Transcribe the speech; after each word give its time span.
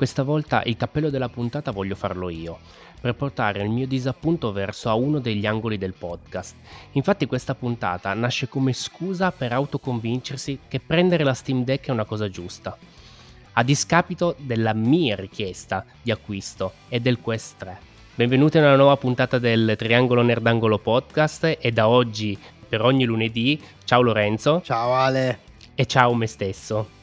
Questa 0.00 0.22
volta 0.22 0.62
il 0.64 0.78
cappello 0.78 1.10
della 1.10 1.28
puntata 1.28 1.72
voglio 1.72 1.94
farlo 1.94 2.30
io, 2.30 2.60
per 3.02 3.14
portare 3.14 3.62
il 3.62 3.68
mio 3.68 3.86
disappunto 3.86 4.50
verso 4.50 4.88
a 4.88 4.94
uno 4.94 5.18
degli 5.18 5.44
angoli 5.44 5.76
del 5.76 5.92
podcast. 5.92 6.56
Infatti 6.92 7.26
questa 7.26 7.54
puntata 7.54 8.14
nasce 8.14 8.48
come 8.48 8.72
scusa 8.72 9.30
per 9.30 9.52
autoconvincersi 9.52 10.60
che 10.68 10.80
prendere 10.80 11.22
la 11.22 11.34
Steam 11.34 11.64
Deck 11.64 11.88
è 11.88 11.90
una 11.90 12.06
cosa 12.06 12.30
giusta. 12.30 12.78
A 13.52 13.62
discapito 13.62 14.36
della 14.38 14.72
mia 14.72 15.16
richiesta 15.16 15.84
di 16.00 16.10
acquisto 16.10 16.72
e 16.88 16.98
del 17.00 17.20
Quest 17.20 17.58
3. 17.58 17.78
Benvenuti 18.14 18.56
a 18.56 18.62
una 18.62 18.76
nuova 18.76 18.96
puntata 18.96 19.38
del 19.38 19.74
Triangolo 19.76 20.22
Nerdangolo 20.22 20.78
Podcast 20.78 21.58
e 21.60 21.72
da 21.72 21.86
oggi 21.86 22.38
per 22.66 22.80
ogni 22.80 23.04
lunedì 23.04 23.60
ciao 23.84 24.00
Lorenzo. 24.00 24.62
Ciao 24.64 24.94
Ale. 24.94 25.40
E 25.74 25.84
ciao 25.84 26.14
me 26.14 26.26
stesso. 26.26 26.99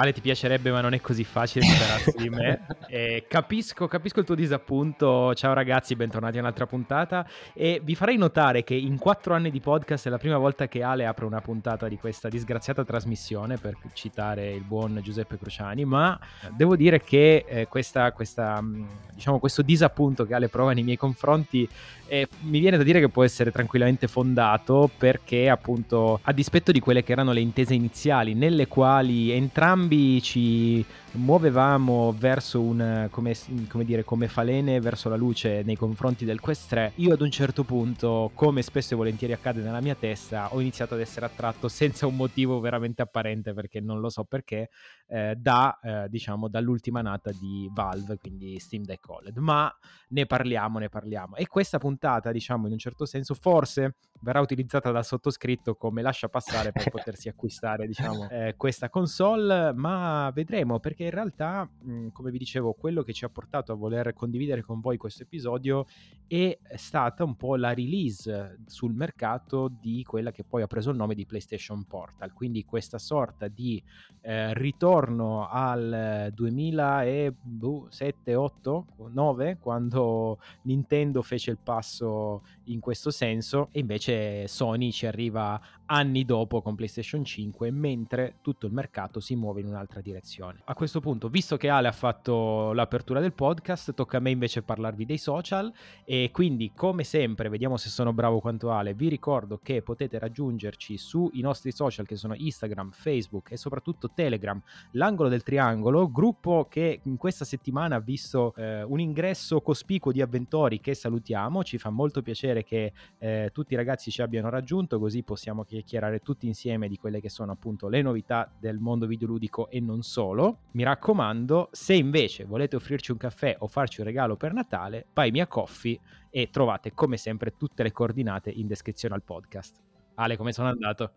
Ale 0.00 0.12
ti 0.12 0.20
piacerebbe 0.20 0.70
ma 0.70 0.80
non 0.80 0.94
è 0.94 1.00
così 1.00 1.24
facile 1.24 1.64
separarsi 1.64 2.14
di 2.16 2.28
me. 2.28 2.66
Eh, 2.90 3.26
capisco, 3.28 3.86
capisco 3.86 4.20
il 4.20 4.24
tuo 4.24 4.34
disappunto. 4.34 5.34
Ciao 5.34 5.52
ragazzi, 5.52 5.94
bentornati 5.94 6.38
a 6.38 6.40
un'altra 6.40 6.66
puntata. 6.66 7.28
E 7.52 7.82
vi 7.84 7.94
farei 7.94 8.16
notare 8.16 8.64
che 8.64 8.74
in 8.74 8.96
quattro 8.96 9.34
anni 9.34 9.50
di 9.50 9.60
podcast 9.60 10.06
è 10.06 10.10
la 10.10 10.16
prima 10.16 10.38
volta 10.38 10.68
che 10.68 10.82
Ale 10.82 11.04
apre 11.04 11.26
una 11.26 11.42
puntata 11.42 11.86
di 11.86 11.98
questa 11.98 12.30
disgraziata 12.30 12.84
trasmissione, 12.84 13.58
per 13.58 13.76
citare 13.92 14.52
il 14.52 14.62
buon 14.62 15.00
Giuseppe 15.02 15.36
Cruciani, 15.36 15.84
ma 15.84 16.18
devo 16.56 16.76
dire 16.76 17.02
che 17.02 17.44
eh, 17.46 17.68
questa, 17.68 18.10
questa, 18.12 18.58
mm, 18.62 18.86
diciamo, 19.12 19.38
questo 19.38 19.60
disappunto 19.60 20.24
che 20.24 20.32
Ale 20.32 20.48
prova 20.48 20.72
nei 20.72 20.84
miei 20.84 20.96
confronti 20.96 21.68
eh, 22.08 22.26
mi 22.40 22.58
viene 22.58 22.78
da 22.78 22.82
dire 22.82 23.00
che 23.00 23.10
può 23.10 23.22
essere 23.22 23.52
tranquillamente 23.52 24.06
fondato 24.06 24.90
perché 24.96 25.50
appunto 25.50 26.20
a 26.22 26.32
dispetto 26.32 26.72
di 26.72 26.80
quelle 26.80 27.04
che 27.04 27.12
erano 27.12 27.32
le 27.32 27.40
intese 27.40 27.74
iniziali 27.74 28.32
nelle 28.32 28.66
quali 28.66 29.30
entrambi 29.30 29.87
ci 30.22 30.84
muovevamo 31.12 32.14
verso 32.16 32.60
un, 32.60 33.08
come, 33.10 33.34
come, 33.68 33.84
dire, 33.84 34.04
come 34.04 34.28
falene 34.28 34.80
verso 34.80 35.08
la 35.08 35.16
luce 35.16 35.62
nei 35.62 35.76
confronti 35.76 36.24
del 36.24 36.40
Quest 36.40 36.68
3, 36.68 36.92
io 36.96 37.14
ad 37.14 37.20
un 37.20 37.30
certo 37.30 37.64
punto, 37.64 38.30
come 38.34 38.62
spesso 38.62 38.94
e 38.94 38.96
volentieri 38.96 39.32
accade 39.32 39.62
nella 39.62 39.80
mia 39.80 39.94
testa, 39.94 40.52
ho 40.52 40.60
iniziato 40.60 40.94
ad 40.94 41.00
essere 41.00 41.26
attratto 41.26 41.68
senza 41.68 42.06
un 42.06 42.16
motivo 42.16 42.60
veramente 42.60 43.02
apparente, 43.02 43.54
perché 43.54 43.80
non 43.80 44.00
lo 44.00 44.10
so 44.10 44.24
perché, 44.24 44.70
eh, 45.08 45.34
da, 45.36 45.78
eh, 45.82 46.08
diciamo, 46.08 46.48
dall'ultima 46.48 47.00
nata 47.00 47.30
di 47.32 47.68
Valve, 47.72 48.18
quindi 48.18 48.58
Steam 48.58 48.84
Deck 48.84 49.08
OLED. 49.08 49.38
Ma 49.38 49.74
ne 50.08 50.26
parliamo, 50.26 50.78
ne 50.78 50.88
parliamo. 50.88 51.36
E 51.36 51.46
questa 51.46 51.78
puntata, 51.78 52.32
diciamo, 52.32 52.66
in 52.66 52.72
un 52.72 52.78
certo 52.78 53.06
senso, 53.06 53.34
forse 53.34 53.96
verrà 54.20 54.40
utilizzata 54.40 54.90
dal 54.90 55.04
sottoscritto 55.04 55.76
come 55.76 56.02
lascia 56.02 56.28
passare 56.28 56.72
per 56.72 56.88
potersi 56.90 57.28
acquistare, 57.28 57.86
diciamo, 57.86 58.28
eh, 58.28 58.54
questa 58.56 58.90
console, 58.90 59.72
ma 59.72 60.30
vedremo 60.34 60.78
perché 60.80 60.97
in 61.04 61.10
realtà, 61.10 61.64
mh, 61.64 62.08
come 62.08 62.30
vi 62.30 62.38
dicevo, 62.38 62.72
quello 62.72 63.02
che 63.02 63.12
ci 63.12 63.24
ha 63.24 63.28
portato 63.28 63.72
a 63.72 63.76
voler 63.76 64.12
condividere 64.12 64.62
con 64.62 64.80
voi 64.80 64.96
questo 64.96 65.22
episodio 65.22 65.86
è 66.26 66.58
stata 66.76 67.24
un 67.24 67.36
po' 67.36 67.56
la 67.56 67.72
release 67.72 68.58
sul 68.66 68.92
mercato 68.92 69.68
di 69.68 70.04
quella 70.04 70.30
che 70.30 70.44
poi 70.44 70.62
ha 70.62 70.66
preso 70.66 70.90
il 70.90 70.96
nome 70.96 71.14
di 71.14 71.24
PlayStation 71.24 71.84
Portal, 71.84 72.32
quindi 72.32 72.64
questa 72.64 72.98
sorta 72.98 73.48
di 73.48 73.82
eh, 74.20 74.52
ritorno 74.54 75.48
al 75.48 76.30
2007, 76.34 78.34
8, 78.34 78.86
9, 79.10 79.58
quando 79.58 80.38
Nintendo 80.62 81.22
fece 81.22 81.52
il 81.52 81.58
passo 81.62 82.42
in 82.64 82.80
questo 82.80 83.10
senso 83.10 83.68
e 83.72 83.80
invece 83.80 84.46
Sony 84.48 84.90
ci 84.90 85.06
arriva 85.06 85.60
anni 85.90 86.24
dopo 86.24 86.60
con 86.62 86.74
PlayStation 86.74 87.24
5 87.24 87.70
mentre 87.70 88.36
tutto 88.42 88.66
il 88.66 88.72
mercato 88.72 89.20
si 89.20 89.36
muove 89.36 89.60
in 89.60 89.66
un'altra 89.66 90.00
direzione. 90.00 90.60
A 90.64 90.74
questo 90.74 91.00
punto, 91.00 91.28
visto 91.28 91.56
che 91.56 91.68
Ale 91.68 91.88
ha 91.88 91.92
fatto 91.92 92.72
l'apertura 92.72 93.20
del 93.20 93.32
podcast, 93.32 93.94
tocca 93.94 94.18
a 94.18 94.20
me 94.20 94.30
invece 94.30 94.62
parlarvi 94.62 95.04
dei 95.04 95.18
social 95.18 95.72
e 96.04 96.30
quindi 96.32 96.72
come 96.74 97.04
sempre, 97.04 97.48
vediamo 97.48 97.76
se 97.76 97.88
sono 97.88 98.12
bravo 98.12 98.40
quanto 98.40 98.70
Ale, 98.70 98.94
vi 98.94 99.08
ricordo 99.08 99.58
che 99.62 99.82
potete 99.82 100.18
raggiungerci 100.18 100.96
sui 100.96 101.40
nostri 101.40 101.72
social 101.72 102.06
che 102.06 102.16
sono 102.16 102.34
Instagram, 102.34 102.90
Facebook 102.90 103.52
e 103.52 103.56
soprattutto 103.56 104.10
Telegram, 104.14 104.60
l'angolo 104.92 105.28
del 105.28 105.42
triangolo, 105.42 106.10
gruppo 106.10 106.66
che 106.68 107.00
in 107.02 107.16
questa 107.16 107.44
settimana 107.44 107.96
ha 107.96 108.00
visto 108.00 108.54
eh, 108.56 108.82
un 108.82 109.00
ingresso 109.00 109.60
cospicuo 109.60 110.12
di 110.12 110.20
avventori 110.20 110.80
che 110.80 110.94
salutiamo, 110.94 111.64
ci 111.64 111.78
fa 111.78 111.90
molto 111.90 112.22
piacere 112.22 112.62
che 112.62 112.92
eh, 113.18 113.50
tutti 113.52 113.72
i 113.72 113.76
ragazzi 113.76 114.10
ci 114.10 114.22
abbiano 114.22 114.50
raggiunto 114.50 114.98
così 114.98 115.22
possiamo 115.22 115.64
chiacchierare 115.82 116.20
tutti 116.20 116.46
insieme 116.46 116.88
di 116.88 116.96
quelle 116.96 117.20
che 117.20 117.28
sono 117.28 117.52
appunto 117.52 117.88
le 117.88 118.02
novità 118.02 118.50
del 118.58 118.78
mondo 118.78 119.06
videoludico 119.06 119.68
e 119.68 119.80
non 119.80 120.02
solo. 120.02 120.60
Mi 120.72 120.82
raccomando, 120.82 121.68
se 121.72 121.94
invece 121.94 122.44
volete 122.44 122.76
offrirci 122.76 123.12
un 123.12 123.18
caffè 123.18 123.56
o 123.58 123.68
farci 123.68 124.00
un 124.00 124.06
regalo 124.06 124.36
per 124.36 124.52
Natale, 124.52 125.06
Buy 125.12 125.30
Me 125.30 125.40
a 125.40 125.46
Coffee 125.46 125.98
e 126.30 126.50
trovate 126.50 126.92
come 126.92 127.16
sempre 127.16 127.56
tutte 127.56 127.82
le 127.82 127.92
coordinate 127.92 128.50
in 128.50 128.66
descrizione 128.66 129.14
al 129.14 129.22
podcast. 129.22 129.80
Ale, 130.14 130.36
come 130.36 130.52
sono 130.52 130.68
andato? 130.68 131.12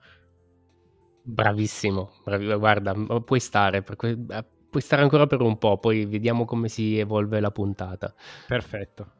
Bravissimo, 1.23 2.11
bravi, 2.23 2.53
guarda, 2.55 2.93
puoi 3.23 3.39
stare, 3.39 3.83
que- 3.83 4.25
eh, 4.29 4.45
puoi 4.69 4.81
stare 4.81 5.01
ancora 5.01 5.27
per 5.27 5.41
un 5.41 5.57
po', 5.57 5.77
poi 5.77 6.05
vediamo 6.05 6.45
come 6.45 6.67
si 6.67 6.97
evolve 6.97 7.39
la 7.39 7.51
puntata. 7.51 8.13
Perfetto. 8.47 9.19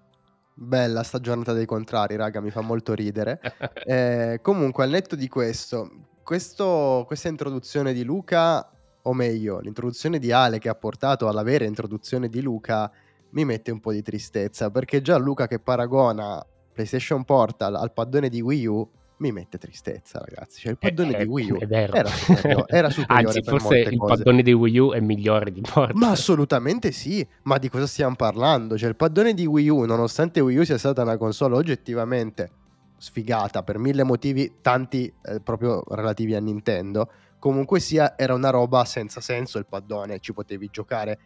Bella 0.54 1.04
sta 1.04 1.20
giornata 1.20 1.54
dei 1.54 1.66
contrari, 1.66 2.16
raga, 2.16 2.42
mi 2.42 2.52
fa 2.52 2.62
molto 2.62 2.94
ridere. 2.94 3.40
eh, 3.86 4.40
comunque, 4.42 4.84
al 4.84 4.90
netto 4.90 5.16
di 5.16 5.28
questo, 5.28 5.90
questo, 6.24 7.04
questa 7.08 7.30
introduzione 7.30 7.94
di 7.94 8.04
Luca, 8.04 8.70
o 9.04 9.14
meglio, 9.14 9.60
l'introduzione 9.60 10.20
di 10.20 10.32
Ale 10.32 10.60
che 10.60 10.70
ha 10.70 10.76
portato 10.76 11.28
alla 11.28 11.44
vera 11.44 11.66
introduzione 11.66 12.28
di 12.28 12.42
Luca, 12.42 12.92
mi 13.32 13.46
mette 13.46 13.72
un 13.72 13.80
po' 13.80 13.92
di 13.92 14.02
tristezza, 14.02 14.70
perché 14.70 15.02
già 15.02 15.18
Luca 15.18 15.48
che 15.48 15.60
paragona 15.60 16.46
PlayStation 16.74 17.24
Portal 17.24 17.76
al 17.76 17.94
paddone 17.94 18.30
di 18.30 18.42
Wii 18.42 18.66
U 18.66 18.90
mi 19.22 19.32
mette 19.32 19.60
tristezza, 19.60 20.20
ragazzi. 20.20 20.60
Cioè, 20.62 20.72
il 20.72 20.78
eh, 20.82 20.90
paddone 20.90 21.16
eh, 21.16 21.24
di 21.24 21.30
Wii 21.30 21.52
U 21.52 21.58
era 21.70 22.10
superiore, 22.10 22.66
era 22.68 22.90
superiore 22.92 23.28
Anzi, 23.28 23.44
forse 23.44 23.78
il 23.78 23.98
cose. 23.98 24.16
paddone 24.16 24.42
di 24.42 24.52
Wii 24.52 24.78
U 24.80 24.92
è 24.92 25.00
migliore 25.00 25.52
di 25.52 25.62
Portal. 25.62 25.96
Ma 25.96 26.10
assolutamente 26.10 26.92
sì. 26.92 27.26
Ma 27.44 27.60
di 27.60 27.70
cosa 27.70 27.86
stiamo 27.86 28.16
parlando? 28.16 28.78
Cioè, 28.78 28.90
il 28.90 28.96
paddone 28.96 29.34
di 29.34 29.46
Wii 29.46 29.70
U, 29.70 29.86
nonostante 29.86 30.40
Wii 30.40 30.58
U 30.58 30.64
sia 30.64 30.80
stata 30.80 31.04
una 31.04 31.18
console 31.18 31.56
oggettivamente 31.56 32.52
sfigata 32.98 33.64
per 33.64 33.78
mille 33.78 34.04
motivi, 34.04 34.58
tanti 34.62 35.12
eh, 35.24 35.40
proprio 35.40 35.84
relativi 35.90 36.34
a 36.34 36.40
Nintendo, 36.40 37.10
comunque 37.38 37.80
sia, 37.80 38.18
era 38.18 38.34
una 38.34 38.50
roba 38.50 38.86
senza 38.86 39.22
senso 39.22 39.60
il 39.60 39.68
paddone. 39.68 40.20
Ci 40.20 40.34
potevi 40.34 40.68
giocare 40.72 41.20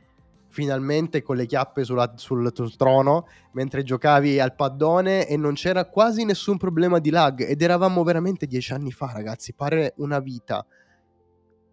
finalmente 0.56 1.22
con 1.22 1.36
le 1.36 1.46
chiappe 1.46 1.84
sulla, 1.84 2.14
sul, 2.16 2.50
sul, 2.54 2.78
trono 2.78 3.28
mentre 3.52 3.84
giocavi 3.84 4.40
al 4.40 4.56
paddone 4.56 5.28
e 5.28 5.36
non 5.36 5.54
c'era 5.54 5.90
quasi 5.90 6.24
nessun 6.24 6.56
problema 6.56 7.00
di 7.00 7.10
lag 7.10 7.42
ed 7.42 7.62
eravamo 7.62 8.04
veramente 8.04 8.48
dieci 8.48 8.72
anni 8.72 8.94
fa 8.94 9.12
ragazzi, 9.12 9.54
pare 9.54 9.94
una 9.98 10.20
vita. 10.20 10.66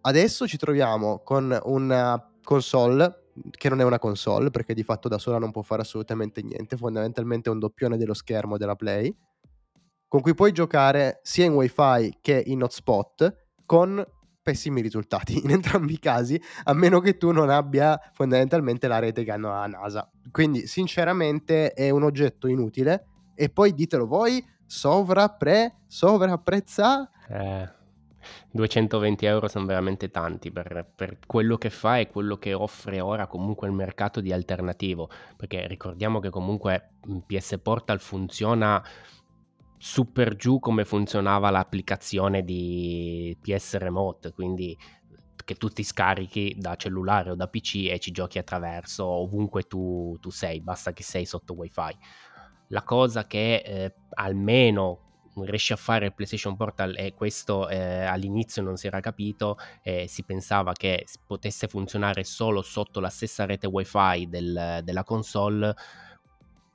Adesso 0.01 0.45
ci 0.47 0.57
troviamo 0.57 1.21
con 1.23 1.57
una 1.63 2.29
console 2.43 3.29
che 3.49 3.69
non 3.69 3.79
è 3.79 3.85
una 3.85 3.99
console 3.99 4.49
perché 4.49 4.73
di 4.73 4.83
fatto 4.83 5.07
da 5.07 5.17
sola 5.17 5.37
non 5.37 5.51
può 5.51 5.61
fare 5.61 5.81
assolutamente 5.81 6.41
niente, 6.41 6.75
fondamentalmente 6.75 7.49
è 7.49 7.53
un 7.53 7.59
doppione 7.59 7.95
dello 7.95 8.13
schermo 8.13 8.57
della 8.57 8.75
Play 8.75 9.15
con 10.09 10.19
cui 10.19 10.35
puoi 10.35 10.51
giocare 10.51 11.21
sia 11.23 11.45
in 11.45 11.53
wifi 11.53 12.17
che 12.19 12.43
in 12.45 12.61
hotspot 12.61 13.33
con 13.65 14.05
pessimi 14.43 14.81
risultati 14.81 15.39
in 15.43 15.49
entrambi 15.49 15.93
i 15.93 15.99
casi, 15.99 16.39
a 16.65 16.73
meno 16.73 16.99
che 16.99 17.17
tu 17.17 17.31
non 17.31 17.49
abbia 17.49 17.99
fondamentalmente 18.11 18.87
la 18.87 18.99
rete 18.99 19.23
che 19.23 19.31
hanno 19.31 19.49
la 19.49 19.65
NASA. 19.65 20.09
Quindi, 20.29 20.67
sinceramente, 20.67 21.71
è 21.71 21.89
un 21.89 22.03
oggetto 22.03 22.47
inutile. 22.47 23.07
E 23.35 23.49
poi 23.49 23.73
ditelo 23.73 24.05
voi, 24.05 24.45
sovrapre, 24.67 25.77
sovrapprezza. 25.87 27.09
Eh, 27.27 27.81
220 28.51 29.25
euro 29.25 29.47
sono 29.47 29.65
veramente 29.65 30.09
tanti 30.09 30.51
per, 30.51 30.85
per, 30.95 31.17
quello 31.25 31.57
che 31.57 31.69
fa 31.69 31.97
e 31.97 32.09
quello 32.09 32.37
che 32.37 32.53
offre 32.53 32.99
ora 32.99 33.27
comunque 33.27 33.67
il 33.67 33.73
mercato 33.73 34.21
di 34.21 34.31
alternativo. 34.31 35.09
Perché 35.35 35.67
ricordiamo 35.67 36.19
che 36.19 36.29
comunque 36.29 36.91
PS 37.25 37.59
Portal 37.61 37.99
funziona 37.99 38.83
su 39.83 40.13
per 40.13 40.37
giù 40.37 40.59
come 40.59 40.85
funzionava 40.85 41.49
l'applicazione 41.49 42.45
di 42.45 43.37
PS 43.41 43.75
Remote, 43.75 44.31
quindi 44.31 44.77
che 45.43 45.55
tu 45.55 45.67
ti 45.67 45.83
scarichi 45.83 46.55
da 46.57 46.77
cellulare 46.77 47.31
o 47.31 47.35
da 47.35 47.49
PC 47.49 47.89
e 47.89 47.99
ci 47.99 48.11
giochi 48.11 48.37
attraverso 48.37 49.05
ovunque 49.05 49.63
tu, 49.63 50.17
tu 50.21 50.29
sei, 50.29 50.61
basta 50.61 50.93
che 50.93 51.03
sei 51.03 51.25
sotto 51.25 51.53
wifi. 51.55 51.97
La 52.69 52.83
cosa 52.83 53.27
che 53.27 53.55
eh, 53.55 53.93
almeno 54.11 55.31
riesce 55.41 55.73
a 55.73 55.75
fare 55.75 56.05
il 56.05 56.13
PlayStation 56.13 56.55
Portal 56.55 56.95
e 56.97 57.13
questo 57.13 57.67
eh, 57.67 58.05
all'inizio 58.05 58.61
non 58.61 58.77
si 58.77 58.87
era 58.87 59.01
capito, 59.01 59.57
eh, 59.81 60.07
si 60.07 60.23
pensava 60.23 60.71
che 60.71 61.05
potesse 61.27 61.67
funzionare 61.67 62.23
solo 62.23 62.61
sotto 62.61 63.01
la 63.01 63.09
stessa 63.09 63.43
rete 63.43 63.67
wifi 63.67 64.29
del, 64.29 64.79
della 64.81 65.03
console 65.03 65.75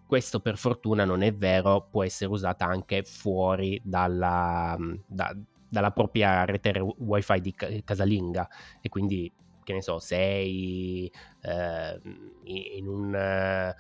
questo 0.09 0.41
per 0.41 0.57
fortuna 0.57 1.05
non 1.05 1.21
è 1.21 1.35
vero, 1.35 1.87
può 1.91 2.03
essere 2.03 2.31
usata 2.31 2.65
anche 2.65 3.03
fuori 3.05 3.79
dalla, 3.85 4.75
da, 5.07 5.37
dalla 5.69 5.93
propria 5.93 6.47
rete 6.47 6.81
wifi 6.81 7.41
di 7.43 7.55
casalinga 7.85 8.49
e 8.81 8.89
quindi 8.89 9.31
che 9.63 9.75
ne 9.75 9.83
so, 9.83 9.99
sei 9.99 11.13
eh, 11.43 12.01
in 12.45 12.89
un 12.89 13.75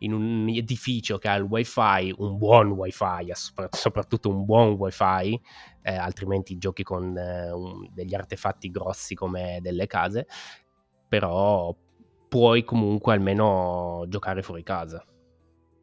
in 0.00 0.12
un 0.12 0.46
edificio 0.48 1.18
che 1.18 1.28
ha 1.28 1.34
il 1.34 1.42
wifi, 1.42 2.14
un 2.18 2.36
buon 2.36 2.70
wifi, 2.70 3.32
soprattutto 3.70 4.28
un 4.28 4.44
buon 4.44 4.74
wifi, 4.74 5.40
eh, 5.82 5.96
altrimenti 5.96 6.58
giochi 6.58 6.82
con 6.82 7.16
eh, 7.16 7.50
un, 7.50 7.88
degli 7.92 8.14
artefatti 8.14 8.70
grossi 8.70 9.14
come 9.14 9.58
delle 9.62 9.86
case, 9.86 10.26
però 11.08 11.74
puoi 12.28 12.62
comunque 12.62 13.14
almeno 13.14 14.04
giocare 14.08 14.42
fuori 14.42 14.62
casa. 14.62 15.04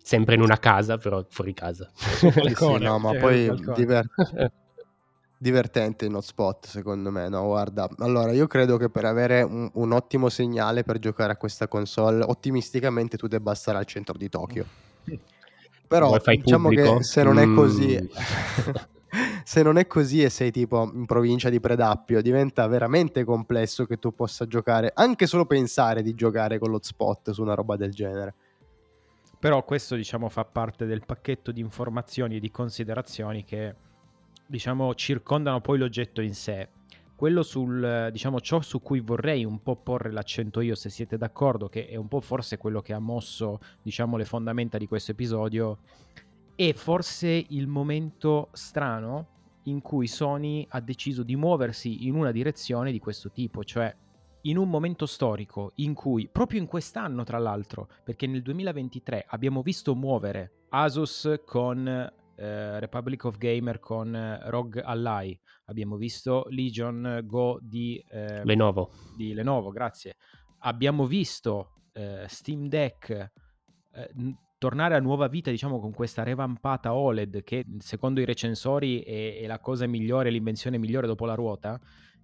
Sempre 0.06 0.36
in 0.36 0.42
una 0.42 0.58
casa, 0.58 0.98
però 0.98 1.26
fuori 1.30 1.54
casa. 1.54 1.90
Balcone, 2.22 2.78
sì, 2.78 2.84
no, 2.84 3.00
ma 3.00 3.14
poi 3.16 3.50
diver- 3.74 4.10
divertente 5.38 6.04
in 6.04 6.14
hotspot, 6.14 6.68
secondo 6.68 7.10
me. 7.10 7.30
No, 7.30 7.46
guarda, 7.46 7.90
allora 8.00 8.34
io 8.34 8.46
credo 8.48 8.76
che 8.76 8.90
per 8.90 9.06
avere 9.06 9.44
un, 9.44 9.70
un, 9.72 9.92
ottimo 9.94 10.28
segnale 10.28 10.84
per 10.84 11.00
giocare 11.00 11.32
a 11.32 11.38
questa 11.38 11.70
console, 11.70 12.22
ottimisticamente 12.22 13.16
tu 13.16 13.28
debba 13.28 13.56
stare 13.56 13.78
al 13.78 13.86
centro 13.86 14.18
di 14.18 14.28
Tokyo. 14.28 14.66
Però 15.88 16.18
diciamo 16.18 16.68
pubblico? 16.68 16.98
che 16.98 17.04
se 17.04 17.24
non 17.24 17.40
è 17.40 17.46
così, 17.54 17.98
mm. 18.02 18.76
se 19.46 19.64
non 19.64 19.78
è 19.78 19.88
così 19.88 20.22
e 20.22 20.30
sei 20.30 20.52
tipo 20.52 20.92
in 20.94 21.06
provincia 21.06 21.50
di 21.50 21.62
Predappio, 21.62 22.22
diventa 22.22 22.68
veramente 22.68 23.24
complesso 23.24 23.86
che 23.86 24.00
tu 24.00 24.14
possa 24.14 24.48
giocare, 24.48 24.92
anche 24.94 25.28
solo 25.28 25.46
pensare 25.46 26.02
di 26.02 26.14
giocare 26.14 26.60
con 26.60 26.72
l'hotspot 26.72 27.32
su 27.32 27.42
una 27.42 27.54
roba 27.54 27.78
del 27.78 27.94
genere. 27.94 28.34
Però 29.44 29.66
questo 29.66 29.96
diciamo 29.96 30.30
fa 30.30 30.46
parte 30.46 30.86
del 30.86 31.06
pacchetto 31.06 31.52
di 31.52 31.60
informazioni 31.60 32.38
e 32.38 32.40
di 32.40 32.50
considerazioni 32.50 33.44
che 33.44 33.76
diciamo 34.48 34.96
circondano 34.96 35.60
poi 35.60 35.78
l'oggetto 35.80 36.22
in 36.22 36.34
sé. 36.34 36.70
Quello 37.14 37.44
sul, 37.44 38.08
diciamo, 38.10 38.40
ciò 38.40 38.62
su 38.62 38.82
cui 38.82 39.02
vorrei 39.02 39.44
un 39.44 39.62
po' 39.62 39.76
porre 39.76 40.14
l'accento 40.14 40.62
io, 40.62 40.76
se 40.76 40.90
siete 40.90 41.18
d'accordo, 41.18 41.68
che 41.68 41.90
è 41.90 41.98
un 41.98 42.08
po' 42.08 42.22
forse 42.22 42.56
quello 42.56 42.82
che 42.82 42.94
ha 42.94 43.00
mosso, 43.00 43.60
diciamo, 43.82 44.16
le 44.16 44.24
fondamenta 44.24 44.78
di 44.78 44.88
questo 44.88 45.12
episodio, 45.12 45.80
è 46.56 46.72
forse 46.72 47.46
il 47.50 47.68
momento 47.68 48.48
strano 48.54 49.28
in 49.64 49.82
cui 49.82 50.08
Sony 50.08 50.66
ha 50.70 50.80
deciso 50.80 51.22
di 51.22 51.36
muoversi 51.36 52.08
in 52.08 52.16
una 52.16 52.32
direzione 52.32 52.94
di 52.94 53.00
questo 53.00 53.30
tipo, 53.30 53.66
cioè 53.66 53.94
in 54.44 54.58
un 54.58 54.70
momento 54.70 55.06
storico 55.06 55.72
in 55.76 55.94
cui, 55.94 56.28
proprio 56.30 56.60
in 56.60 56.68
quest'anno 56.68 57.24
tra 57.24 57.38
l'altro, 57.38 57.88
perché 58.04 58.28
nel 58.28 58.42
2023 58.42 59.26
abbiamo 59.28 59.62
visto 59.62 59.96
muovere 59.96 60.66
Asus 60.70 61.42
con 61.46 61.88
eh, 61.88 62.80
Republic 62.80 63.26
of 63.26 63.38
Gamer 63.38 63.80
con 63.80 64.16
eh, 64.16 64.50
Rogue 64.50 64.82
Ally, 64.82 65.40
abbiamo 65.66 65.96
visto 65.96 66.46
Legion 66.50 67.22
Go 67.26 67.60
di 67.62 68.04
eh, 68.10 68.44
Lenovo. 68.44 68.92
Di 69.16 69.34
Lenovo, 69.34 69.70
grazie. 69.70 70.16
Abbiamo 70.60 71.06
visto 71.06 71.74
eh, 71.94 72.26
Steam 72.28 72.68
Deck 72.68 73.10
eh, 73.92 74.10
tornare 74.58 74.96
a 74.96 75.00
nuova 75.00 75.28
vita, 75.28 75.52
diciamo, 75.52 75.80
con 75.80 75.92
questa 75.92 76.24
revampata 76.24 76.94
OLED 76.94 77.44
che 77.44 77.66
secondo 77.80 78.22
i 78.22 78.26
recensori 78.26 79.02
è, 79.02 79.40
è 79.42 79.46
la 79.46 79.60
cosa 79.60 79.86
migliore, 79.88 80.30
l'invenzione 80.30 80.78
migliore 80.78 81.06
dopo 81.06 81.26
la 81.26 81.36
ruota. 81.36 81.80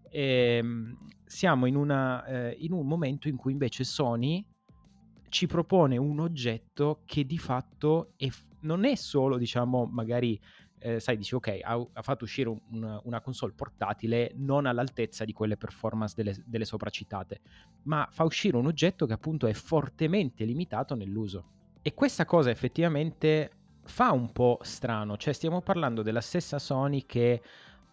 E, 0.09 0.57
ehm, 0.57 0.95
siamo 1.25 1.67
in, 1.67 1.75
una, 1.75 2.25
eh, 2.25 2.55
in 2.59 2.73
un 2.73 2.87
momento 2.87 3.27
in 3.27 3.35
cui 3.35 3.51
invece 3.51 3.83
Sony 3.83 4.43
ci 5.29 5.45
propone 5.45 5.95
un 5.97 6.19
oggetto 6.19 7.01
che 7.05 7.25
di 7.25 7.37
fatto 7.37 8.13
è, 8.17 8.27
non 8.61 8.83
è 8.83 8.95
solo, 8.95 9.37
diciamo, 9.37 9.85
magari, 9.85 10.39
eh, 10.79 10.99
sai, 10.99 11.17
dici, 11.17 11.35
ok, 11.35 11.59
ha, 11.61 11.87
ha 11.93 12.01
fatto 12.01 12.23
uscire 12.23 12.49
un, 12.49 12.99
una 13.03 13.21
console 13.21 13.53
portatile 13.53 14.31
non 14.35 14.65
all'altezza 14.65 15.23
di 15.25 15.33
quelle 15.33 15.55
performance 15.55 16.15
delle, 16.15 16.35
delle 16.45 16.65
sopracitate, 16.65 17.41
ma 17.83 18.07
fa 18.11 18.23
uscire 18.23 18.57
un 18.57 18.65
oggetto 18.65 19.05
che 19.05 19.13
appunto 19.13 19.47
è 19.47 19.53
fortemente 19.53 20.43
limitato 20.45 20.95
nell'uso. 20.95 21.57
E 21.81 21.93
questa 21.93 22.25
cosa 22.25 22.49
effettivamente 22.49 23.51
fa 23.83 24.11
un 24.11 24.31
po' 24.31 24.59
strano, 24.61 25.17
cioè 25.17 25.33
stiamo 25.33 25.61
parlando 25.61 26.01
della 26.01 26.21
stessa 26.21 26.59
Sony 26.59 27.05
che 27.05 27.41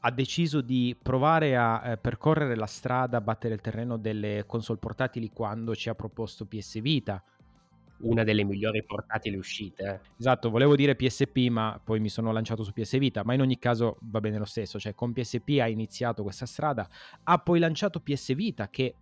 ha 0.06 0.10
deciso 0.12 0.60
di 0.60 0.96
provare 1.00 1.56
a 1.56 1.90
eh, 1.90 1.96
percorrere 1.96 2.54
la 2.54 2.66
strada, 2.66 3.16
a 3.16 3.20
battere 3.20 3.54
il 3.54 3.60
terreno 3.60 3.96
delle 3.96 4.44
console 4.46 4.78
portatili 4.78 5.30
quando 5.30 5.74
ci 5.74 5.88
ha 5.88 5.96
proposto 5.96 6.46
PS 6.46 6.80
Vita. 6.80 7.20
Una 8.02 8.22
delle 8.22 8.44
migliori 8.44 8.84
portatili 8.84 9.36
uscite. 9.36 10.00
Esatto, 10.16 10.48
volevo 10.48 10.76
dire 10.76 10.94
PSP, 10.94 11.48
ma 11.48 11.80
poi 11.82 11.98
mi 11.98 12.08
sono 12.08 12.30
lanciato 12.30 12.62
su 12.62 12.72
PS 12.72 12.98
Vita, 12.98 13.24
ma 13.24 13.34
in 13.34 13.40
ogni 13.40 13.58
caso 13.58 13.96
va 14.02 14.20
bene 14.20 14.38
lo 14.38 14.44
stesso, 14.44 14.78
cioè 14.78 14.94
con 14.94 15.12
PSP 15.12 15.58
ha 15.60 15.66
iniziato 15.66 16.22
questa 16.22 16.46
strada, 16.46 16.88
ha 17.24 17.38
poi 17.38 17.58
lanciato 17.58 17.98
PS 17.98 18.34
Vita 18.34 18.68
che 18.68 18.94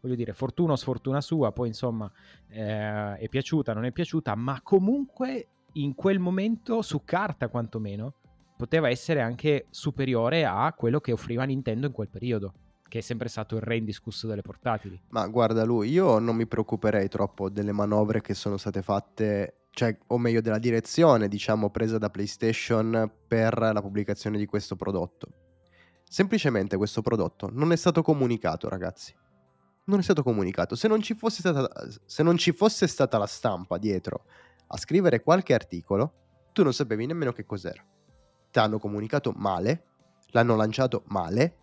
voglio 0.00 0.14
dire, 0.14 0.32
fortuna 0.32 0.72
o 0.72 0.76
sfortuna 0.76 1.20
sua, 1.20 1.52
poi 1.52 1.68
insomma 1.68 2.10
eh, 2.48 3.16
è 3.18 3.28
piaciuta, 3.28 3.74
non 3.74 3.84
è 3.84 3.92
piaciuta, 3.92 4.34
ma 4.34 4.62
comunque 4.62 5.48
in 5.72 5.94
quel 5.94 6.18
momento, 6.18 6.80
su 6.80 7.02
carta 7.04 7.48
quantomeno, 7.48 8.14
poteva 8.58 8.90
essere 8.90 9.20
anche 9.20 9.68
superiore 9.70 10.44
a 10.44 10.74
quello 10.76 10.98
che 10.98 11.12
offriva 11.12 11.44
Nintendo 11.44 11.86
in 11.86 11.92
quel 11.92 12.08
periodo 12.08 12.52
che 12.88 12.98
è 12.98 13.02
sempre 13.02 13.28
stato 13.28 13.54
il 13.54 13.60
re 13.60 13.76
indiscusso 13.76 14.26
delle 14.26 14.40
portatili. 14.40 14.98
Ma 15.10 15.26
guarda 15.28 15.62
lui, 15.64 15.90
io 15.90 16.18
non 16.18 16.34
mi 16.34 16.46
preoccuperei 16.46 17.06
troppo 17.08 17.50
delle 17.50 17.72
manovre 17.72 18.22
che 18.22 18.32
sono 18.32 18.56
state 18.56 18.80
fatte, 18.80 19.66
cioè, 19.72 19.94
o 20.06 20.16
meglio 20.16 20.40
della 20.40 20.58
direzione, 20.58 21.28
diciamo, 21.28 21.68
presa 21.68 21.98
da 21.98 22.08
PlayStation 22.08 23.10
per 23.26 23.58
la 23.58 23.82
pubblicazione 23.82 24.38
di 24.38 24.46
questo 24.46 24.74
prodotto. 24.74 25.28
Semplicemente 26.02 26.78
questo 26.78 27.02
prodotto 27.02 27.50
non 27.52 27.72
è 27.72 27.76
stato 27.76 28.00
comunicato, 28.00 28.70
ragazzi 28.70 29.14
non 29.88 29.98
è 29.98 30.02
stato 30.02 30.22
comunicato. 30.22 30.76
Se 30.76 30.86
non 30.86 31.02
ci 31.02 31.14
fosse 31.14 31.40
stata, 31.40 31.68
se 32.04 32.22
non 32.22 32.36
ci 32.36 32.52
fosse 32.52 32.86
stata 32.86 33.18
la 33.18 33.26
stampa 33.26 33.78
dietro 33.78 34.24
a 34.68 34.76
scrivere 34.76 35.22
qualche 35.22 35.54
articolo, 35.54 36.12
tu 36.52 36.62
non 36.62 36.72
sapevi 36.72 37.06
nemmeno 37.06 37.32
che 37.32 37.44
cos'era. 37.44 37.84
Ti 38.50 38.58
hanno 38.58 38.78
comunicato 38.78 39.32
male, 39.36 39.84
l'hanno 40.30 40.56
lanciato 40.56 41.02
male, 41.06 41.56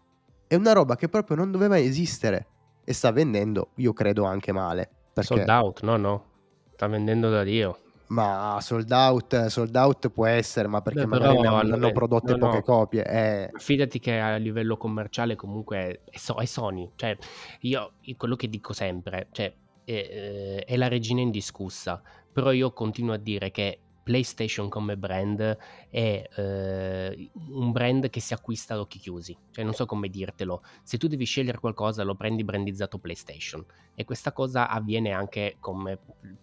è 0.48 0.56
una 0.56 0.74
roba 0.74 0.96
che 0.96 1.10
proprio 1.10 1.36
non 1.36 1.52
doveva 1.52 1.80
esistere 1.80 2.48
e 2.84 2.94
sta 2.94 3.12
vendendo, 3.12 3.70
io 3.76 3.94
credo, 3.94 4.26
anche 4.26 4.52
male. 4.52 4.90
Perché... 5.14 5.36
Sold 5.36 5.50
out, 5.50 5.82
no, 5.82 5.98
no, 5.98 6.26
sta 6.74 6.88
vendendo 6.88 7.30
da 7.30 7.44
Dio. 7.44 7.80
Ma 8.08 8.60
sold 8.62 8.92
out, 8.92 9.46
sold 9.48 9.76
out 9.76 10.10
può 10.10 10.28
essere, 10.28 10.68
ma 10.68 10.82
perché 10.82 11.02
Beh, 11.02 11.08
magari 11.08 11.40
ne 11.40 11.48
hanno, 11.48 11.92
prodotte 11.92 12.34
no, 12.34 12.38
poche 12.38 12.58
no. 12.58 12.64
copie. 12.64 13.04
Eh. 13.04 13.50
Fidati 13.56 13.98
che 14.00 14.20
a 14.20 14.36
livello 14.36 14.78
commerciale 14.78 15.36
comunque 15.36 16.02
è, 16.06 16.18
so- 16.18 16.36
è 16.36 16.46
Sony. 16.46 16.92
Cioè, 16.96 17.18
io, 17.62 17.94
quello 18.16 18.36
che 18.36 18.48
dico 18.48 18.74
sempre, 18.74 19.30
cioè, 19.32 19.52
è, 19.84 19.92
eh, 19.92 20.64
è 20.66 20.78
la 20.78 20.88
regina 20.88 21.22
indiscussa. 21.22 22.00
Però 22.32 22.52
io 22.52 22.74
continuo 22.74 23.14
a 23.14 23.18
dire 23.18 23.50
che 23.50 23.80
PlayStation 24.06 24.70
come 24.70 24.98
brand 24.98 25.58
è 25.90 26.30
eh, 26.36 27.32
un 27.34 27.72
brand 27.72 28.12
che 28.12 28.20
si 28.20 28.34
acquista 28.34 28.76
ad 28.76 28.82
occhi 28.82 29.00
chiusi, 29.00 29.36
cioè 29.50 29.64
non 29.64 29.74
so 29.74 29.88
come 29.88 30.10
dirtelo, 30.10 30.62
se 30.84 31.00
tu 31.00 31.08
devi 31.08 31.26
scegliere 31.26 31.58
qualcosa 31.58 32.04
lo 32.04 32.14
prendi 32.14 32.44
brandizzato 32.44 33.00
PlayStation. 33.00 33.66
E 33.96 34.06
questa 34.06 34.32
cosa 34.32 34.70
avviene 34.70 35.12
anche 35.12 35.58
come 35.60 35.98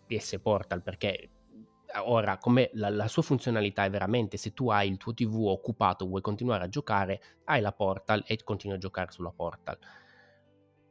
PS 0.05 0.41
Portal 0.43 0.83
perché 0.83 1.31
ora, 2.05 2.37
come 2.39 2.71
la, 2.73 2.89
la, 2.89 3.07
sua 3.07 3.23
funzionalità 3.23 3.85
è 3.85 3.91
veramente 3.91 4.37
se 4.39 4.53
tu 4.53 4.69
hai 4.71 4.89
il 4.89 4.97
tuo 4.97 5.15
TV 5.15 5.45
occupato, 5.47 6.05
vuoi 6.07 6.21
continuare 6.21 6.65
a 6.65 6.69
giocare, 6.69 7.21
hai 7.45 7.61
la 7.61 7.73
Portal 7.73 8.25
e 8.27 8.43
continui 8.43 8.75
a 8.75 8.81
giocare 8.81 9.13
sulla 9.13 9.31
Portal. 9.31 9.79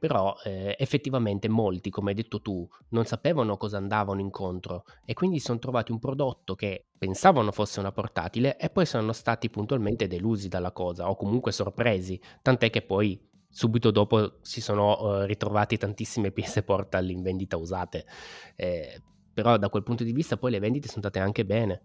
Però 0.01 0.35
eh, 0.43 0.75
effettivamente 0.79 1.47
molti, 1.47 1.91
come 1.91 2.09
hai 2.09 2.15
detto 2.15 2.41
tu, 2.41 2.67
non 2.89 3.05
sapevano 3.05 3.55
cosa 3.55 3.77
andavano 3.77 4.19
incontro 4.19 4.85
e 5.05 5.13
quindi 5.13 5.37
si 5.37 5.45
sono 5.45 5.59
trovati 5.59 5.91
un 5.91 5.99
prodotto 5.99 6.55
che 6.55 6.87
pensavano 6.97 7.51
fosse 7.51 7.79
una 7.79 7.91
portatile 7.91 8.57
e 8.57 8.71
poi 8.71 8.87
sono 8.87 9.13
stati 9.13 9.51
puntualmente 9.51 10.07
delusi 10.07 10.47
dalla 10.47 10.71
cosa 10.71 11.07
o 11.07 11.15
comunque 11.15 11.51
sorpresi, 11.51 12.19
tant'è 12.41 12.71
che 12.71 12.81
poi 12.81 13.29
subito 13.47 13.91
dopo 13.91 14.37
si 14.41 14.59
sono 14.59 14.99
uh, 14.99 15.21
ritrovati 15.25 15.77
tantissime 15.77 16.31
PS 16.31 16.63
Portal 16.63 17.07
in 17.11 17.21
vendita 17.21 17.57
usate. 17.57 18.07
Eh, 18.55 18.99
però 19.31 19.57
da 19.57 19.69
quel 19.69 19.83
punto 19.83 20.03
di 20.03 20.13
vista 20.13 20.35
poi 20.35 20.49
le 20.49 20.59
vendite 20.59 20.87
sono 20.87 21.01
state 21.01 21.19
anche 21.19 21.45
bene. 21.45 21.83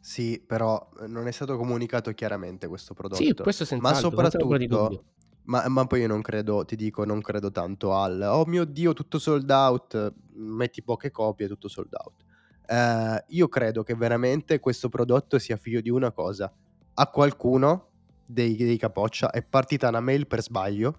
Sì, 0.00 0.42
però 0.46 0.90
eh, 1.00 1.06
non 1.06 1.28
è 1.28 1.30
stato 1.30 1.56
comunicato 1.56 2.12
chiaramente 2.12 2.66
questo 2.66 2.92
prodotto. 2.92 3.22
Sì, 3.22 3.32
questo 3.32 3.64
senz'altro. 3.64 4.10
Ma 4.10 4.28
soprattutto, 4.28 5.04
ma, 5.44 5.68
ma, 5.68 5.86
poi 5.86 6.00
io 6.00 6.06
non 6.06 6.22
credo, 6.22 6.64
ti 6.64 6.76
dico, 6.76 7.04
non 7.04 7.20
credo 7.20 7.50
tanto 7.50 7.94
al 7.94 8.20
oh 8.20 8.44
mio 8.46 8.64
dio, 8.64 8.92
tutto 8.92 9.18
sold 9.18 9.50
out, 9.50 10.12
metti 10.34 10.82
poche 10.82 11.10
copie, 11.10 11.48
tutto 11.48 11.68
sold 11.68 11.92
out. 11.92 12.24
Eh, 12.66 13.24
io 13.28 13.48
credo 13.48 13.82
che 13.82 13.94
veramente 13.94 14.60
questo 14.60 14.88
prodotto 14.88 15.38
sia 15.38 15.56
figlio 15.56 15.80
di 15.80 15.90
una 15.90 16.12
cosa. 16.12 16.52
A 16.94 17.06
qualcuno 17.08 17.88
dei, 18.26 18.56
dei 18.56 18.76
capoccia 18.76 19.30
è 19.30 19.42
partita 19.42 19.88
una 19.88 20.00
mail 20.00 20.26
per 20.26 20.42
sbaglio 20.42 20.98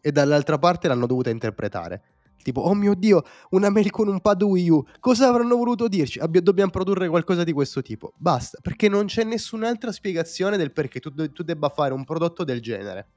e 0.00 0.12
dall'altra 0.12 0.58
parte 0.58 0.88
l'hanno 0.88 1.06
dovuta 1.06 1.30
interpretare 1.30 2.02
Tipo, 2.46 2.60
oh 2.60 2.74
mio 2.74 2.94
dio, 2.94 3.24
una 3.50 3.70
mail 3.70 3.90
con 3.90 4.06
un 4.06 4.20
pad 4.20 4.40
Wii 4.40 4.70
U. 4.70 4.86
Cosa 5.00 5.26
avranno 5.26 5.56
voluto 5.56 5.88
dirci? 5.88 6.20
Abbia, 6.20 6.40
dobbiamo 6.40 6.70
produrre 6.70 7.08
qualcosa 7.08 7.42
di 7.42 7.50
questo 7.50 7.82
tipo. 7.82 8.12
Basta, 8.16 8.60
perché 8.62 8.88
non 8.88 9.06
c'è 9.06 9.24
nessun'altra 9.24 9.90
spiegazione 9.90 10.56
del 10.56 10.70
perché 10.70 11.00
tu, 11.00 11.12
tu 11.32 11.42
debba 11.42 11.70
fare 11.70 11.92
un 11.92 12.04
prodotto 12.04 12.44
del 12.44 12.60
genere. 12.60 13.08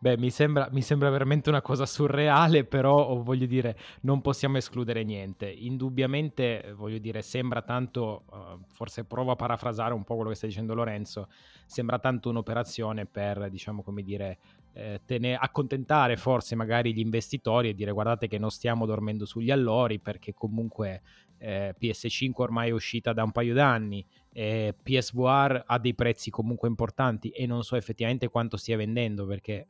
Beh, 0.00 0.16
mi 0.16 0.30
sembra, 0.30 0.68
mi 0.70 0.80
sembra, 0.80 1.10
veramente 1.10 1.48
una 1.48 1.60
cosa 1.60 1.84
surreale, 1.84 2.64
però 2.64 3.16
voglio 3.20 3.46
dire, 3.46 3.76
non 4.02 4.20
possiamo 4.20 4.56
escludere 4.56 5.02
niente. 5.02 5.50
Indubbiamente, 5.50 6.72
voglio 6.76 6.98
dire, 6.98 7.20
sembra 7.20 7.62
tanto, 7.62 8.22
uh, 8.30 8.60
forse 8.72 9.04
provo 9.04 9.32
a 9.32 9.36
parafrasare 9.36 9.94
un 9.94 10.04
po' 10.04 10.14
quello 10.14 10.30
che 10.30 10.36
sta 10.36 10.46
dicendo 10.46 10.74
Lorenzo, 10.74 11.28
sembra 11.66 11.98
tanto 11.98 12.28
un'operazione 12.28 13.06
per, 13.06 13.50
diciamo, 13.50 13.82
come 13.82 14.02
dire, 14.04 14.38
eh, 14.72 15.00
tene- 15.04 15.34
accontentare 15.34 16.16
forse 16.16 16.54
magari 16.54 16.94
gli 16.94 17.00
investitori 17.00 17.70
e 17.70 17.74
dire 17.74 17.90
guardate 17.90 18.28
che 18.28 18.38
non 18.38 18.50
stiamo 18.50 18.86
dormendo 18.86 19.24
sugli 19.24 19.50
allori 19.50 19.98
perché 19.98 20.32
comunque 20.34 21.02
eh, 21.38 21.74
PS5 21.76 22.32
ormai 22.36 22.68
è 22.68 22.72
uscita 22.72 23.12
da 23.12 23.24
un 23.24 23.32
paio 23.32 23.54
d'anni, 23.54 24.06
eh, 24.32 24.76
PSVR 24.80 25.64
ha 25.66 25.78
dei 25.80 25.94
prezzi 25.94 26.30
comunque 26.30 26.68
importanti 26.68 27.30
e 27.30 27.46
non 27.46 27.64
so 27.64 27.74
effettivamente 27.74 28.28
quanto 28.28 28.56
stia 28.56 28.76
vendendo 28.76 29.26
perché 29.26 29.66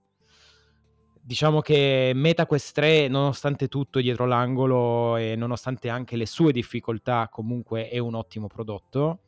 diciamo 1.29 1.61
che 1.61 2.13
MetaQuest 2.15 2.75
3 2.75 3.09
nonostante 3.09 3.69
tutto 3.69 4.01
dietro 4.01 4.25
l'angolo 4.25 5.17
e 5.17 5.37
nonostante 5.37 5.91
anche 5.91 6.17
le 6.17 6.25
sue 6.25 6.53
difficoltà 6.53 7.29
comunque 7.31 7.91
è 7.91 7.99
un 7.99 8.15
ottimo 8.15 8.47
prodotto 8.47 9.19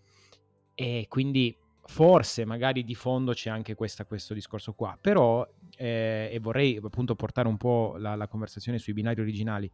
e 0.75 1.05
quindi 1.11 1.55
forse 1.85 2.47
magari 2.47 2.85
di 2.85 2.95
fondo 2.95 3.33
c'è 3.33 3.51
anche 3.51 3.75
questa, 3.75 4.07
questo 4.07 4.33
discorso 4.33 4.73
qua 4.73 4.97
però 4.99 5.47
eh, 5.77 6.31
e 6.33 6.39
vorrei 6.41 6.81
appunto 6.83 7.15
portare 7.15 7.49
un 7.49 7.59
po' 7.59 7.97
la, 7.99 8.15
la 8.15 8.29
conversazione 8.29 8.79
sui 8.79 8.95
binari 8.95 9.21
originali 9.21 9.71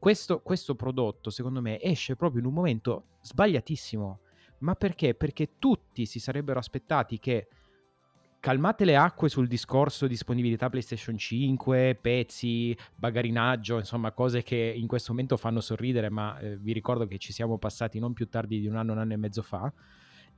questo, 0.00 0.40
questo 0.40 0.76
prodotto, 0.76 1.28
secondo 1.28 1.60
me, 1.60 1.80
esce 1.80 2.14
proprio 2.14 2.40
in 2.40 2.46
un 2.46 2.54
momento 2.54 3.04
sbagliatissimo. 3.20 4.20
Ma 4.58 4.74
perché? 4.74 5.14
Perché 5.14 5.58
tutti 5.58 6.06
si 6.06 6.20
sarebbero 6.20 6.58
aspettati 6.58 7.18
che 7.18 7.48
calmate 8.40 8.84
le 8.84 8.96
acque 8.96 9.28
sul 9.28 9.46
discorso 9.46 10.06
disponibilità 10.06 10.68
PlayStation 10.68 11.16
5, 11.16 11.98
pezzi, 12.00 12.76
bagarinaggio, 12.94 13.78
insomma 13.78 14.12
cose 14.12 14.42
che 14.42 14.56
in 14.76 14.86
questo 14.86 15.12
momento 15.12 15.36
fanno 15.36 15.60
sorridere, 15.60 16.08
ma 16.10 16.38
eh, 16.38 16.56
vi 16.56 16.72
ricordo 16.72 17.06
che 17.06 17.18
ci 17.18 17.32
siamo 17.32 17.58
passati 17.58 17.98
non 17.98 18.12
più 18.12 18.28
tardi 18.28 18.60
di 18.60 18.66
un 18.66 18.76
anno, 18.76 18.92
un 18.92 18.98
anno 18.98 19.12
e 19.12 19.16
mezzo 19.16 19.42
fa. 19.42 19.72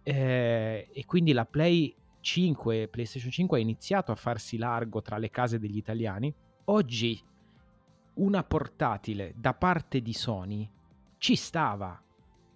Eh, 0.02 0.88
e 0.92 1.04
quindi 1.04 1.33
la 1.33 1.45
Play 1.45 1.95
5, 2.21 2.88
PlayStation 2.88 3.30
5 3.30 3.59
ha 3.59 3.61
iniziato 3.61 4.12
a 4.12 4.16
farsi 4.16 4.57
largo 4.57 5.02
tra 5.02 5.19
le 5.19 5.30
case 5.30 5.59
degli 5.59 5.76
italiani. 5.76 6.33
Oggi 6.64 7.21
una 8.14 8.42
portatile 8.45 9.35
da 9.37 9.54
parte 9.54 10.00
di 10.00 10.12
Sony 10.12 10.69
ci 11.19 11.37
stava. 11.37 12.00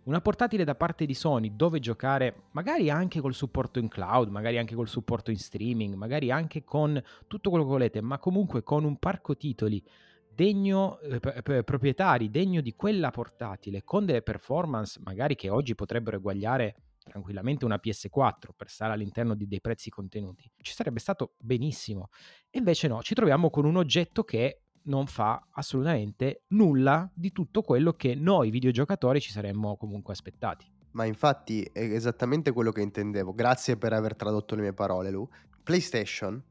Una 0.04 0.20
portatile 0.20 0.64
da 0.64 0.74
parte 0.74 1.06
di 1.06 1.14
Sony 1.14 1.56
dove 1.56 1.80
giocare 1.80 2.48
magari 2.50 2.90
anche 2.90 3.20
col 3.20 3.32
supporto 3.32 3.78
in 3.78 3.88
cloud, 3.88 4.28
magari 4.28 4.58
anche 4.58 4.74
col 4.74 4.88
supporto 4.88 5.30
in 5.30 5.38
streaming, 5.38 5.94
magari 5.94 6.30
anche 6.30 6.62
con 6.62 7.02
tutto 7.26 7.48
quello 7.48 7.64
che 7.64 7.70
volete, 7.70 8.00
ma 8.02 8.18
comunque 8.18 8.62
con 8.62 8.84
un 8.84 8.98
parco 8.98 9.34
titoli 9.34 9.82
degno, 10.28 10.98
eh, 11.00 11.64
proprietari, 11.64 12.28
degno 12.28 12.60
di 12.60 12.74
quella 12.74 13.10
portatile, 13.10 13.82
con 13.82 14.04
delle 14.04 14.20
performance 14.20 15.00
magari 15.02 15.36
che 15.36 15.48
oggi 15.48 15.74
potrebbero 15.74 16.18
eguagliare 16.18 16.76
tranquillamente 17.02 17.64
una 17.64 17.80
PS4 17.82 18.50
per 18.54 18.68
stare 18.68 18.92
all'interno 18.92 19.34
di 19.34 19.46
dei 19.46 19.62
prezzi 19.62 19.88
contenuti, 19.88 20.50
ci 20.60 20.74
sarebbe 20.74 21.00
stato 21.00 21.32
benissimo. 21.38 22.08
Invece 22.50 22.88
no, 22.88 23.00
ci 23.02 23.14
troviamo 23.14 23.48
con 23.48 23.64
un 23.64 23.76
oggetto 23.76 24.22
che 24.22 24.63
non 24.84 25.06
fa 25.06 25.46
assolutamente 25.50 26.44
nulla 26.48 27.10
di 27.14 27.32
tutto 27.32 27.62
quello 27.62 27.92
che 27.92 28.14
noi 28.14 28.50
videogiocatori 28.50 29.20
ci 29.20 29.30
saremmo 29.30 29.76
comunque 29.76 30.12
aspettati. 30.12 30.70
Ma 30.92 31.04
infatti 31.04 31.62
è 31.62 31.80
esattamente 31.80 32.52
quello 32.52 32.70
che 32.70 32.80
intendevo. 32.80 33.34
Grazie 33.34 33.76
per 33.76 33.92
aver 33.92 34.14
tradotto 34.14 34.54
le 34.54 34.62
mie 34.62 34.72
parole, 34.72 35.10
Lu. 35.10 35.28
PlayStation 35.62 36.42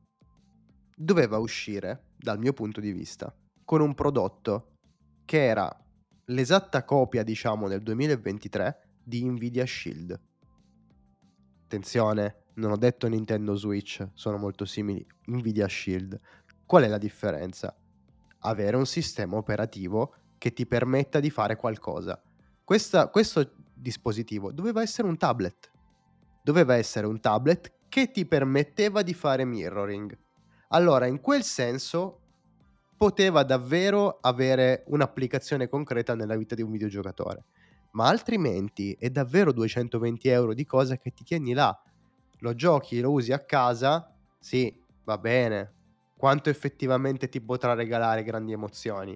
doveva 0.96 1.38
uscire, 1.38 2.12
dal 2.18 2.40
mio 2.40 2.54
punto 2.54 2.80
di 2.80 2.92
vista, 2.92 3.34
con 3.64 3.82
un 3.82 3.94
prodotto 3.94 4.78
che 5.26 5.46
era 5.46 5.70
l'esatta 6.26 6.84
copia, 6.84 7.24
diciamo, 7.24 7.68
nel 7.68 7.82
2023 7.82 9.00
di 9.04 9.24
Nvidia 9.24 9.66
Shield. 9.66 10.20
Attenzione, 11.64 12.44
non 12.56 12.72
ho 12.72 12.78
detto 12.78 13.08
Nintendo 13.08 13.56
Switch, 13.56 14.08
sono 14.14 14.38
molto 14.38 14.66
simili. 14.66 15.06
Nvidia 15.28 15.68
Shield. 15.68 16.20
Qual 16.66 16.84
è 16.84 16.88
la 16.88 16.98
differenza? 16.98 17.76
Avere 18.44 18.78
un 18.78 18.86
sistema 18.86 19.38
operativo 19.38 20.14
che 20.38 20.54
ti 20.54 20.66
permetta 20.66 21.20
di 21.20 21.30
fare 21.30 21.56
qualcosa. 21.56 22.22
Questa, 22.64 23.10
questo 23.10 23.54
dispositivo 23.74 24.52
doveva 24.52 24.82
essere 24.82 25.08
un 25.08 25.18
tablet. 25.18 25.72
Doveva 26.42 26.76
essere 26.76 27.08
un 27.08 27.20
tablet 27.20 27.72
che 27.90 28.12
ti 28.12 28.26
permetteva 28.26 29.02
di 29.02 29.14
fare 29.14 29.46
mirroring. 29.46 30.18
Allora, 30.70 31.06
in 31.06 31.22
quel 31.22 31.44
senso, 31.44 32.20
poteva 32.98 33.44
davvero 33.44 34.20
avere 34.22 34.84
un'applicazione 34.88 35.68
concreta 35.68 36.16
nella 36.16 36.36
vita 36.36 36.56
di 36.56 36.62
un 36.62 36.72
videogiocatore. 36.72 37.46
Ma 37.92 38.08
altrimenti 38.08 38.96
è 39.00 39.10
davvero 39.10 39.52
220 39.52 40.28
euro 40.30 40.54
di 40.54 40.66
cose 40.66 40.98
che 40.98 41.12
ti 41.12 41.24
tieni 41.24 41.54
là. 41.54 41.80
Lo 42.40 42.56
giochi, 42.56 43.00
lo 43.00 43.12
usi 43.12 43.32
a 43.32 43.40
casa, 43.40 44.12
sì, 44.40 44.76
va 45.04 45.18
bene, 45.18 45.74
quanto 46.24 46.50
effettivamente 46.50 47.28
ti 47.28 47.42
potrà 47.42 47.74
regalare 47.74 48.24
grandi 48.24 48.54
emozioni. 48.54 49.14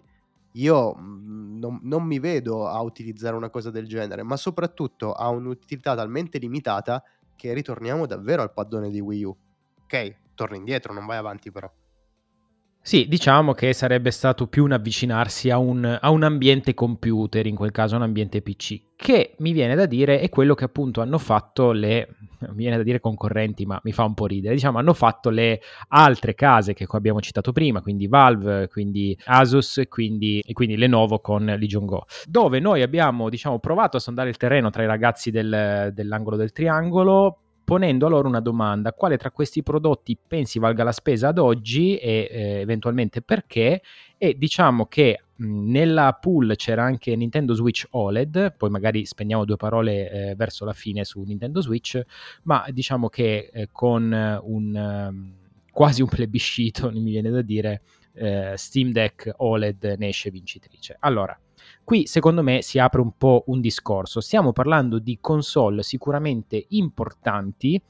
Io 0.56 0.94
mm, 0.94 1.58
non, 1.58 1.80
non, 1.84 2.04
mi 2.04 2.20
vedo 2.20 2.68
a 2.68 2.82
utilizzare 2.82 3.34
una 3.34 3.50
cosa 3.50 3.72
del 3.72 3.88
genere, 3.88 4.24
ma 4.24 4.36
soprattutto 4.36 5.14
ha 5.14 5.30
un'utilità 5.30 5.96
talmente 5.96 6.38
limitata 6.38 7.02
che 7.38 7.54
ritorniamo 7.54 8.06
davvero 8.06 8.42
al 8.42 8.52
paddone 8.52 8.90
di 8.90 9.00
Wii 9.00 9.24
U. 9.24 9.38
Ok, 9.84 10.16
torna 10.36 10.58
indietro, 10.58 10.92
non 10.92 11.06
vai 11.06 11.16
avanti 11.16 11.50
però. 11.50 11.72
Sì, 12.88 13.06
diciamo 13.10 13.51
che 13.51 13.74
sarebbe 13.74 14.12
stato 14.12 14.48
più 14.48 14.63
un 14.63 14.72
avvicinarsi 14.72 15.50
a 15.50 15.58
un, 15.58 15.84
a 15.84 16.10
un, 16.10 16.24
ambiente 16.24 16.74
computer, 16.74 17.46
in 17.46 17.53
quel 17.53 17.72
caso 17.72 17.98
un 17.98 18.01
ambiente 18.01 18.41
PC, 18.41 18.82
che 18.96 19.36
mi 19.39 19.51
viene 19.51 19.75
da 19.75 19.86
dire 19.86 20.22
è 20.22 20.29
quello 20.29 20.56
che 20.56 20.63
appunto 20.63 21.01
hanno 21.01 21.17
fatto 21.17 21.74
le, 21.74 22.15
mi 22.48 22.56
viene 22.56 22.77
da 22.77 22.84
dire 22.84 23.01
concorrenti, 23.01 23.65
ma 23.65 23.77
mi 23.84 23.91
fa 23.91 24.06
un 24.06 24.13
po' 24.13 24.25
ridere, 24.25 24.53
diciamo 24.53 24.77
hanno 24.77 24.94
fatto 24.94 25.29
le 25.29 25.60
altre 25.89 26.34
case 26.34 26.74
che 26.74 26.88
abbiamo 26.89 27.20
citato 27.20 27.51
prima, 27.51 27.82
quindi 27.82 28.08
Valve, 28.08 28.70
quindi 28.70 29.20
Asus 29.25 29.82
quindi, 29.89 30.39
e 30.39 30.53
quindi 30.53 30.77
Lenovo 30.77 31.20
con 31.20 31.44
Legion 31.44 31.86
Go, 31.86 32.06
dove 32.25 32.62
noi 32.62 32.84
abbiamo 32.84 33.27
diciamo 33.27 33.60
provato 33.60 33.98
a 33.98 34.00
sondare 34.00 34.29
il 34.29 34.38
terreno 34.38 34.70
tra 34.70 34.84
i 34.84 34.88
ragazzi 34.88 35.29
del, 35.29 35.91
dell'angolo 35.94 36.38
del 36.38 36.53
triangolo 36.53 37.39
ponendo 37.67 38.05
a 38.05 38.09
loro 38.09 38.29
una 38.29 38.39
domanda, 38.39 38.93
quale 38.93 39.17
tra 39.17 39.29
questi 39.29 39.62
prodotti 39.62 40.17
pensi 40.25 40.57
valga 40.57 40.86
la 40.86 40.93
spesa 40.93 41.27
ad 41.27 41.38
oggi 41.38 41.97
e 41.97 42.29
eh, 42.31 42.39
eventualmente 42.62 43.21
perché? 43.21 43.81
E 44.17 44.38
diciamo 44.38 44.86
che 44.86 45.24
mh, 45.36 45.69
nella 45.69 46.13
pool 46.13 46.53
c'era 46.55 46.86
anche 46.86 47.13
Nintendo 47.17 47.53
Switch 47.53 47.86
OLED, 47.89 48.55
poi 48.55 48.69
magari 48.69 49.05
spendiamo 49.05 49.43
due 49.43 49.57
parole 49.57 50.09
eh, 50.09 50.36
verso 50.36 50.63
la 50.63 50.71
fine 50.71 51.03
su 51.03 51.21
Nintendo 51.24 51.59
Switch, 51.59 52.01
ma 52.43 52.65
diciamo 52.69 53.09
che 53.09 53.50
eh, 53.51 53.67
con 53.69 54.03
un 54.43 55.09
um, 55.09 55.33
quasi 55.69 56.01
un 56.01 56.07
plebiscito, 56.07 56.89
mi 56.95 57.03
viene 57.03 57.29
da 57.29 57.41
dire, 57.41 57.81
eh, 58.13 58.53
Steam 58.55 58.93
Deck 58.93 59.29
OLED 59.36 59.95
ne 59.97 60.07
esce 60.07 60.31
vincitrice. 60.31 60.95
Allora, 61.01 61.38
Qui 61.88 62.06
secondo 62.06 62.44
me 62.44 62.62
si 62.63 62.79
apre 62.79 63.00
un 63.00 63.13
po' 63.17 63.46
un 63.48 63.62
discorso. 63.62 64.20
Stiamo 64.20 64.51
parlando 64.51 65.00
di 65.00 65.20
console 65.22 65.84
sicuramente 65.84 66.65
importanti 66.72 67.82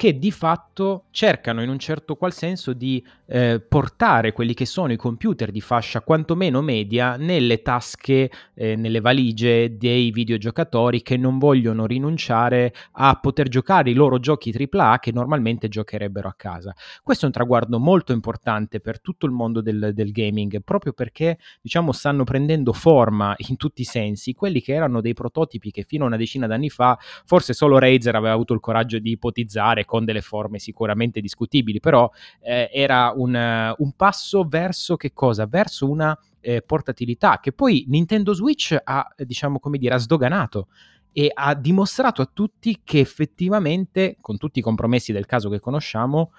che 0.00 0.18
di 0.18 0.30
fatto 0.30 1.04
cercano 1.10 1.62
in 1.62 1.68
un 1.68 1.78
certo 1.78 2.16
qual 2.16 2.32
senso 2.32 2.72
di 2.72 3.04
eh, 3.26 3.60
portare 3.60 4.32
quelli 4.32 4.54
che 4.54 4.64
sono 4.64 4.92
i 4.92 4.96
computer 4.96 5.50
di 5.50 5.60
fascia 5.60 6.00
quantomeno 6.00 6.62
media 6.62 7.16
nelle 7.16 7.60
tasche, 7.60 8.30
eh, 8.54 8.76
nelle 8.76 9.02
valigie 9.02 9.76
dei 9.76 10.10
videogiocatori 10.10 11.02
che 11.02 11.18
non 11.18 11.36
vogliono 11.36 11.84
rinunciare 11.84 12.72
a 12.92 13.14
poter 13.20 13.48
giocare 13.48 13.90
i 13.90 13.92
loro 13.92 14.18
giochi 14.18 14.54
AAA 14.56 15.00
che 15.00 15.12
normalmente 15.12 15.68
giocherebbero 15.68 16.28
a 16.28 16.34
casa. 16.34 16.74
Questo 17.02 17.24
è 17.24 17.26
un 17.26 17.34
traguardo 17.34 17.78
molto 17.78 18.12
importante 18.12 18.80
per 18.80 19.02
tutto 19.02 19.26
il 19.26 19.32
mondo 19.32 19.60
del, 19.60 19.90
del 19.92 20.12
gaming, 20.12 20.62
proprio 20.62 20.94
perché 20.94 21.36
diciamo 21.60 21.92
stanno 21.92 22.24
prendendo 22.24 22.72
forma 22.72 23.34
in 23.48 23.58
tutti 23.58 23.82
i 23.82 23.84
sensi 23.84 24.32
quelli 24.32 24.62
che 24.62 24.72
erano 24.72 25.02
dei 25.02 25.12
prototipi 25.12 25.70
che 25.70 25.82
fino 25.82 26.04
a 26.04 26.06
una 26.06 26.16
decina 26.16 26.46
d'anni 26.46 26.70
fa 26.70 26.98
forse 27.26 27.52
solo 27.52 27.78
Razer 27.78 28.14
aveva 28.14 28.32
avuto 28.32 28.54
il 28.54 28.60
coraggio 28.60 28.98
di 28.98 29.10
ipotizzare 29.10 29.84
con 29.90 30.04
delle 30.04 30.20
forme 30.20 30.60
sicuramente 30.60 31.20
discutibili, 31.20 31.80
però 31.80 32.08
eh, 32.40 32.70
era 32.72 33.12
un, 33.12 33.74
un, 33.76 33.92
passo 33.96 34.44
verso 34.44 34.94
che 34.94 35.12
cosa? 35.12 35.46
Verso 35.46 35.90
una 35.90 36.16
eh, 36.38 36.62
portatilità 36.62 37.40
che 37.40 37.50
poi 37.50 37.86
Nintendo 37.88 38.32
Switch 38.32 38.78
ha, 38.80 39.12
diciamo 39.16 39.58
come 39.58 39.78
dire, 39.78 39.94
ha 39.94 39.98
sdoganato 39.98 40.68
e 41.12 41.28
ha 41.34 41.56
dimostrato 41.56 42.22
a 42.22 42.30
tutti 42.32 42.82
che 42.84 43.00
effettivamente, 43.00 44.16
con 44.20 44.38
tutti 44.38 44.60
i 44.60 44.62
compromessi 44.62 45.10
del 45.10 45.26
caso 45.26 45.48
che 45.48 45.58
conosciamo, 45.58 46.30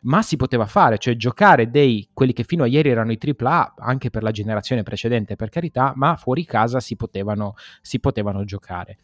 ma 0.00 0.20
si 0.22 0.34
poteva 0.34 0.66
fare, 0.66 0.98
cioè 0.98 1.14
giocare 1.14 1.70
dei 1.70 2.08
quelli 2.12 2.32
che 2.32 2.42
fino 2.42 2.64
a 2.64 2.66
ieri 2.66 2.88
erano 2.88 3.12
i 3.12 3.18
AAA, 3.20 3.74
anche 3.78 4.10
per 4.10 4.24
la 4.24 4.32
generazione 4.32 4.82
precedente, 4.82 5.36
per 5.36 5.48
carità, 5.48 5.92
ma 5.94 6.16
fuori 6.16 6.44
casa 6.44 6.80
si 6.80 6.96
potevano, 6.96 7.54
si 7.80 8.00
potevano 8.00 8.42
giocare. 8.44 8.98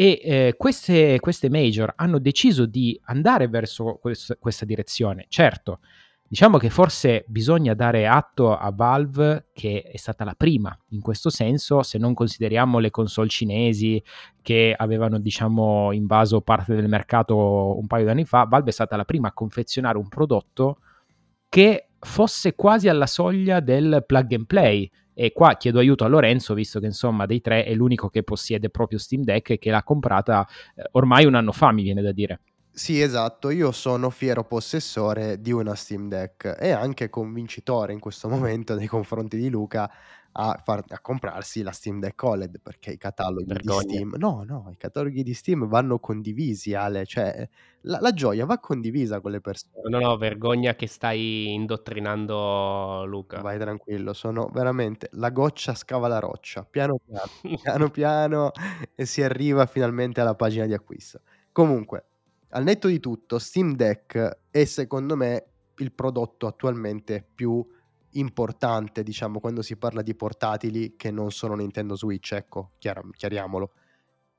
E 0.00 0.18
eh, 0.22 0.54
queste, 0.56 1.20
queste, 1.20 1.50
major 1.50 1.92
hanno 1.94 2.18
deciso 2.18 2.64
di 2.64 2.98
andare 3.04 3.48
verso 3.48 3.98
quest- 4.00 4.38
questa 4.38 4.64
direzione. 4.64 5.26
Certo, 5.28 5.80
Diciamo 6.30 6.58
che 6.58 6.70
forse 6.70 7.24
bisogna 7.26 7.74
dare 7.74 8.06
atto 8.06 8.56
a 8.56 8.70
Valve 8.70 9.48
che 9.52 9.82
è 9.82 9.96
stata 9.96 10.22
la 10.22 10.36
prima 10.36 10.78
in 10.90 11.00
questo 11.00 11.28
senso, 11.28 11.82
se 11.82 11.98
non 11.98 12.14
consideriamo 12.14 12.78
le 12.78 12.90
console 12.90 13.28
cinesi 13.28 14.00
che 14.40 14.72
avevano 14.76 15.18
diciamo 15.18 15.90
invaso 15.90 16.40
parte 16.40 16.76
del 16.76 16.86
mercato 16.86 17.76
un 17.76 17.88
paio 17.88 18.04
di 18.04 18.10
anni 18.10 18.24
fa, 18.24 18.44
Valve 18.44 18.70
è 18.70 18.72
stata 18.72 18.94
la 18.94 19.04
prima 19.04 19.26
a 19.26 19.32
confezionare 19.32 19.98
un 19.98 20.06
prodotto 20.06 20.78
che 21.48 21.88
fosse 21.98 22.54
quasi 22.54 22.88
alla 22.88 23.08
soglia 23.08 23.58
del 23.58 24.04
plug 24.06 24.32
and 24.32 24.46
play. 24.46 24.88
E 25.14 25.32
qua 25.32 25.56
chiedo 25.56 25.78
aiuto 25.78 26.04
a 26.04 26.08
Lorenzo, 26.08 26.54
visto 26.54 26.80
che 26.80 26.86
insomma 26.86 27.26
dei 27.26 27.40
tre 27.40 27.64
è 27.64 27.74
l'unico 27.74 28.08
che 28.08 28.22
possiede 28.22 28.70
proprio 28.70 28.98
Steam 28.98 29.22
Deck 29.22 29.50
e 29.50 29.58
che 29.58 29.70
l'ha 29.70 29.82
comprata 29.82 30.46
eh, 30.74 30.82
ormai 30.92 31.24
un 31.26 31.34
anno 31.34 31.52
fa, 31.52 31.72
mi 31.72 31.82
viene 31.82 32.02
da 32.02 32.12
dire. 32.12 32.40
Sì, 32.72 33.00
esatto, 33.00 33.50
io 33.50 33.72
sono 33.72 34.10
fiero 34.10 34.44
possessore 34.44 35.40
di 35.40 35.52
una 35.52 35.74
Steam 35.74 36.08
Deck 36.08 36.56
e 36.58 36.70
anche 36.70 37.10
convincitore 37.10 37.92
in 37.92 37.98
questo 37.98 38.28
momento 38.28 38.74
nei 38.74 38.86
confronti 38.86 39.36
di 39.36 39.50
Luca 39.50 39.90
a, 40.40 40.58
far, 40.64 40.82
a 40.88 41.00
comprarsi 41.00 41.62
la 41.62 41.70
Steam 41.70 42.00
Deck 42.00 42.22
OLED 42.22 42.60
perché 42.62 42.92
i 42.92 42.96
cataloghi 42.96 43.44
Vergogna. 43.44 43.82
di 43.82 43.94
Steam 43.94 44.14
no, 44.16 44.42
no, 44.46 44.68
i 44.72 44.76
cataloghi 44.76 45.22
di 45.22 45.34
Steam 45.34 45.68
vanno 45.68 45.98
condivisi, 45.98 46.74
Ale, 46.74 47.04
cioè 47.04 47.46
la, 47.82 47.98
la, 48.00 48.12
gioia 48.12 48.46
va 48.46 48.58
condivisa 48.58 49.20
con 49.20 49.32
le 49.32 49.40
persone. 49.40 49.74
No, 49.88 49.98
no, 49.98 50.16
vergogna 50.16 50.74
che 50.74 50.86
stai 50.86 51.52
indottrinando 51.52 53.04
Luca. 53.04 53.40
Vai 53.40 53.58
tranquillo, 53.58 54.14
sono 54.14 54.48
veramente 54.52 55.08
la 55.12 55.30
goccia 55.30 55.74
scava 55.74 56.08
la 56.08 56.18
roccia, 56.18 56.64
piano 56.64 56.98
piano, 57.04 57.30
piano 57.62 57.90
piano 57.90 58.50
e 58.94 59.04
si 59.04 59.22
arriva 59.22 59.66
finalmente 59.66 60.22
alla 60.22 60.34
pagina 60.34 60.64
di 60.64 60.72
acquisto. 60.72 61.20
Comunque, 61.52 62.04
al 62.50 62.64
netto 62.64 62.88
di 62.88 62.98
tutto, 62.98 63.38
Steam 63.38 63.74
Deck 63.74 64.38
è 64.50 64.64
secondo 64.64 65.16
me 65.16 65.44
il 65.76 65.92
prodotto 65.92 66.46
attualmente 66.46 67.26
più 67.34 67.64
importante, 68.12 69.02
diciamo, 69.02 69.40
quando 69.40 69.62
si 69.62 69.76
parla 69.76 70.02
di 70.02 70.14
portatili 70.14 70.96
che 70.96 71.10
non 71.10 71.30
sono 71.30 71.54
Nintendo 71.54 71.96
Switch, 71.96 72.32
ecco, 72.32 72.72
chiar- 72.78 73.08
chiariamolo. 73.10 73.72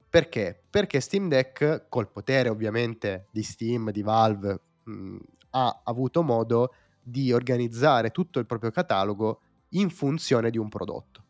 Perché? 0.10 0.62
Perché 0.70 1.00
Steam 1.00 1.30
Deck, 1.30 1.88
col 1.88 2.12
potere 2.12 2.50
ovviamente 2.50 3.28
di 3.32 3.44
Steam, 3.44 3.92
di 3.92 4.02
Valve, 4.02 4.60
mh, 4.84 5.18
ha 5.52 5.82
avuto 5.86 6.22
modo 6.22 6.74
di 7.02 7.32
organizzare 7.32 8.12
tutto 8.12 8.40
il 8.40 8.46
proprio 8.46 8.72
catalogo 8.72 9.42
in 9.70 9.90
funzione 9.90 10.50
di 10.50 10.58
un 10.58 10.70
prodotto, 10.70 11.24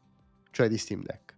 cioè 0.51 0.67
di 0.67 0.77
Steam 0.77 1.03
Deck. 1.03 1.37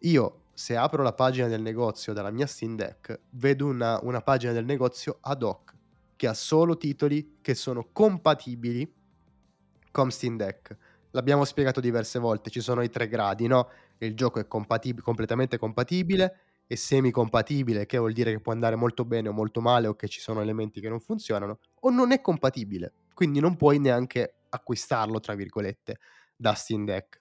Io 0.00 0.44
se 0.58 0.76
apro 0.76 1.04
la 1.04 1.12
pagina 1.12 1.46
del 1.46 1.62
negozio 1.62 2.12
dalla 2.12 2.32
mia 2.32 2.46
Steam 2.46 2.74
Deck, 2.74 3.20
vedo 3.30 3.66
una, 3.66 4.00
una 4.02 4.20
pagina 4.22 4.52
del 4.52 4.64
negozio 4.64 5.18
ad 5.20 5.44
hoc 5.44 5.76
che 6.16 6.26
ha 6.26 6.34
solo 6.34 6.76
titoli 6.76 7.36
che 7.40 7.54
sono 7.54 7.90
compatibili 7.92 8.92
con 9.98 10.12
Steam 10.12 10.36
Deck. 10.36 10.76
L'abbiamo 11.10 11.44
spiegato 11.44 11.80
diverse 11.80 12.20
volte, 12.20 12.50
ci 12.50 12.60
sono 12.60 12.82
i 12.82 12.88
tre 12.88 13.08
gradi, 13.08 13.48
no? 13.48 13.68
Il 13.98 14.14
gioco 14.14 14.38
è 14.38 14.46
compatib- 14.46 15.00
completamente 15.00 15.58
compatibile, 15.58 16.38
è 16.68 16.76
semi-compatibile, 16.76 17.84
che 17.84 17.98
vuol 17.98 18.12
dire 18.12 18.30
che 18.30 18.38
può 18.38 18.52
andare 18.52 18.76
molto 18.76 19.04
bene 19.04 19.28
o 19.28 19.32
molto 19.32 19.60
male 19.60 19.88
o 19.88 19.96
che 19.96 20.06
ci 20.06 20.20
sono 20.20 20.40
elementi 20.40 20.80
che 20.80 20.88
non 20.88 21.00
funzionano, 21.00 21.58
o 21.80 21.90
non 21.90 22.12
è 22.12 22.20
compatibile, 22.20 22.92
quindi 23.12 23.40
non 23.40 23.56
puoi 23.56 23.80
neanche 23.80 24.34
acquistarlo, 24.50 25.18
tra 25.18 25.34
virgolette, 25.34 25.98
da 26.36 26.54
Steam 26.54 26.84
Deck. 26.84 27.18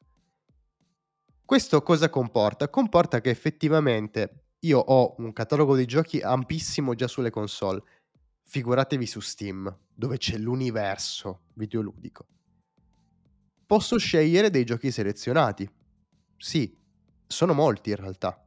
Questo 1.44 1.82
cosa 1.82 2.12
comporta? 2.12 2.70
Comporta 2.70 3.22
che 3.22 3.32
effettivamente 3.32 4.50
io 4.60 4.78
ho 4.78 5.16
un 5.18 5.34
catalogo 5.34 5.76
di 5.76 5.86
giochi 5.86 6.20
ampissimo 6.20 6.94
già 6.94 7.08
sulle 7.08 7.32
console. 7.32 7.82
Figuratevi 8.44 9.06
su 9.08 9.20
Steam, 9.20 9.76
dove 9.96 10.18
c'è 10.18 10.38
l'universo 10.38 11.46
videoludico. 11.54 12.28
Posso 13.68 13.98
scegliere 13.98 14.50
dei 14.50 14.64
giochi 14.64 14.92
selezionati. 14.92 15.70
Sì, 16.38 16.74
sono 17.28 17.54
molti 17.54 17.90
in 17.90 17.98
realtà. 17.98 18.42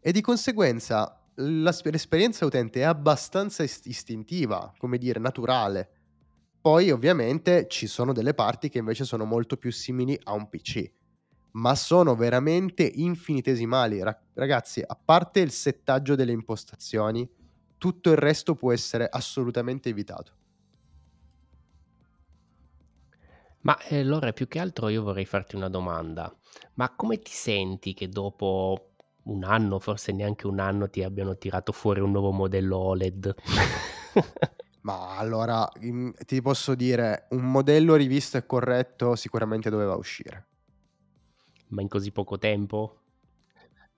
E 0.00 0.12
di 0.12 0.20
conseguenza 0.20 1.24
l'esperienza 1.36 2.44
utente 2.44 2.80
è 2.80 2.82
abbastanza 2.82 3.62
istintiva, 3.62 4.74
come 4.76 4.98
dire, 4.98 5.20
naturale. 5.20 5.88
Poi 6.60 6.90
ovviamente 6.90 7.68
ci 7.68 7.86
sono 7.86 8.12
delle 8.12 8.34
parti 8.34 8.68
che 8.68 8.78
invece 8.78 9.04
sono 9.04 9.24
molto 9.24 9.56
più 9.56 9.70
simili 9.70 10.18
a 10.24 10.32
un 10.32 10.48
PC 10.48 10.90
ma 11.52 11.76
sono 11.76 12.16
veramente 12.16 12.82
infinitesimali. 12.82 14.02
ragazzi, 14.34 14.82
a 14.84 14.96
parte 14.96 15.38
il 15.38 15.52
settaggio 15.52 16.16
delle 16.16 16.32
impostazioni, 16.32 17.28
tutto 17.78 18.10
il 18.10 18.16
resto 18.16 18.56
può 18.56 18.72
essere 18.72 19.06
assolutamente 19.08 19.88
evitato. 19.88 20.32
Ma 23.64 23.78
eh, 23.88 23.98
allora 24.00 24.32
più 24.32 24.46
che 24.48 24.58
altro 24.58 24.88
io 24.88 25.02
vorrei 25.02 25.24
farti 25.24 25.56
una 25.56 25.68
domanda. 25.68 26.34
Ma 26.74 26.94
come 26.94 27.18
ti 27.18 27.30
senti 27.32 27.94
che 27.94 28.08
dopo 28.08 28.90
un 29.24 29.42
anno, 29.44 29.78
forse 29.78 30.12
neanche 30.12 30.46
un 30.46 30.58
anno, 30.60 30.88
ti 30.90 31.02
abbiano 31.02 31.36
tirato 31.36 31.72
fuori 31.72 32.00
un 32.00 32.10
nuovo 32.10 32.30
modello 32.30 32.76
OLED? 32.78 33.34
Ma 34.82 35.16
allora, 35.16 35.66
ti 36.26 36.42
posso 36.42 36.74
dire, 36.74 37.26
un 37.30 37.50
modello 37.50 37.94
rivisto 37.94 38.36
e 38.36 38.44
corretto 38.46 39.14
sicuramente 39.16 39.70
doveva 39.70 39.94
uscire 39.96 40.46
ma 41.68 41.82
in 41.82 41.88
così 41.88 42.10
poco 42.10 42.38
tempo? 42.38 43.00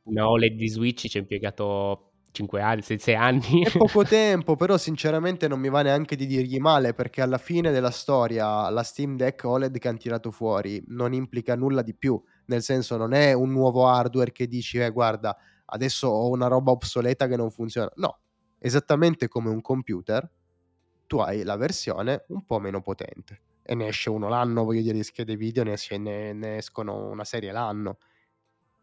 Una 0.05 0.29
OLED 0.29 0.57
di 0.57 0.68
Switch 0.68 1.09
ci 1.09 1.16
ha 1.16 1.20
impiegato 1.20 2.12
5 2.37 2.61
anni, 2.61 2.83
6 2.83 3.14
anni. 3.14 3.62
È 3.64 3.70
poco 3.79 4.05
tempo, 4.05 4.57
però 4.57 4.77
sinceramente 4.77 5.49
non 5.49 5.59
mi 5.59 5.70
va 5.70 5.81
neanche 5.81 6.16
di 6.16 6.27
dirgli 6.27 6.59
male 6.59 6.92
perché 6.92 7.22
alla 7.22 7.38
fine 7.38 7.70
della 7.70 7.90
storia 7.90 8.68
la 8.68 8.83
Steam 8.83 9.16
Deck 9.16 9.42
OLED 9.44 9.79
che 9.79 9.88
hanno 9.88 9.96
tirato 9.96 10.31
fuori 10.31 10.83
non 10.88 11.14
implica 11.14 11.57
nulla 11.57 11.81
di 11.81 11.94
più, 11.94 12.20
nel 12.46 12.62
senso 12.62 12.99
non 12.99 13.14
è 13.14 13.33
un 13.33 13.51
nuovo 13.51 13.88
hardware 13.88 14.33
che 14.33 14.46
dici 14.46 14.79
eh 14.79 14.90
guarda 14.90 15.37
adesso 15.66 16.09
ho 16.09 16.29
una 16.29 16.46
roba 16.46 16.72
obsoleta 16.72 17.27
che 17.27 17.37
non 17.37 17.51
funziona, 17.51 17.90
no, 17.96 18.18
esattamente 18.59 19.29
come 19.29 19.49
un 19.49 19.62
computer 19.62 20.31
tu 21.07 21.18
hai 21.18 21.42
la 21.42 21.57
versione 21.57 22.25
un 22.29 22.44
po' 22.44 22.59
meno 22.59 22.83
potente 22.83 23.40
e 23.62 23.75
ne 23.75 23.88
esce 23.88 24.11
uno 24.11 24.29
l'anno, 24.29 24.62
voglio 24.62 24.83
dire, 24.83 24.94
di 24.94 25.03
schede 25.03 25.37
video, 25.37 25.64
ne, 25.64 25.72
esce, 25.72 25.96
ne, 25.96 26.33
ne 26.33 26.59
escono 26.59 27.09
una 27.09 27.25
serie 27.25 27.51
l'anno. 27.51 27.99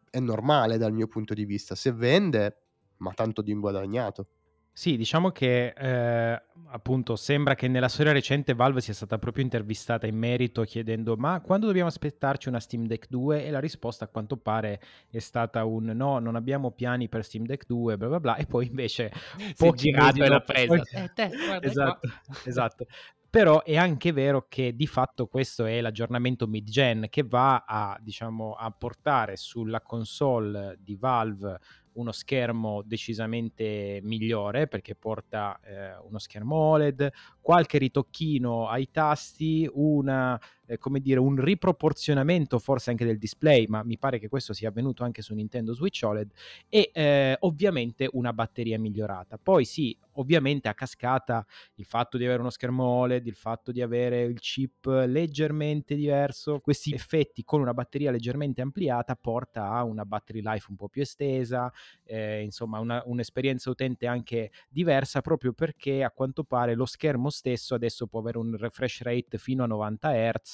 È 0.09 0.19
normale 0.19 0.77
dal 0.77 0.91
mio 0.91 1.07
punto 1.07 1.33
di 1.33 1.45
vista. 1.45 1.73
Se 1.73 1.93
vende, 1.93 2.62
ma 3.03 3.13
tanto 3.13 3.41
di 3.41 3.53
guadagnato. 3.53 4.27
Sì, 4.75 4.97
diciamo 4.97 5.29
che 5.29 5.67
eh, 5.67 6.43
appunto 6.71 7.15
sembra 7.15 7.53
che 7.53 7.67
nella 7.67 7.87
storia 7.87 8.11
recente 8.11 8.55
Valve 8.55 8.81
sia 8.81 8.95
stata 8.95 9.19
proprio 9.19 9.43
intervistata 9.43 10.07
in 10.07 10.17
merito 10.17 10.63
chiedendo 10.63 11.15
ma 11.15 11.41
quando 11.41 11.67
dobbiamo 11.67 11.89
aspettarci 11.89 12.49
una 12.49 12.59
Steam 12.59 12.87
Deck 12.87 13.05
2 13.07 13.45
e 13.45 13.51
la 13.51 13.59
risposta 13.59 14.05
a 14.05 14.07
quanto 14.07 14.35
pare 14.35 14.81
è 15.11 15.19
stata 15.19 15.63
un 15.63 15.91
no, 15.93 16.17
non 16.17 16.35
abbiamo 16.35 16.71
piani 16.71 17.07
per 17.07 17.23
Steam 17.23 17.45
Deck 17.45 17.67
2 17.67 17.97
bla 17.97 18.07
bla 18.07 18.19
bla 18.19 18.35
e 18.35 18.47
poi 18.47 18.65
invece 18.65 19.11
pochi 19.55 19.91
mesi 19.91 20.19
dopo, 20.21 20.43
presa. 20.43 20.65
Poi... 20.65 20.81
Eh, 20.91 21.11
te, 21.13 21.29
esatto, 21.61 22.09
esatto. 22.43 22.85
Però 23.29 23.63
è 23.63 23.77
anche 23.77 24.11
vero 24.11 24.45
che 24.47 24.75
di 24.75 24.85
fatto 24.85 25.25
questo 25.25 25.65
è 25.65 25.81
l'aggiornamento 25.81 26.45
mid-gen 26.45 27.07
che 27.09 27.23
va 27.23 27.63
a, 27.67 27.97
diciamo, 27.99 28.53
a 28.53 28.69
portare 28.69 29.37
sulla 29.37 29.81
console 29.81 30.77
di 30.79 30.95
Valve 30.95 31.59
uno 31.93 32.11
schermo 32.11 32.81
decisamente 32.83 33.99
migliore 34.03 34.67
perché 34.67 34.95
porta 34.95 35.59
eh, 35.63 35.95
uno 35.97 36.19
schermo 36.19 36.55
OLED, 36.55 37.11
qualche 37.41 37.77
ritocchino 37.77 38.67
ai 38.67 38.89
tasti, 38.91 39.69
una 39.73 40.39
eh, 40.65 40.77
come 40.77 40.99
dire, 40.99 41.19
un 41.19 41.35
riproporzionamento 41.35 42.59
forse 42.59 42.89
anche 42.91 43.05
del 43.05 43.17
display, 43.17 43.65
ma 43.67 43.83
mi 43.83 43.97
pare 43.97 44.19
che 44.19 44.29
questo 44.29 44.53
sia 44.53 44.69
avvenuto 44.69 45.03
anche 45.03 45.21
su 45.21 45.33
Nintendo 45.33 45.73
Switch 45.73 46.01
OLED, 46.03 46.31
e 46.69 46.91
eh, 46.93 47.37
ovviamente 47.41 48.09
una 48.13 48.33
batteria 48.33 48.79
migliorata. 48.79 49.37
Poi 49.37 49.65
sì, 49.65 49.97
ovviamente 50.13 50.67
a 50.67 50.73
cascata 50.73 51.45
il 51.75 51.85
fatto 51.85 52.17
di 52.17 52.25
avere 52.25 52.41
uno 52.41 52.49
schermo 52.49 52.83
OLED, 52.83 53.25
il 53.27 53.35
fatto 53.35 53.71
di 53.71 53.81
avere 53.81 54.23
il 54.23 54.39
chip 54.39 54.85
leggermente 55.07 55.95
diverso, 55.95 56.59
questi 56.59 56.93
effetti 56.93 57.43
con 57.43 57.61
una 57.61 57.73
batteria 57.73 58.11
leggermente 58.11 58.61
ampliata 58.61 59.15
porta 59.15 59.69
a 59.69 59.83
una 59.83 60.05
battery 60.05 60.41
life 60.41 60.67
un 60.69 60.75
po' 60.75 60.87
più 60.87 61.01
estesa, 61.01 61.71
eh, 62.03 62.41
insomma 62.41 62.79
una, 62.79 63.01
un'esperienza 63.05 63.69
utente 63.69 64.07
anche 64.07 64.51
diversa 64.69 65.21
proprio 65.21 65.53
perché 65.53 66.03
a 66.03 66.11
quanto 66.11 66.43
pare 66.43 66.75
lo 66.75 66.85
schermo 66.85 67.29
stesso 67.29 67.75
adesso 67.75 68.07
può 68.07 68.19
avere 68.19 68.37
un 68.37 68.55
refresh 68.57 69.01
rate 69.01 69.37
fino 69.37 69.63
a 69.63 69.67
90 69.67 70.31
Hz 70.31 70.52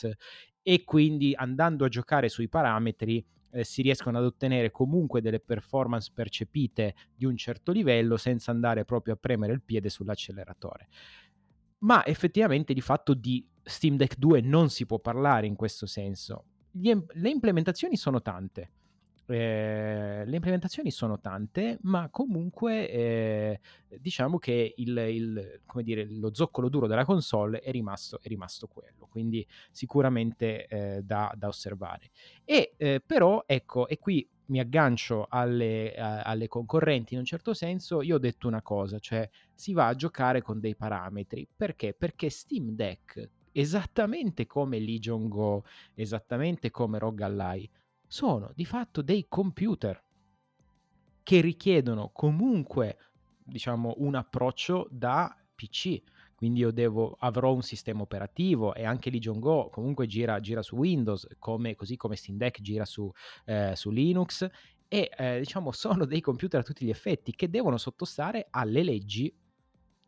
e 0.61 0.83
quindi 0.83 1.33
andando 1.35 1.85
a 1.85 1.89
giocare 1.89 2.29
sui 2.29 2.49
parametri 2.49 3.25
eh, 3.51 3.63
si 3.63 3.81
riescono 3.81 4.17
ad 4.17 4.25
ottenere 4.25 4.71
comunque 4.71 5.21
delle 5.21 5.39
performance 5.39 6.11
percepite 6.13 6.95
di 7.15 7.25
un 7.25 7.35
certo 7.35 7.71
livello 7.71 8.17
senza 8.17 8.51
andare 8.51 8.85
proprio 8.85 9.15
a 9.15 9.17
premere 9.17 9.53
il 9.53 9.61
piede 9.61 9.89
sull'acceleratore. 9.89 10.87
Ma 11.79 12.05
effettivamente 12.05 12.73
di 12.73 12.81
fatto 12.81 13.13
di 13.13 13.45
Steam 13.63 13.95
Deck 13.95 14.17
2 14.17 14.41
non 14.41 14.69
si 14.69 14.85
può 14.85 14.99
parlare 14.99 15.47
in 15.47 15.55
questo 15.55 15.85
senso. 15.85 16.45
Gli, 16.71 16.93
le 17.13 17.29
implementazioni 17.29 17.95
sono 17.95 18.21
tante. 18.21 18.71
Eh, 19.29 20.23
le 20.25 20.35
implementazioni 20.35 20.91
sono 20.91 21.19
tante, 21.19 21.77
ma 21.83 22.09
comunque 22.09 22.89
eh, 22.89 23.59
diciamo 23.99 24.39
che 24.39 24.73
il, 24.77 24.97
il, 24.97 25.61
dire, 25.83 26.05
lo 26.09 26.33
zoccolo 26.33 26.67
duro 26.67 26.87
della 26.87 27.05
console 27.05 27.59
è 27.59 27.71
rimasto, 27.71 28.19
è 28.21 28.27
rimasto 28.27 28.67
quello, 28.67 29.07
quindi 29.09 29.45
sicuramente 29.71 30.65
eh, 30.67 31.01
da, 31.03 31.31
da, 31.35 31.47
osservare. 31.47 32.09
E 32.43 32.73
eh, 32.77 33.01
però, 33.05 33.43
ecco, 33.45 33.87
e 33.87 33.99
qui 33.99 34.27
mi 34.47 34.59
aggancio 34.59 35.27
alle, 35.29 35.93
a, 35.95 36.23
alle, 36.23 36.47
concorrenti 36.47 37.13
in 37.13 37.19
un 37.19 37.25
certo 37.25 37.53
senso, 37.53 38.01
io 38.01 38.15
ho 38.15 38.19
detto 38.19 38.47
una 38.47 38.61
cosa, 38.63 38.99
cioè 38.99 39.29
si 39.53 39.73
va 39.73 39.87
a 39.87 39.95
giocare 39.95 40.41
con 40.41 40.59
dei 40.59 40.75
parametri. 40.75 41.47
Perché? 41.55 41.93
Perché 41.93 42.29
Steam 42.29 42.71
Deck, 42.71 43.29
esattamente 43.51 44.47
come 44.47 44.79
Legion 44.79 45.27
Go, 45.27 45.63
esattamente 45.93 46.71
come 46.71 46.97
ROG 46.97 47.21
Ally, 47.21 47.69
sono 48.09 48.51
di 48.55 48.65
fatto 48.65 49.03
dei 49.03 49.27
computer 49.29 50.03
che 51.21 51.41
richiedono 51.41 52.09
comunque, 52.11 52.97
diciamo, 53.43 53.93
un 53.97 54.15
approccio 54.15 54.87
da 54.89 55.33
PC. 55.53 56.01
Quindi 56.35 56.61
io 56.61 56.71
devo, 56.71 57.15
avrò 57.19 57.53
un 57.53 57.61
sistema 57.61 58.01
operativo 58.01 58.73
e 58.73 58.83
anche 58.83 59.11
Legion 59.11 59.39
Go 59.39 59.69
comunque 59.69 60.07
gira, 60.07 60.39
gira 60.39 60.63
su 60.63 60.75
Windows, 60.75 61.27
come, 61.37 61.75
così 61.75 61.97
come 61.97 62.15
Steam 62.15 62.37
Deck 62.37 62.61
gira 62.61 62.85
su, 62.85 63.11
eh, 63.45 63.73
su 63.75 63.91
Linux 63.91 64.49
e 64.87 65.11
eh, 65.15 65.37
diciamo 65.39 65.71
sono 65.71 66.05
dei 66.05 66.21
computer 66.21 66.61
a 66.61 66.63
tutti 66.63 66.85
gli 66.85 66.89
effetti 66.89 67.35
che 67.35 67.49
devono 67.49 67.77
sottostare 67.77 68.47
alle 68.49 68.81
leggi 68.83 69.31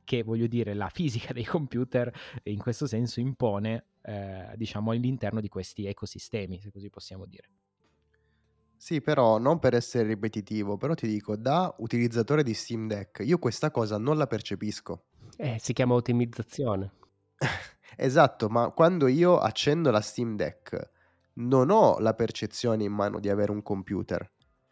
che 0.03 0.23
voglio 0.23 0.47
dire 0.47 0.73
la 0.73 0.89
fisica 0.89 1.33
dei 1.33 1.45
computer 1.45 2.11
in 2.43 2.57
questo 2.57 2.87
senso 2.87 3.19
impone 3.19 3.85
eh, 4.01 4.53
diciamo 4.55 4.91
all'interno 4.91 5.39
di 5.39 5.49
questi 5.49 5.85
ecosistemi 5.85 6.59
se 6.61 6.71
così 6.71 6.89
possiamo 6.89 7.25
dire. 7.25 7.49
Sì, 8.83 8.99
però 8.99 9.37
non 9.37 9.59
per 9.59 9.75
essere 9.75 10.07
ripetitivo, 10.07 10.75
però 10.75 10.95
ti 10.95 11.05
dico, 11.05 11.35
da 11.35 11.71
utilizzatore 11.77 12.41
di 12.41 12.55
Steam 12.55 12.87
Deck, 12.87 13.21
io 13.23 13.37
questa 13.37 13.69
cosa 13.69 13.99
non 13.99 14.17
la 14.17 14.25
percepisco. 14.25 15.03
Eh, 15.37 15.59
si 15.59 15.71
chiama 15.71 15.93
ottimizzazione. 15.93 16.91
esatto, 17.95 18.49
ma 18.49 18.71
quando 18.71 19.05
io 19.05 19.37
accendo 19.37 19.91
la 19.91 20.01
Steam 20.01 20.35
Deck, 20.35 20.89
non 21.33 21.69
ho 21.69 21.99
la 21.99 22.15
percezione 22.15 22.83
in 22.83 22.91
mano 22.91 23.19
di 23.19 23.29
avere 23.29 23.51
un 23.51 23.61
computer. 23.61 24.31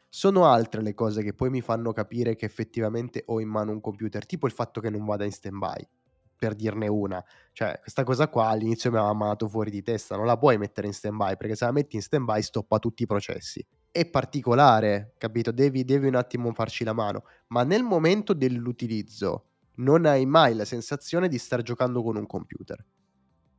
Sono 0.09 0.47
altre 0.47 0.81
le 0.81 0.95
cose 0.95 1.21
che 1.21 1.35
poi 1.35 1.51
mi 1.51 1.61
fanno 1.61 1.93
capire 1.93 2.35
che 2.35 2.45
effettivamente 2.45 3.21
ho 3.27 3.39
in 3.39 3.47
mano 3.47 3.73
un 3.73 3.79
computer, 3.79 4.25
tipo 4.25 4.47
il 4.47 4.53
fatto 4.53 4.81
che 4.81 4.89
non 4.89 5.05
vada 5.05 5.23
in 5.23 5.31
stand-by, 5.31 5.87
per 6.35 6.55
dirne 6.55 6.87
una. 6.87 7.23
Cioè, 7.51 7.77
questa 7.79 8.03
cosa 8.03 8.27
qua 8.27 8.47
all'inizio 8.47 8.89
mi 8.89 8.97
aveva 8.97 9.13
mandato 9.13 9.47
fuori 9.47 9.69
di 9.69 9.83
testa, 9.83 10.15
non 10.15 10.25
la 10.25 10.39
puoi 10.39 10.57
mettere 10.57 10.87
in 10.87 10.93
stand-by, 10.93 11.37
perché 11.37 11.53
se 11.55 11.65
la 11.65 11.71
metti 11.71 11.95
in 11.95 12.01
stand-by 12.01 12.41
stoppa 12.41 12.79
tutti 12.79 13.03
i 13.03 13.05
processi 13.05 13.63
è 13.91 14.05
particolare, 14.09 15.13
capito? 15.17 15.51
Devi, 15.51 15.83
devi 15.83 16.07
un 16.07 16.15
attimo 16.15 16.53
farci 16.53 16.83
la 16.83 16.93
mano, 16.93 17.23
ma 17.47 17.63
nel 17.63 17.83
momento 17.83 18.33
dell'utilizzo 18.33 19.45
non 19.75 20.05
hai 20.05 20.25
mai 20.25 20.55
la 20.55 20.65
sensazione 20.65 21.27
di 21.27 21.37
star 21.37 21.61
giocando 21.61 22.03
con 22.03 22.17
un 22.17 22.25
computer, 22.25 22.83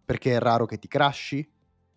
perché 0.04 0.36
è 0.36 0.38
raro 0.38 0.66
che 0.66 0.78
ti 0.78 0.88
crashi, 0.88 1.48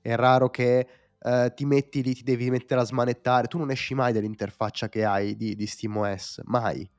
è 0.02 0.15
raro 0.15 0.50
che 0.50 0.88
uh, 1.19 1.54
ti 1.54 1.65
metti 1.65 2.02
lì, 2.02 2.13
ti 2.13 2.24
devi 2.24 2.50
mettere 2.50 2.82
a 2.82 2.86
smanettare, 2.86 3.48
tu 3.48 3.58
non 3.58 3.72
esci 3.72 3.93
mai 3.93 4.13
dall'interfaccia 4.13 4.89
che 4.89 5.06
hai 5.06 5.36
di, 5.36 5.56
di 5.56 5.65
SteamOS, 5.67 6.41
mai. 6.46 6.89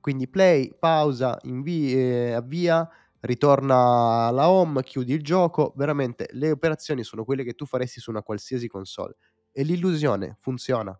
Quindi 0.00 0.28
play, 0.28 0.74
pausa, 0.76 1.38
invia, 1.42 1.96
eh, 1.96 2.32
avvia, 2.32 2.88
ritorna 3.20 4.26
alla 4.26 4.48
home, 4.48 4.82
chiudi 4.82 5.12
il 5.12 5.22
gioco, 5.22 5.72
veramente 5.76 6.28
le 6.32 6.50
operazioni 6.50 7.04
sono 7.04 7.24
quelle 7.24 7.44
che 7.44 7.52
tu 7.52 7.66
faresti 7.66 8.00
su 8.00 8.10
una 8.10 8.22
qualsiasi 8.22 8.66
console 8.66 9.16
e 9.52 9.62
l'illusione 9.62 10.36
funziona. 10.40 10.98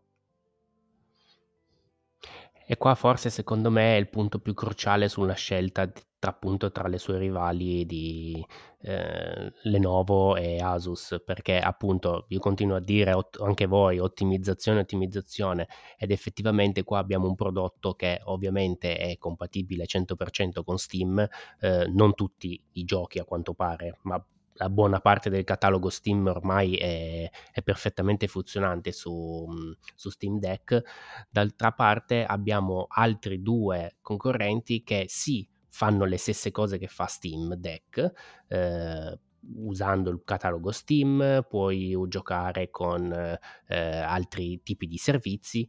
E 2.66 2.76
qua 2.76 2.94
forse 2.94 3.28
secondo 3.28 3.70
me 3.70 3.96
è 3.96 3.98
il 3.98 4.08
punto 4.08 4.38
più 4.38 4.54
cruciale 4.54 5.08
sulla 5.08 5.34
scelta 5.34 5.90
tra, 6.22 6.30
appunto, 6.30 6.70
tra 6.70 6.86
le 6.86 6.98
sue 6.98 7.18
rivali 7.18 7.84
di 7.84 8.46
eh, 8.82 9.52
Lenovo 9.64 10.36
e 10.36 10.58
Asus, 10.58 11.20
perché 11.24 11.58
appunto 11.58 12.26
io 12.28 12.38
continuo 12.38 12.76
a 12.76 12.80
dire 12.80 13.12
ot- 13.12 13.40
anche 13.40 13.66
voi 13.66 13.98
ottimizzazione, 13.98 14.78
ottimizzazione. 14.78 15.66
Ed 15.98 16.12
effettivamente 16.12 16.84
qua 16.84 17.00
abbiamo 17.00 17.26
un 17.26 17.34
prodotto 17.34 17.94
che 17.94 18.20
ovviamente 18.26 18.96
è 18.96 19.18
compatibile 19.18 19.84
100% 19.84 20.62
con 20.62 20.78
Steam, 20.78 21.26
eh, 21.58 21.88
non 21.88 22.14
tutti 22.14 22.62
i 22.74 22.84
giochi 22.84 23.18
a 23.18 23.24
quanto 23.24 23.52
pare, 23.52 23.98
ma 24.02 24.24
la 24.54 24.68
buona 24.68 25.00
parte 25.00 25.30
del 25.30 25.44
catalogo 25.44 25.88
Steam 25.88 26.26
ormai 26.26 26.76
è, 26.76 27.30
è 27.52 27.62
perfettamente 27.62 28.26
funzionante 28.26 28.92
su, 28.92 29.46
su, 29.94 30.10
Steam 30.10 30.38
Deck. 30.38 30.82
D'altra 31.30 31.72
parte 31.72 32.24
abbiamo 32.24 32.86
altri 32.88 33.40
due 33.40 33.96
concorrenti 34.00 34.82
che 34.82 35.06
sì 35.08 35.48
fanno 35.68 36.04
le 36.04 36.18
stesse 36.18 36.50
cose 36.50 36.78
che 36.78 36.86
fa 36.86 37.06
Steam 37.06 37.54
Deck. 37.54 38.12
Eh, 38.48 39.18
usando 39.56 40.10
il 40.10 40.22
catalogo 40.24 40.70
Steam 40.70 41.44
puoi 41.48 41.96
giocare 42.06 42.70
con 42.70 43.12
eh, 43.12 43.76
altri 43.76 44.62
tipi 44.62 44.86
di 44.86 44.98
servizi 44.98 45.68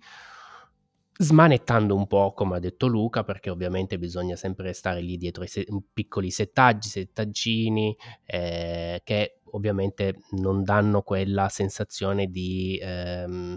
smanettando 1.18 1.96
un 1.96 2.08
po', 2.08 2.34
come 2.34 2.58
ha 2.58 2.60
detto 2.60 2.88
Luca, 2.88 3.24
perché 3.24 3.50
ovviamente 3.50 3.98
bisogna 3.98 4.36
sempre 4.36 4.74
stare 4.74 5.02
lì 5.02 5.18
dietro 5.18 5.44
i 5.44 5.48
se- 5.48 5.68
piccoli 5.94 6.32
settaggi, 6.32 6.90
settaggini, 6.90 7.96
eh, 8.26 9.02
che 9.04 9.40
ovviamente 9.52 10.20
non 10.32 10.64
danno 10.64 11.02
quella 11.04 11.50
sensazione 11.50 12.28
di, 12.28 12.80
ehm, 12.82 13.56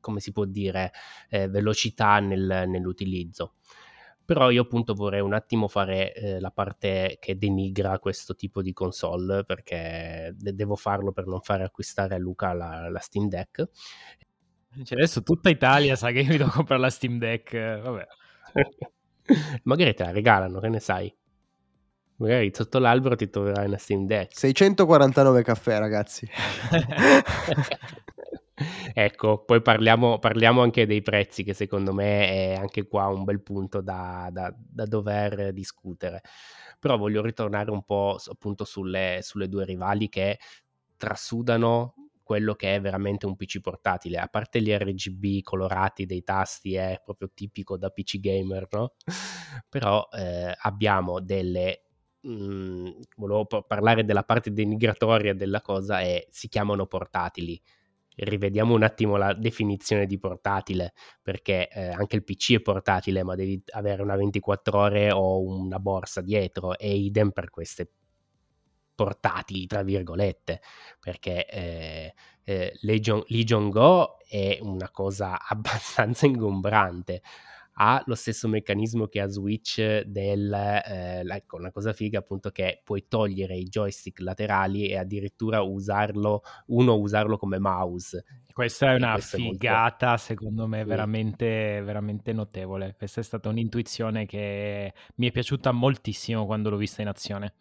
come 0.00 0.20
si 0.20 0.32
può 0.32 0.44
dire, 0.44 0.92
eh, 1.28 1.48
velocità 1.48 2.18
nel, 2.20 2.64
nell'utilizzo. 2.66 3.54
Però 4.24 4.50
io 4.50 4.62
appunto 4.62 4.94
vorrei 4.94 5.20
un 5.20 5.34
attimo 5.34 5.66
fare 5.66 6.14
eh, 6.14 6.40
la 6.40 6.52
parte 6.52 7.16
che 7.20 7.36
denigra 7.36 7.98
questo 7.98 8.34
tipo 8.36 8.62
di 8.62 8.72
console, 8.72 9.44
perché 9.44 10.32
de- 10.36 10.54
devo 10.54 10.76
farlo 10.76 11.10
per 11.12 11.26
non 11.26 11.40
fare 11.40 11.64
acquistare 11.64 12.14
a 12.14 12.18
Luca 12.18 12.52
la, 12.52 12.88
la 12.88 13.00
Steam 13.00 13.28
Deck. 13.28 13.68
Cioè 14.72 14.98
adesso 14.98 15.22
tutta 15.22 15.50
Italia 15.50 15.96
sa 15.96 16.12
che 16.12 16.22
mi 16.22 16.36
devo 16.36 16.50
comprare 16.50 16.80
la 16.80 16.90
Steam 16.90 17.18
Deck, 17.18 17.80
vabbè. 17.80 18.06
Magari 19.64 19.94
te 19.94 20.04
la 20.04 20.12
regalano, 20.12 20.60
che 20.60 20.68
ne 20.68 20.80
sai? 20.80 21.12
Magari 22.16 22.50
sotto 22.54 22.78
l'albero 22.78 23.16
ti 23.16 23.28
troverai 23.28 23.66
una 23.66 23.78
Steam 23.78 24.06
Deck. 24.06 24.38
649 24.38 25.42
caffè, 25.42 25.78
ragazzi. 25.78 26.28
ecco, 28.94 29.44
poi 29.44 29.60
parliamo, 29.60 30.18
parliamo, 30.18 30.62
anche 30.62 30.86
dei 30.86 31.02
prezzi, 31.02 31.42
che 31.42 31.54
secondo 31.54 31.92
me 31.92 32.28
è 32.28 32.54
anche 32.54 32.86
qua 32.86 33.06
un 33.06 33.24
bel 33.24 33.42
punto 33.42 33.80
da, 33.80 34.28
da, 34.30 34.54
da 34.56 34.84
dover 34.84 35.52
discutere. 35.52 36.22
Però 36.78 36.96
voglio 36.96 37.22
ritornare 37.22 37.70
un 37.70 37.84
po' 37.84 38.18
appunto 38.30 38.64
sulle, 38.64 39.18
sulle 39.22 39.48
due 39.48 39.64
rivali 39.64 40.08
che 40.08 40.38
trasudano 40.96 41.94
quello 42.30 42.54
che 42.54 42.76
è 42.76 42.80
veramente 42.80 43.26
un 43.26 43.34
PC 43.34 43.58
portatile, 43.60 44.18
a 44.18 44.28
parte 44.28 44.62
gli 44.62 44.70
RGB 44.70 45.42
colorati 45.42 46.06
dei 46.06 46.22
tasti, 46.22 46.76
è 46.76 47.00
proprio 47.04 47.28
tipico 47.34 47.76
da 47.76 47.90
PC 47.90 48.20
gamer, 48.20 48.68
no? 48.70 48.94
Però 49.68 50.06
eh, 50.12 50.54
abbiamo 50.60 51.18
delle 51.18 51.86
mh, 52.20 52.30
mhmm, 52.30 53.00
volevo 53.16 53.46
parlare 53.66 54.04
della 54.04 54.22
parte 54.22 54.52
denigratoria 54.52 55.34
della 55.34 55.60
cosa 55.60 56.02
e 56.02 56.28
si 56.30 56.46
chiamano 56.46 56.86
portatili. 56.86 57.60
Rivediamo 58.14 58.74
un 58.74 58.84
attimo 58.84 59.16
la 59.16 59.34
definizione 59.34 60.06
di 60.06 60.18
portatile, 60.20 60.92
perché 61.22 61.68
eh, 61.68 61.88
anche 61.88 62.14
il 62.14 62.22
PC 62.22 62.54
è 62.54 62.60
portatile, 62.60 63.24
ma 63.24 63.34
devi 63.34 63.60
avere 63.72 64.02
una 64.02 64.14
24 64.14 64.78
ore 64.78 65.10
o 65.10 65.42
una 65.42 65.80
borsa 65.80 66.20
dietro, 66.20 66.78
e 66.78 66.94
idem 66.94 67.30
per 67.30 67.50
queste 67.50 67.90
portatili, 69.00 69.66
tra 69.66 69.82
virgolette, 69.82 70.60
perché 71.00 71.46
eh, 71.46 72.14
eh, 72.44 72.76
Legion, 72.82 73.22
Legion 73.28 73.70
Go 73.70 74.18
è 74.28 74.58
una 74.60 74.90
cosa 74.90 75.38
abbastanza 75.48 76.26
ingombrante. 76.26 77.22
Ha 77.82 78.02
lo 78.04 78.14
stesso 78.14 78.46
meccanismo 78.46 79.06
che 79.06 79.22
ha 79.22 79.26
Switch 79.26 80.02
del, 80.02 80.52
eh, 80.52 81.22
ecco, 81.26 81.56
una 81.56 81.70
cosa 81.70 81.94
figa 81.94 82.18
appunto 82.18 82.50
che 82.50 82.82
puoi 82.84 83.06
togliere 83.08 83.56
i 83.56 83.64
joystick 83.64 84.20
laterali 84.20 84.88
e 84.88 84.98
addirittura 84.98 85.62
usarlo, 85.62 86.42
uno 86.66 86.96
usarlo 86.96 87.38
come 87.38 87.58
mouse. 87.58 88.22
Questa 88.52 88.92
è 88.92 88.96
una 88.96 89.16
figata, 89.16 90.06
è 90.06 90.08
molto... 90.08 90.24
secondo 90.24 90.66
me, 90.66 90.84
veramente, 90.84 91.80
veramente 91.82 92.34
notevole. 92.34 92.94
Questa 92.98 93.22
è 93.22 93.24
stata 93.24 93.48
un'intuizione 93.48 94.26
che 94.26 94.92
mi 95.14 95.28
è 95.28 95.30
piaciuta 95.30 95.72
moltissimo 95.72 96.44
quando 96.44 96.68
l'ho 96.68 96.76
vista 96.76 97.00
in 97.00 97.08
azione 97.08 97.54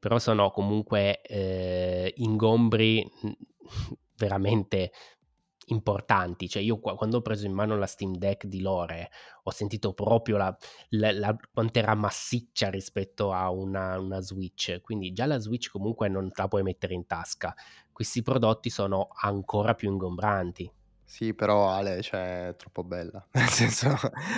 però 0.00 0.18
sono 0.18 0.50
comunque 0.50 1.20
eh, 1.20 2.12
ingombri 2.16 3.08
veramente 4.16 4.90
importanti. 5.66 6.48
Cioè, 6.48 6.62
io 6.62 6.78
quando 6.78 7.18
ho 7.18 7.22
preso 7.22 7.46
in 7.46 7.52
mano 7.52 7.76
la 7.76 7.86
Steam 7.86 8.16
Deck 8.16 8.46
di 8.46 8.60
Lore 8.60 9.10
ho 9.44 9.50
sentito 9.50 9.92
proprio 9.92 10.36
la, 10.36 10.56
la, 10.90 11.12
la, 11.12 11.36
quanto 11.52 11.78
era 11.78 11.94
massiccia 11.94 12.70
rispetto 12.70 13.32
a 13.32 13.50
una, 13.50 13.98
una, 13.98 14.20
Switch. 14.20 14.80
Quindi 14.80 15.12
già 15.12 15.26
la 15.26 15.38
Switch 15.38 15.70
comunque 15.70 16.08
non 16.08 16.30
la 16.34 16.48
puoi 16.48 16.62
mettere 16.62 16.94
in 16.94 17.06
tasca. 17.06 17.54
Questi 17.92 18.22
prodotti 18.22 18.70
sono 18.70 19.08
ancora 19.20 19.74
più 19.74 19.90
ingombranti. 19.90 20.70
Sì, 21.12 21.34
però 21.34 21.68
Ale, 21.68 22.02
cioè, 22.02 22.50
è 22.50 22.56
troppo 22.56 22.84
bella. 22.84 23.26
Nel 23.34 23.48
senso, 23.48 23.96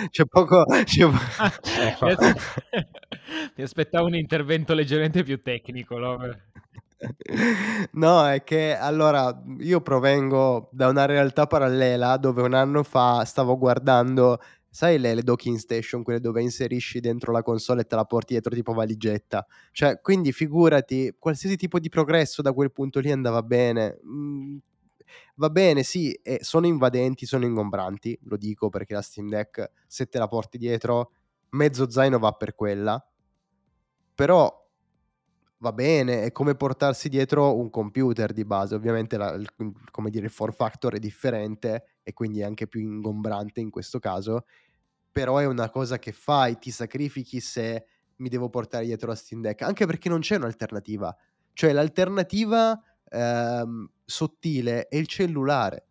c'è 0.09 0.25
poco 0.25 0.63
c'è 0.65 1.05
po 1.07 1.17
Eh, 1.79 1.95
mi 2.01 2.11
aspe 2.11 2.33
mi 3.57 3.63
aspettavo 3.63 4.07
un 4.07 4.15
intervento 4.15 4.73
leggermente 4.73 5.21
più 5.21 5.39
tecnico, 5.39 5.99
no, 5.99 6.17
No, 7.93 8.27
è 8.27 8.43
che 8.43 8.75
allora, 8.75 9.39
io 9.59 9.81
provengo 9.81 10.69
da 10.71 10.87
una 10.87 11.05
realtà 11.05 11.45
parallela 11.45 12.17
dove 12.17 12.41
un 12.41 12.55
anno 12.55 12.81
fa 12.81 13.23
stavo 13.23 13.55
guardando, 13.57 14.39
sai 14.67 14.97
le 14.97 15.13
le 15.13 15.21
docking 15.21 15.57
station, 15.57 16.01
quelle 16.01 16.19
dove 16.21 16.41
inserisci 16.41 16.99
dentro 17.01 17.31
la 17.31 17.43
console 17.43 17.81
e 17.81 17.85
te 17.85 17.95
la 17.95 18.05
porti 18.05 18.33
dietro 18.33 18.55
tipo 18.55 18.73
valigetta? 18.73 19.45
Cioè, 19.71 20.01
quindi 20.01 20.31
figurati, 20.31 21.15
qualsiasi 21.19 21.55
tipo 21.55 21.77
di 21.79 21.89
progresso 21.89 22.41
da 22.41 22.51
quel 22.51 22.71
punto 22.71 22.99
lì 22.99 23.11
andava 23.11 23.43
bene. 23.43 23.99
Mhmm, 24.03 24.57
va 25.35 25.49
bene 25.49 25.83
sì, 25.83 26.11
e 26.13 26.39
sono 26.41 26.67
invadenti, 26.67 27.25
sono 27.25 27.45
ingombranti, 27.45 28.17
lo 28.23 28.37
dico 28.37 28.69
perché 28.69 28.93
la 28.93 29.01
Steam 29.01 29.29
Deck 29.29 29.71
se 29.87 30.07
te 30.07 30.17
la 30.17 30.27
porti 30.27 30.57
dietro, 30.57 31.11
mezzo 31.49 31.89
zaino 31.89 32.19
va 32.19 32.31
per 32.33 32.55
quella. 32.55 33.03
Però 34.15 34.61
va 35.57 35.71
bene, 35.71 36.23
è 36.23 36.31
come 36.31 36.55
portarsi 36.55 37.07
dietro 37.07 37.57
un 37.57 37.69
computer 37.69 38.33
di 38.33 38.43
base. 38.45 38.75
Ovviamente 38.75 39.17
la 39.17 39.31
il 39.31 39.49
come 39.91 40.09
dire, 40.09 40.25
il 40.25 40.31
form 40.31 40.53
factor 40.53 40.95
è 40.95 40.99
differente 40.99 41.85
e 42.03 42.13
quindi 42.13 42.41
è 42.41 42.43
anche 42.43 42.67
più 42.67 42.81
ingombrante 42.81 43.61
in 43.61 43.69
questo 43.69 43.99
caso, 43.99 44.45
però 45.11 45.37
è 45.37 45.45
una 45.45 45.69
cosa 45.69 45.99
che 45.99 46.11
fai, 46.11 46.59
ti 46.59 46.69
sacrifichi 46.69 47.39
se 47.39 47.85
mi 48.17 48.29
devo 48.29 48.49
portare 48.49 48.85
dietro 48.85 49.07
la 49.07 49.15
Steam 49.15 49.41
Deck, 49.41 49.61
anche 49.61 49.85
perché 49.85 50.09
non 50.09 50.19
c'è 50.19 50.35
un'alternativa. 50.35 51.15
Cioè 51.53 51.71
l'alternativa, 51.71 52.79
ehm, 53.13 53.89
sottile 54.05 54.87
è 54.87 54.97
il 54.97 55.07
cellulare 55.07 55.87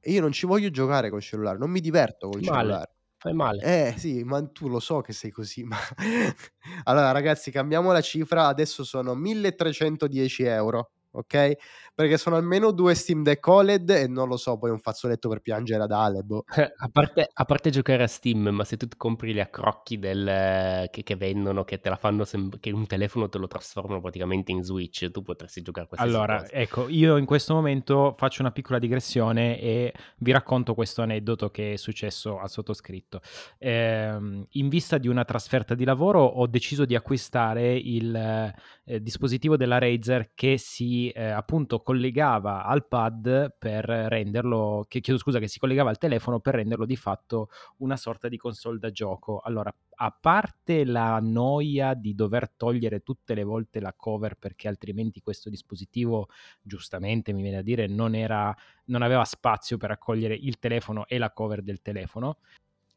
e 0.00 0.12
io 0.12 0.20
non 0.20 0.32
ci 0.32 0.46
voglio 0.46 0.70
giocare 0.70 1.10
col 1.10 1.22
cellulare, 1.22 1.58
non 1.58 1.70
mi 1.70 1.80
diverto 1.80 2.28
col 2.28 2.42
male, 2.48 2.76
cellulare. 2.82 2.92
fai 3.16 3.32
male. 3.34 3.64
Eh 3.64 3.94
sì, 3.98 4.24
ma 4.24 4.46
tu 4.48 4.68
lo 4.68 4.80
so 4.80 5.00
che 5.00 5.12
sei 5.14 5.30
così, 5.30 5.64
ma 5.64 5.76
allora 6.84 7.12
ragazzi 7.12 7.50
cambiamo 7.50 7.92
la 7.92 8.00
cifra, 8.02 8.46
adesso 8.48 8.84
sono 8.84 9.14
1310 9.14 10.42
€, 10.44 10.90
okay, 11.14 11.56
perché 11.94 12.18
sono 12.18 12.36
almeno 12.36 12.70
2 12.70 12.94
Steam 12.94 13.22
Deck 13.22 13.46
OLED 13.46 13.90
e 13.90 14.08
non 14.08 14.28
lo 14.28 14.36
so, 14.36 14.58
poi 14.58 14.70
un 14.70 14.78
fazzoletto 14.78 15.28
per 15.28 15.40
piangere 15.40 15.82
ad 15.82 15.92
Ale. 15.92 16.24
Eh, 16.56 16.72
a 16.76 16.88
parte 16.88 17.28
a 17.32 17.44
parte 17.44 17.70
giocare 17.70 18.02
a 18.02 18.06
Steam, 18.06 18.48
ma 18.48 18.64
se 18.64 18.76
tu 18.76 18.86
compri 18.96 19.32
le 19.32 19.40
accrocchi 19.40 19.98
del 19.98 20.88
che 20.90 21.02
che 21.02 21.16
vendono, 21.16 21.64
che 21.64 21.80
te 21.80 21.88
la 21.88 21.96
fanno 21.96 22.24
semb 22.24 22.58
che 22.60 22.70
un 22.70 22.86
telefono 22.86 23.28
te 23.28 23.38
lo 23.38 23.46
trasformano 23.46 24.00
praticamente 24.00 24.52
in 24.52 24.62
Switch, 24.62 25.10
tu 25.10 25.22
potresti 25.22 25.62
giocare 25.62 25.86
a 25.86 25.88
qualsiasi 25.88 26.14
Allora, 26.16 26.38
cosa. 26.38 26.52
ecco, 26.52 26.88
io 26.88 27.16
in 27.16 27.24
questo 27.24 27.54
momento 27.54 28.12
faccio 28.16 28.42
una 28.42 28.52
piccola 28.52 28.78
digressione 28.78 29.58
e 29.60 29.92
vi 30.18 30.32
racconto 30.32 30.74
questo 30.74 31.02
aneddoto 31.02 31.50
che 31.50 31.74
è 31.74 31.76
successo 31.76 32.38
al 32.38 32.50
sottoscritto. 32.50 33.20
Ehm, 33.58 34.46
in 34.50 34.68
vista 34.68 34.98
di 34.98 35.08
una 35.08 35.24
trasferta 35.24 35.74
di 35.74 35.84
lavoro 35.84 36.22
ho 36.24 36.46
deciso 36.46 36.84
di 36.84 36.94
acquistare 36.94 37.74
il, 37.76 38.14
ehm, 38.14 38.52
dispositivo 38.98 39.56
della 39.56 39.78
Razer 39.78 40.32
che 40.34 40.58
si, 40.58 41.03
ehm, 41.08 41.36
appunto 41.36 41.80
collegava 41.80 42.64
al 42.64 42.86
pad 42.86 43.54
per 43.58 43.84
renderlo 43.84 44.84
che 44.88 45.00
chiedo 45.00 45.18
scusa, 45.18 45.38
che 45.38 45.48
si 45.48 45.58
collegava 45.58 45.90
al 45.90 45.98
telefono 45.98 46.40
per 46.40 46.54
renderlo 46.54 46.86
di 46.86 46.96
fatto 46.96 47.48
una 47.78 47.96
sorta 47.96 48.28
di 48.28 48.36
console 48.36 48.78
da 48.78 48.90
gioco. 48.90 49.40
Allora, 49.40 49.74
a 49.96 50.16
parte 50.18 50.84
la 50.84 51.18
noia 51.20 51.94
di 51.94 52.14
dover 52.14 52.50
togliere 52.50 53.00
tutte 53.00 53.34
le 53.34 53.44
volte 53.44 53.80
la 53.80 53.92
cover 53.94 54.36
perché 54.36 54.68
altrimenti 54.68 55.20
questo 55.20 55.50
dispositivo, 55.50 56.28
giustamente 56.60 57.32
mi 57.32 57.42
viene 57.42 57.58
a 57.58 57.62
dire, 57.62 57.86
non 57.86 58.14
era 58.14 58.54
non 58.86 59.02
aveva 59.02 59.24
spazio 59.24 59.76
per 59.76 59.90
accogliere 59.90 60.34
il 60.34 60.58
telefono 60.58 61.06
e 61.06 61.18
la 61.18 61.30
cover 61.30 61.62
del 61.62 61.80
telefono. 61.80 62.38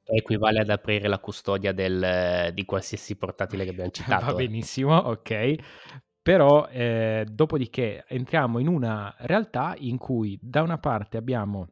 Equivale 0.10 0.60
ad 0.60 0.70
aprire 0.70 1.10
la 1.10 1.20
custodia 1.20 1.74
del 1.74 2.52
di 2.54 2.64
qualsiasi 2.64 3.18
portatile 3.18 3.66
che 3.66 3.72
abbiam 3.72 3.90
Va 3.92 3.94
citato, 3.94 4.32
eh. 4.32 4.48
benissimo, 4.48 5.08
okay. 5.08 5.60
Però, 6.28 6.68
ehm, 6.70 7.24
dopodiché 7.24 8.04
entriamo 8.06 8.60
in 8.60 8.68
una 8.68 9.16
realtà 9.20 9.76
in 9.78 9.98
cui 9.98 10.38
da 10.42 10.62
una 10.62 10.78
parte 10.78 11.16
abbiamo 11.16 11.70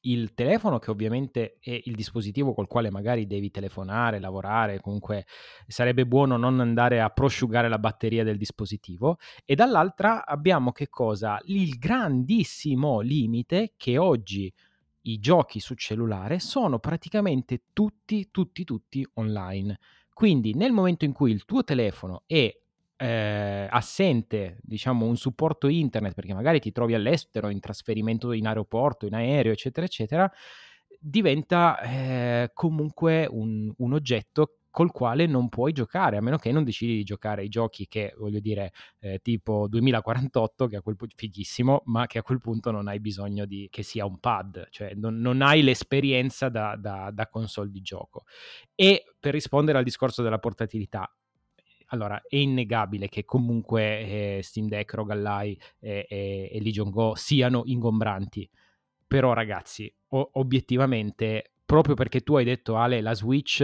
il 0.00 0.34
telefono 0.34 0.80
che 0.80 0.90
ovviamente 0.90 1.58
è 1.60 1.80
il 1.84 1.94
dispositivo 1.94 2.52
col 2.52 2.66
quale 2.66 2.90
magari 2.90 3.28
devi 3.28 3.52
telefonare, 3.52 4.18
lavorare, 4.18 4.80
comunque 4.80 5.24
sarebbe 5.68 6.04
buono 6.04 6.36
non 6.36 6.58
andare 6.58 7.00
a 7.00 7.10
prosciugare 7.10 7.68
la 7.68 7.78
batteria 7.78 8.24
del 8.24 8.38
dispositivo 8.38 9.18
e 9.44 9.54
dall'altra 9.54 10.26
abbiamo 10.26 10.72
che 10.72 10.88
cosa? 10.88 11.38
Il 11.44 11.78
grandissimo 11.78 12.98
limite 12.98 13.74
che 13.76 13.98
oggi 13.98 14.52
i 15.02 15.18
giochi 15.20 15.60
su 15.60 15.74
cellulare 15.74 16.40
sono 16.40 16.80
praticamente 16.80 17.66
tutti, 17.72 18.32
tutti, 18.32 18.64
tutti 18.64 19.08
online. 19.14 19.78
Quindi 20.12 20.54
nel 20.54 20.72
momento 20.72 21.04
in 21.04 21.12
cui 21.12 21.30
il 21.30 21.44
tuo 21.44 21.62
telefono 21.62 22.24
è 22.26 22.52
ehm, 22.98 23.68
assente, 23.70 24.58
diciamo, 24.62 25.06
un 25.06 25.16
supporto 25.16 25.68
internet, 25.68 26.14
perché 26.14 26.34
magari 26.34 26.60
ti 26.60 26.72
trovi 26.72 26.94
all'estero, 26.94 27.48
in 27.50 27.60
trasferimento 27.60 28.32
in 28.32 28.46
aeroporto, 28.46 29.06
in 29.06 29.14
aereo, 29.14 29.52
eccetera, 29.52 29.86
eccetera, 29.86 30.30
diventa, 31.00 31.80
ehm, 31.80 32.48
comunque 32.54 33.26
un 33.30 33.72
un 33.78 33.92
oggetto 33.94 34.54
col 34.70 34.92
quale 34.92 35.26
non 35.26 35.48
puoi 35.48 35.72
giocare, 35.72 36.16
a 36.18 36.20
meno 36.20 36.36
che 36.38 36.52
non 36.52 36.62
decidi 36.64 36.94
di 36.96 37.02
giocare 37.04 37.42
ai 37.42 37.48
giochi 37.48 37.86
che, 37.88 38.14
voglio 38.18 38.38
dire, 38.40 38.72
ehm, 39.00 39.16
tipo 39.22 39.66
2048 39.68 40.66
che 40.68 40.76
a 40.76 40.82
quel 40.82 40.96
pu 40.96 41.06
fighissimo, 41.14 41.82
ma 41.86 42.06
che 42.06 42.18
a 42.18 42.22
quel 42.22 42.38
punto 42.40 42.70
non 42.70 42.88
hai 42.88 43.00
bisogno 43.00 43.44
di 43.46 43.68
che 43.70 43.82
sia 43.82 44.04
un 44.06 44.18
pad, 44.20 44.68
cioè 44.70 44.92
non 44.94 45.18
non 45.20 45.42
hai 45.42 45.62
l'esperienza 45.62 46.48
da 46.50 46.76
da 46.76 47.10
da 47.12 47.28
console 47.28 47.70
di 47.70 47.80
gioco. 47.80 48.24
E 48.74 49.04
per 49.18 49.32
rispondere 49.34 49.78
al 49.78 49.84
discorso 49.84 50.22
della 50.22 50.38
portatilità, 50.38 51.10
allora 51.88 52.20
è 52.26 52.36
innegabile 52.36 53.08
che 53.08 53.24
comunque, 53.24 54.00
ehm, 54.36 54.40
Steam 54.40 54.68
Deck, 54.68 54.94
ROG 54.94 55.10
Ally 55.10 55.56
e 55.80 56.06
e 56.08 56.50
e 56.52 56.60
Legion 56.62 56.90
Go 56.90 57.14
siano 57.16 57.62
ingombranti. 57.64 58.48
Però 59.06 59.32
ragazzi, 59.32 59.92
o 60.10 60.30
obiettivamente, 60.34 61.52
proprio 61.64 61.94
perché 61.94 62.20
tu 62.22 62.36
hai 62.36 62.44
detto: 62.44 62.76
"Ale, 62.76 63.00
la 63.00 63.14
Switch, 63.14 63.60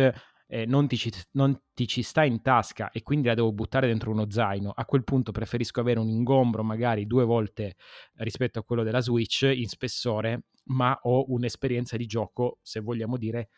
ehm, 0.46 0.68
non 0.68 0.86
ti 0.88 0.96
ci 0.96 1.10
non 1.32 1.58
ti 1.74 1.86
ci 1.86 2.02
sta 2.02 2.24
in 2.24 2.42
tasca 2.42 2.90
e 2.90 3.02
quindi 3.02 3.28
la 3.28 3.34
devo 3.34 3.52
buttare 3.52 3.86
dentro 3.86 4.10
uno 4.10 4.30
zaino", 4.30 4.72
a 4.74 4.84
quel 4.86 5.04
punto 5.04 5.32
preferisco 5.32 5.80
avere 5.80 6.00
un 6.00 6.08
ingombro 6.08 6.62
magari 6.64 7.06
2 7.06 7.24
volte 7.24 7.76
rispetto 8.16 8.58
a 8.58 8.64
quello 8.64 8.82
della 8.84 9.00
Switch 9.00 9.42
in 9.54 9.68
spessore, 9.68 10.44
ma 10.66 10.98
ho 11.02 11.24
un'esperienza 11.28 11.96
di 11.98 12.06
gioco, 12.06 12.58
se 12.62 12.80
vogliamo 12.80 13.16
dire, 13.18 13.48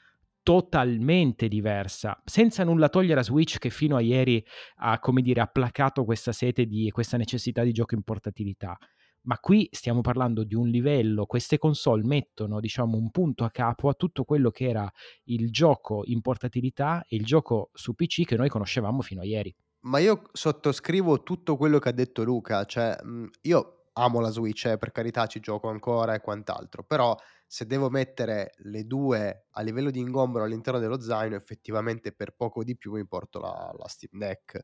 totalmente 0.47 1.49
diversa, 1.49 2.23
senza 2.25 2.63
nulla 2.63 2.89
togliere 2.89 3.19
a 3.19 3.25
Switch 3.25 3.59
che 3.59 3.69
fino 3.69 3.97
a 3.97 4.01
ieri 4.01 4.41
ha, 4.77 5.01
come 5.01 5.21
dire, 5.21 5.45
placato 5.53 6.05
questa 6.05 6.31
sete 6.31 6.67
di 6.67 6.89
questa 6.93 7.17
necessità 7.17 7.65
di 7.65 7.73
gioco 7.73 7.97
in 7.97 8.05
portatilità. 8.05 8.79
Ma 9.23 9.41
qui 9.41 9.69
stiamo 9.73 10.03
parlando 10.03 10.45
di 10.45 10.55
un 10.55 10.69
livello, 10.69 11.27
queste 11.27 11.59
console 11.59 12.05
mettono, 12.05 12.61
diciamo, 12.61 12.97
un 12.97 13.11
punto 13.11 13.43
a 13.43 13.51
capo 13.51 13.89
a 13.89 13.95
tutto 13.95 14.23
quello 14.23 14.51
che 14.51 14.69
era 14.69 14.89
il 15.25 15.51
gioco 15.51 16.03
in 16.05 16.21
portatilità 16.21 17.05
e 17.09 17.17
il 17.17 17.25
gioco 17.25 17.71
su 17.73 17.95
PC 17.95 18.23
che 18.23 18.37
noi 18.37 18.49
conoscevamo 18.49 19.03
fino 19.03 19.23
a 19.23 19.25
ieri. 19.25 19.53
Ma 19.81 19.99
io 19.99 20.23
sottoscrivo 20.31 21.25
tutto 21.25 21.57
quello 21.57 21.81
che 21.81 21.89
ha 21.89 21.93
detto 21.93 22.23
Luca, 22.23 22.65
cioè, 22.67 22.97
io 23.43 23.77
amo 23.95 24.21
la 24.21 24.31
Switch 24.31 24.67
eh, 24.67 24.79
per 24.79 24.93
carità, 24.93 25.27
ci 25.27 25.41
gioco 25.41 25.69
ancora 25.69 26.15
e 26.15 26.21
quant'altro, 26.21 26.85
però 26.85 27.17
se 27.47 27.67
devo 27.67 27.91
mettere 27.91 28.53
le 28.59 28.85
2 28.87 29.47
a 29.51 29.63
livello 29.63 29.91
di 29.91 30.01
ingombro 30.01 30.43
all'interno 30.45 30.81
dello 30.81 31.01
zaino, 31.01 31.37
effettivamente 31.37 32.13
per 32.13 32.33
poco 32.35 32.65
di 32.65 32.77
più 32.77 32.93
mi 32.93 33.07
porto 33.07 33.41
la 33.41 33.73
la 33.77 33.89
Steam 33.89 34.19
Deck. 34.21 34.61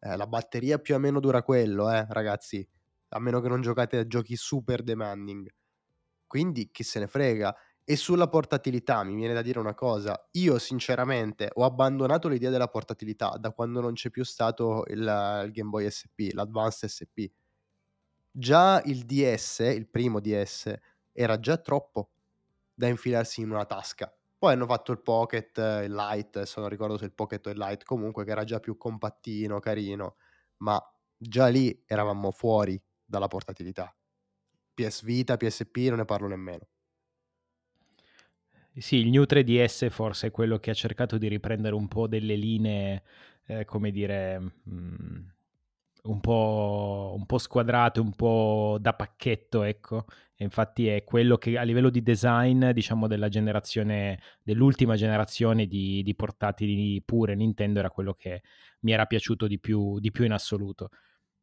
Ehm, 0.00 0.16
la 0.16 0.26
batteria 0.26 0.78
più 0.78 0.94
o 0.94 0.98
meno 0.98 1.20
dura 1.20 1.42
quello, 1.42 1.90
eh, 1.90 2.06
ragazzi, 2.10 2.66
a 3.10 3.18
meno 3.20 3.40
che 3.40 3.48
non 3.48 3.60
giocate 3.62 3.98
a 3.98 4.06
giochi 4.06 4.36
super 4.36 4.82
demanding. 4.82 5.48
Quindi 6.26 6.70
chi 6.70 6.82
se 6.82 6.98
ne 7.00 7.06
frega. 7.06 7.54
E 7.88 7.94
sulla 7.96 8.28
portatilità 8.28 9.04
mi 9.04 9.14
viene 9.14 9.32
da 9.34 9.42
dire 9.42 9.60
una 9.60 9.74
cosa: 9.74 10.28
io 10.32 10.58
sinceramente 10.58 11.50
ho 11.54 11.64
abbandonato 11.64 12.28
l'idea 12.28 12.50
della 12.50 12.68
portatilità 12.68 13.36
da 13.38 13.52
quando 13.52 13.80
non 13.80 13.94
c'è 13.94 14.10
più 14.10 14.24
stato 14.24 14.84
il 14.88 14.98
il 15.44 15.50
Game 15.52 15.70
Boy 15.70 15.88
SP, 15.90 16.30
l'Advanced 16.32 16.88
SP. 16.90 17.30
Già 18.30 18.82
il 18.84 19.04
DS, 19.04 19.60
il 19.60 19.88
primo 19.88 20.20
DS, 20.20 20.72
era 21.12 21.38
già 21.40 21.56
troppo 21.58 22.10
da 22.76 22.88
infilarsi 22.88 23.40
in 23.40 23.50
una 23.50 23.64
tasca. 23.66 24.14
Poi 24.38 24.52
hanno 24.52 24.66
fatto 24.66 24.92
il 24.92 25.00
Pocket, 25.02 25.56
il 25.84 25.94
Lite, 25.94 26.38
adesso 26.40 26.60
non 26.60 26.68
ricordo 26.68 26.98
se 26.98 27.06
il 27.06 27.12
Pocket 27.14 27.46
o 27.46 27.50
il 27.50 27.58
Lite, 27.58 27.84
comunque 27.84 28.24
che 28.24 28.30
era 28.32 28.44
già 28.44 28.60
più 28.60 28.76
compattino, 28.76 29.58
carino, 29.60 30.16
ma 30.58 30.80
già 31.16 31.48
lì 31.48 31.82
eravamo 31.86 32.30
fuori 32.30 32.80
dalla 33.04 33.28
portatilità. 33.28 33.94
PS 34.74 35.02
Vita, 35.04 35.36
PSP 35.38 35.76
non 35.88 35.98
ne 35.98 36.04
parlo 36.04 36.28
nemmeno. 36.28 36.68
Sì, 38.78 38.96
il 38.96 39.08
New 39.08 39.24
3DS 39.24 39.88
forse 39.88 40.26
è 40.28 40.30
quello 40.30 40.58
che 40.58 40.70
ha 40.70 40.74
cercato 40.74 41.16
di 41.18 41.28
riprendere 41.28 41.74
un 41.74 41.88
po' 41.88 42.06
delle 42.06 42.34
linee, 42.36 43.02
ehm, 43.46 43.64
come 43.64 43.90
dire, 43.90 44.38
mhmm, 44.64 45.34
un 46.06 46.20
po', 46.20 47.14
un 47.16 47.26
po' 47.26 47.38
squadrato, 47.38 48.00
un 48.00 48.12
po' 48.14 48.78
da 48.80 48.94
pacchetto, 48.94 49.62
ecco. 49.62 50.04
E 50.34 50.44
infatti 50.44 50.86
è 50.86 51.02
quello 51.04 51.36
che 51.38 51.56
a 51.56 51.62
livello 51.62 51.90
di 51.90 52.02
design, 52.02 52.70
diciamo, 52.70 53.06
della 53.06 53.28
generazione, 53.28 54.20
dell'ultima 54.42 54.94
generazione 54.96 55.66
di, 55.66 56.02
di 56.02 56.14
portatili 56.14 57.02
pure 57.02 57.34
Nintendo 57.34 57.78
era 57.78 57.90
quello 57.90 58.14
che 58.14 58.42
mi 58.80 58.92
era 58.92 59.06
piaciuto 59.06 59.46
di 59.46 59.58
più, 59.58 59.98
di 59.98 60.10
più 60.10 60.24
in 60.24 60.32
assoluto. 60.32 60.90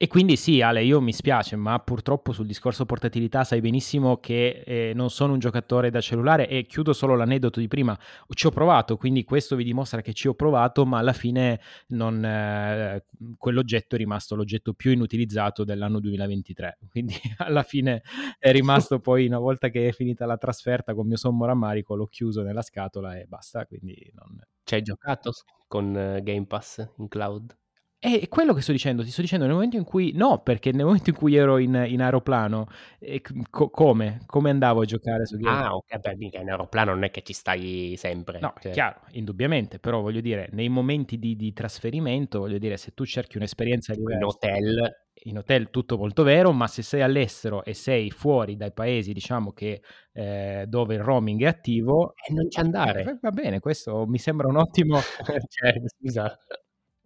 E 0.04 0.08
quindi 0.08 0.36
sì, 0.36 0.60
Ale, 0.60 0.84
io 0.84 1.00
mi 1.00 1.14
spiace, 1.14 1.56
ma 1.56 1.80
purtroppo 1.80 2.34
sul 2.34 2.46
discorso 2.46 2.86
portatilità 2.86 3.46
sai 3.46 3.62
benissimo 3.62 4.18
che 4.18 4.62
eh, 4.66 4.92
non 4.94 5.10
sono 5.10 5.32
un 5.32 5.40
giocatore 5.40 5.90
da 5.92 6.02
cellulare 6.02 6.50
e 6.50 6.66
chiudo 6.66 6.92
solo 6.92 7.16
l'aneddoto 7.16 7.62
di 7.62 7.70
prima. 7.70 7.98
Ci 8.28 8.48
ho 8.48 8.50
provato, 8.50 8.98
quindi 8.98 9.24
questo 9.24 9.56
vi 9.56 9.64
dimostra 9.64 10.02
che 10.02 10.12
ci 10.12 10.28
ho 10.28 10.34
provato, 10.34 10.86
ma 10.86 10.98
alla 10.98 11.14
fine 11.14 11.62
non, 11.88 12.22
eh, 12.22 13.06
quell'oggetto 13.38 13.96
è 13.96 13.98
rimasto 13.98 14.36
l'oggetto 14.36 14.74
più 14.74 14.92
inutilizzato 14.92 15.64
dell'anno 15.64 16.02
2023. 16.02 16.80
Quindi 16.92 17.16
alla 17.38 17.64
fine 17.64 18.04
è 18.40 18.52
rimasto 18.52 19.00
poi, 19.00 19.26
una 19.26 19.40
volta 19.40 19.70
che 19.70 19.88
è 19.88 19.94
finita 19.94 20.26
la 20.26 20.36
trasferta 20.36 20.94
con 20.94 21.08
mio 21.08 21.16
sommo 21.16 21.46
rammarico, 21.46 21.96
l'ho 21.96 22.08
chiuso 22.08 22.42
nella 22.42 22.62
scatola 22.62 23.18
e 23.18 23.24
basta. 23.26 23.66
Quindi 23.66 24.12
non... 24.16 24.38
Ci 24.66 24.74
hai 24.76 24.82
giocato 24.82 25.32
con 25.66 25.96
uh, 25.96 26.22
Game 26.22 26.46
Pass 26.46 26.86
in 26.98 27.08
cloud? 27.08 27.56
È 28.04 28.28
quello 28.28 28.54
che 28.54 28.60
sto 28.60 28.74
dicendo, 28.74 29.02
ti 29.02 29.12
sto 29.12 29.22
dicendo 29.22 29.46
nel 29.46 29.54
momento 29.54 29.78
in 29.78 29.86
cui... 29.86 30.12
No, 30.14 30.40
perché 30.40 30.74
nel 30.74 30.84
momento 30.84 31.10
in 31.12 31.16
cui 31.16 31.36
ero 31.36 31.58
in, 31.58 31.86
in 31.88 32.02
aeroplano, 32.02 32.68
eh, 33.00 33.22
co- 33.50 33.70
come? 33.70 34.24
Come 34.26 34.50
andavo 34.50 34.82
a 34.82 34.84
giocare 34.84 35.26
su 35.26 35.38
Game? 35.38 35.56
Ah, 35.56 35.74
ok, 35.74 36.00
beh, 36.00 36.18
mica 36.18 36.42
in 36.42 36.50
aeroplano 36.50 36.92
non 36.92 37.06
è 37.06 37.12
che 37.12 37.22
ci 37.22 37.32
stai 37.32 37.96
sempre. 37.96 38.40
No, 38.42 38.56
cioè. 38.60 38.74
chiaro, 38.74 39.04
indubbiamente, 39.12 39.80
però 39.80 40.02
voglio 40.02 40.20
dire, 40.20 40.50
nei 40.52 40.68
momenti 40.68 41.18
di, 41.18 41.38
di, 41.38 41.54
trasferimento, 41.54 42.40
voglio 42.40 42.58
dire, 42.58 42.76
se 42.76 42.94
tu 42.94 43.06
cerchi 43.06 43.38
un'esperienza 43.38 43.94
diversa... 43.94 44.18
In 44.18 44.24
hotel... 44.26 44.98
In 45.26 45.38
hotel 45.38 45.70
tutto 45.70 45.96
molto 45.96 46.24
vero, 46.24 46.52
ma 46.52 46.68
se 46.68 46.82
sei 46.82 47.02
all'estero 47.02 47.64
e 47.64 47.74
sei 47.74 48.12
fuori 48.12 48.58
dai 48.58 48.74
paesi, 48.74 49.14
diciamo 49.14 49.54
che 49.54 49.82
eh, 50.12 50.66
dove 50.68 50.96
il 50.96 51.02
roaming 51.02 51.44
è 51.44 51.48
attivo... 51.48 52.16
E 52.16 52.34
non 52.34 52.50
ci 52.50 52.60
andare. 52.60 53.02
Eh, 53.04 53.18
va 53.22 53.30
bene, 53.30 53.62
questo 53.62 54.06
mi 54.06 54.18
sembra 54.18 54.50
un 54.50 54.58
ottimo... 54.58 55.00
cioè, 55.48 55.82
scusa 55.86 56.38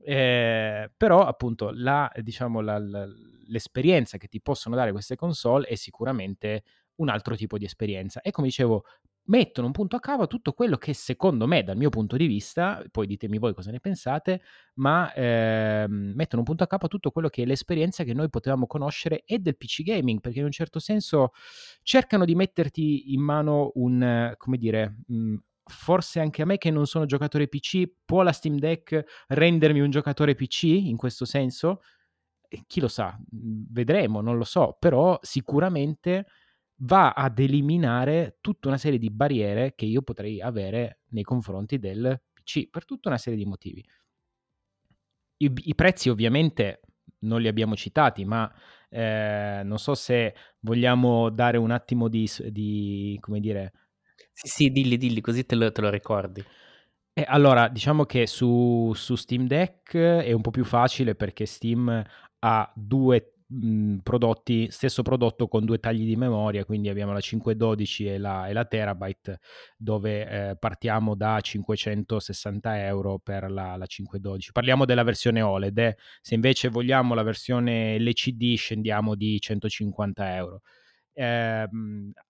eh, 0.04 0.92
però 0.96 1.26
appunto 1.26 1.72
la, 1.74 2.12
diciamo, 2.22 2.62
la, 2.62 2.78
la, 2.80 3.08
l'esperienza 3.48 4.18
che 4.18 4.28
ti 4.28 4.42
possono 4.42 4.76
dare 4.76 4.92
queste 4.92 5.16
console 5.16 5.68
è 5.68 5.76
sicuramente 5.76 6.64
un 6.96 7.10
altro 7.10 7.36
tipo 7.36 7.58
di 7.58 7.66
esperienza. 7.66 8.22
E 8.22 8.32
come 8.32 8.48
dicevo 8.48 8.86
mettono 9.28 9.68
un 9.68 9.74
punto 9.74 9.96
a 9.96 10.00
capo 10.00 10.24
a 10.24 10.28
tutto 10.28 10.54
quello 10.54 10.78
che 10.78 10.94
secondo 10.94 11.48
me 11.48 11.64
dal 11.64 11.78
mio 11.78 11.90
punto 11.90 12.16
di 12.16 12.28
vista 12.28 12.84
poi 12.92 13.08
ditemi 13.08 13.38
voi 13.38 13.54
cosa 13.54 13.72
ne 13.72 13.80
pensate 13.80 14.42
ma 14.76 15.12
eh, 15.14 15.86
mettono 15.88 16.42
un 16.42 16.48
punto 16.48 16.64
a 16.64 16.68
capo 16.68 16.86
a 16.86 16.90
tutto 16.90 17.12
quello 17.12 17.28
che 17.30 17.44
è 17.44 17.46
l'esperienza 17.46 18.04
che 18.04 18.14
noi 18.14 18.30
potevamo 18.30 18.68
conoscere 18.68 19.24
e 19.26 19.40
del 19.40 19.58
PC 19.58 19.84
gaming 19.84 20.22
perché 20.22 20.40
in 20.40 20.46
un 20.46 20.52
certo 20.52 20.80
senso 20.80 21.32
cercano 21.82 22.26
di 22.26 22.36
metterti 22.36 23.14
in 23.14 23.22
mano 23.22 23.72
un 23.76 24.34
come 24.38 24.58
dire 24.58 25.00
mh, 25.08 25.36
forse 25.68 26.20
anche 26.20 26.42
a 26.42 26.46
me 26.46 26.58
che 26.58 26.72
non 26.72 26.86
sono 26.86 27.06
giocatore 27.06 27.48
PC, 27.48 27.90
può 28.06 28.22
la 28.22 28.32
Steam 28.32 28.58
Deck 28.58 29.26
rendermi 29.28 29.80
un 29.80 29.90
giocatore 29.90 30.36
PC 30.36 30.64
in 30.64 30.98
questo 30.98 31.26
senso? 31.26 31.82
Chi 32.66 32.80
lo 32.80 32.88
sa, 32.88 33.18
mhmm, 33.18 33.66
vedremo, 33.70 34.22
non 34.22 34.38
lo 34.38 34.44
so, 34.44 34.78
però 34.80 35.20
sicuramente 35.22 36.26
va 36.82 37.12
ad 37.12 37.40
eliminare 37.40 38.38
tutta 38.42 38.68
una 38.68 38.78
serie 38.78 39.00
di 39.00 39.10
barriere 39.10 39.74
che 39.76 39.86
io 39.86 40.02
potrei 40.02 40.42
avere 40.42 41.00
nei 41.10 41.24
confronti 41.24 41.80
del 41.80 42.22
PC 42.34 42.70
per 42.70 42.86
tutta 42.86 43.10
una 43.10 43.18
serie 43.18 43.40
di 43.40 43.46
motivi. 43.46 43.84
I, 45.40 45.52
i 45.56 45.76
prezzi 45.76 46.10
ovviamente 46.10 46.82
non 47.20 47.42
li 47.42 47.48
abbiamo 47.48 47.76
citati, 47.76 48.26
ma 48.26 48.52
eh, 48.90 49.62
non 49.64 49.78
so 49.80 49.96
se 49.96 50.36
vogliamo 50.60 51.30
dare 51.30 51.58
un 51.58 51.72
attimo 51.72 52.08
di, 52.08 52.30
di 52.50 53.18
come 53.22 53.40
dire, 53.40 53.87
sì, 54.32 54.48
sì, 54.48 54.72
dilli, 54.72 54.98
dilli, 54.98 55.22
così 55.22 55.46
te 55.46 55.56
lo, 55.56 55.72
te 55.72 55.82
lo 55.82 55.90
ricordi. 55.90 56.44
Eh, 57.14 57.26
allora, 57.28 57.68
diciamo 57.68 58.06
che 58.06 58.28
su, 58.28 58.92
su, 58.94 59.16
Steam 59.16 59.48
Deck 59.48 59.96
è 59.96 60.32
un 60.32 60.42
po' 60.42 60.52
più 60.52 60.64
facile 60.64 61.16
perché 61.16 61.46
Steam 61.48 62.04
ha 62.40 62.72
due 62.76 63.38
mh, 63.48 63.98
prodotti, 64.04 64.70
stesso 64.70 65.02
prodotto 65.02 65.48
con 65.48 65.66
due 65.66 65.80
tagli 65.80 66.06
di 66.06 66.16
memoria, 66.16 66.66
quindi 66.66 66.90
abbiamo 66.90 67.14
la 67.14 67.20
512 67.20 68.08
e 68.08 68.18
la, 68.18 68.48
e 68.48 68.54
la 68.54 68.66
Terabyte, 68.66 69.40
dove 69.78 70.50
eh, 70.50 70.56
partiamo 70.58 71.16
da 71.16 71.40
560 71.40 72.86
euro 72.86 73.20
per 73.20 73.50
la, 73.50 73.76
la 73.76 73.86
512. 73.86 74.52
Parliamo 74.52 74.86
della 74.86 75.04
versione 75.04 75.42
OLED, 75.42 75.78
eh. 75.78 75.98
se 76.22 76.36
invece 76.36 76.70
vogliamo 76.70 77.14
la 77.14 77.24
versione 77.24 77.98
LCD 78.00 78.56
scendiamo 78.56 79.16
di 79.16 79.40
150 79.40 80.36
euro. 80.36 80.62
Eh, 81.14 81.68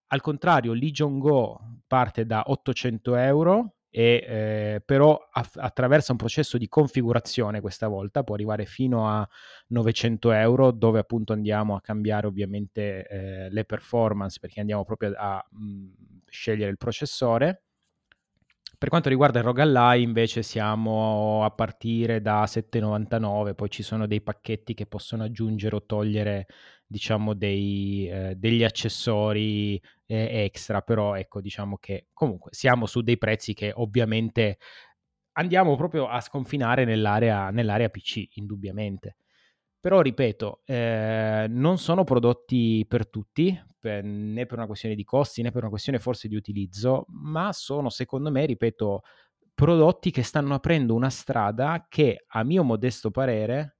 al 0.07 0.21
contrario, 0.21 0.73
Legion 0.73 1.19
Go 1.19 1.59
parte 1.87 2.25
da 2.25 2.43
800 2.47 3.15
euro 3.15 3.73
e 3.89 4.23
eh, 4.27 4.81
però 4.85 5.17
aff- 5.31 5.57
attraversa 5.57 6.11
un 6.11 6.17
processo 6.17 6.57
di 6.57 6.67
configurazione 6.67 7.61
questa 7.61 7.87
volta, 7.87 8.23
può 8.23 8.35
arrivare 8.35 8.65
fino 8.65 9.07
a 9.09 9.27
900 9.67 10.31
euro 10.31 10.71
dove 10.71 10.99
appunto 10.99 11.33
andiamo 11.33 11.75
a 11.75 11.81
cambiare 11.81 12.27
ovviamente 12.27 13.07
eh, 13.07 13.49
le 13.49 13.65
performance 13.65 14.37
perché 14.39 14.59
andiamo 14.59 14.83
proprio 14.83 15.13
a, 15.15 15.37
a 15.37 15.45
mh, 15.49 16.21
scegliere 16.27 16.69
il 16.69 16.77
processore. 16.77 17.63
Per 18.77 18.89
quanto 18.89 19.09
riguarda 19.09 19.39
il 19.39 19.45
ROG 19.45 19.59
Ally 19.59 20.03
invece 20.03 20.43
siamo 20.43 21.43
a 21.43 21.49
partire 21.49 22.21
da 22.21 22.45
7,99, 22.45 23.55
poi 23.55 23.69
ci 23.71 23.81
sono 23.81 24.05
dei 24.05 24.21
pacchetti 24.21 24.75
che 24.75 24.85
possono 24.85 25.23
aggiungere 25.23 25.75
o 25.77 25.83
togliere 25.83 26.45
diciamo 26.87 27.33
dei, 27.33 28.09
eh, 28.09 28.35
degli 28.35 28.63
accessori 28.63 29.75
eh, 30.05 30.43
extra, 30.45 30.81
però 30.81 31.15
ecco 31.15 31.41
diciamo 31.41 31.77
che 31.77 32.07
comunque 32.13 32.51
siamo 32.53 32.85
su 32.85 33.01
dei 33.01 33.17
prezzi 33.17 33.53
che 33.53 33.71
ovviamente 33.75 34.57
andiamo 35.33 35.75
proprio 35.75 36.07
a 36.07 36.19
sconfinare 36.21 36.85
nell'area, 36.85 37.49
nell'area 37.51 37.89
PC, 37.89 38.37
indubbiamente. 38.37 39.17
Però 39.79 40.01
ripeto, 40.01 40.61
eh, 40.65 41.45
non 41.49 41.77
sono 41.77 42.03
prodotti 42.03 42.83
per 42.87 43.07
tutti, 43.09 43.57
per, 43.79 44.03
né 44.03 44.45
per 44.45 44.57
una 44.57 44.65
questione 44.67 44.95
di 44.95 45.03
costi 45.03 45.41
né 45.41 45.51
per 45.51 45.61
una 45.61 45.69
questione 45.69 45.99
forse 45.99 46.27
di 46.27 46.35
utilizzo, 46.35 47.05
ma 47.09 47.53
sono 47.53 47.89
secondo 47.89 48.31
me, 48.31 48.45
ripeto, 48.45 49.01
prodotti 49.53 50.11
che 50.11 50.23
stanno 50.23 50.55
aprendo 50.55 50.93
una 50.93 51.09
strada 51.09 51.85
che 51.89 52.25
a 52.27 52.43
mio 52.43 52.63
modesto 52.63 53.11
parere 53.11 53.77